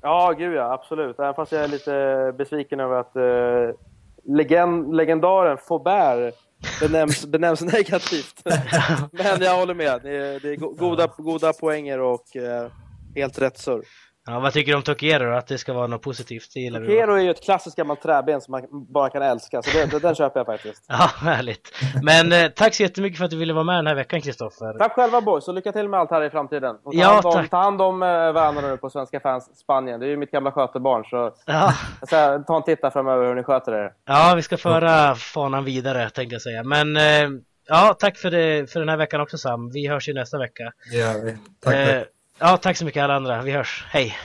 Ja, 0.02 0.34
gud 0.38 0.56
ja, 0.56 0.74
absolut. 0.74 1.20
Även 1.20 1.34
fast 1.34 1.52
jag 1.52 1.64
är 1.64 1.68
lite 1.68 2.34
besviken 2.38 2.80
över 2.80 2.96
att 3.00 3.16
eh, 3.16 3.76
legend, 4.24 4.96
legendaren 4.96 5.58
Faubert 5.58 6.34
benämns, 6.80 7.26
benämns 7.32 7.62
negativt. 7.62 8.42
Men 9.12 9.42
jag 9.42 9.56
håller 9.56 9.74
med. 9.74 10.02
Det 10.04 10.18
är, 10.18 10.40
det 10.40 10.50
är 10.50 10.56
goda, 10.56 11.08
goda 11.18 11.54
poänger 11.54 12.00
och 12.00 12.36
eh, 12.36 12.72
helt 13.16 13.42
rätt 13.42 13.58
surr. 13.58 13.84
Ja, 14.26 14.40
vad 14.40 14.54
tycker 14.54 14.72
du 14.72 14.76
om 14.76 14.84
Tokiero? 14.84 15.38
Att 15.38 15.48
det 15.48 15.58
ska 15.58 15.74
vara 15.74 15.88
något 15.88 16.02
positivt? 16.02 16.52
Det 16.54 16.60
gillar 16.60 16.80
Tokiero 16.80 17.14
är 17.14 17.20
ju 17.20 17.30
ett 17.30 17.44
klassiskt 17.44 17.78
gammalt 17.78 18.02
träben 18.02 18.42
som 18.42 18.52
man 18.52 18.62
bara 18.72 19.10
kan 19.10 19.22
älska, 19.22 19.62
så 19.62 19.78
det, 19.78 20.00
den 20.00 20.16
köper 20.16 20.40
jag 20.40 20.46
faktiskt. 20.46 20.86
ja, 20.88 21.10
härligt. 21.18 21.74
Men 22.04 22.32
eh, 22.32 22.48
tack 22.48 22.74
så 22.74 22.84
jättemycket 22.84 23.18
för 23.18 23.26
att 23.26 23.32
du 23.32 23.38
ville 23.38 23.54
vara 23.54 23.64
med 23.64 23.76
den 23.76 23.88
här 23.88 23.96
veckan, 23.96 24.22
Kristoffer. 24.22 24.80
Tack 24.80 24.94
själva 24.94 25.22
boys, 25.22 25.48
och 25.48 25.54
lycka 25.54 25.72
till 25.72 25.90
med 25.90 26.00
allt 26.00 26.12
här 26.12 26.22
i 26.24 26.30
framtiden. 26.30 26.76
Och 26.84 26.94
ta, 26.94 27.00
ja, 27.00 27.08
hand 27.08 27.26
om, 27.26 27.34
tack. 27.34 27.50
ta 27.50 27.58
hand 27.58 27.82
om 27.82 28.04
eh, 28.04 28.08
varandra 28.10 28.62
nu 28.62 28.78
på 28.78 28.90
Svenska 28.90 29.20
fans 29.20 29.60
Spanien. 29.60 30.00
Det 30.00 30.06
är 30.06 30.10
ju 30.10 30.18
mitt 30.18 30.32
gamla 30.32 30.52
skötebarn, 30.52 31.04
så 31.04 31.34
ja. 31.46 31.74
jag 32.12 32.48
ta 32.48 32.58
en 32.58 32.64
titta 32.64 32.92
framöver 32.92 33.28
hur 33.28 33.36
ni 33.36 33.44
sköter 33.44 33.72
er. 33.72 33.94
Ja, 34.06 34.34
vi 34.36 34.42
ska 34.42 34.58
föra 34.58 35.16
fanan 35.16 35.64
vidare, 35.64 36.10
tänkte 36.10 36.36
jag 36.36 36.42
säga. 36.42 36.64
Men 36.64 36.98
eh, 36.98 37.30
ja, 37.68 37.96
tack 38.00 38.18
för, 38.18 38.32
det, 38.32 38.72
för 38.72 38.80
den 38.80 38.90
här 38.90 38.98
veckan 38.98 39.22
också 39.22 39.38
Sam. 39.38 39.70
Vi 39.74 39.88
hörs 39.88 40.10
ju 40.10 40.14
nästa 40.14 40.38
vecka. 40.38 40.72
Det 40.92 41.24
vi. 41.24 41.38
Tack. 41.64 41.76
Eh, 41.76 42.04
Ja, 42.40 42.58
tack 42.58 42.78
så 42.78 42.86
mycket 42.86 43.04
alla 43.04 43.16
andra. 43.16 43.42
Vi 43.42 43.52
hörs. 43.52 43.86
Hej! 43.90 44.18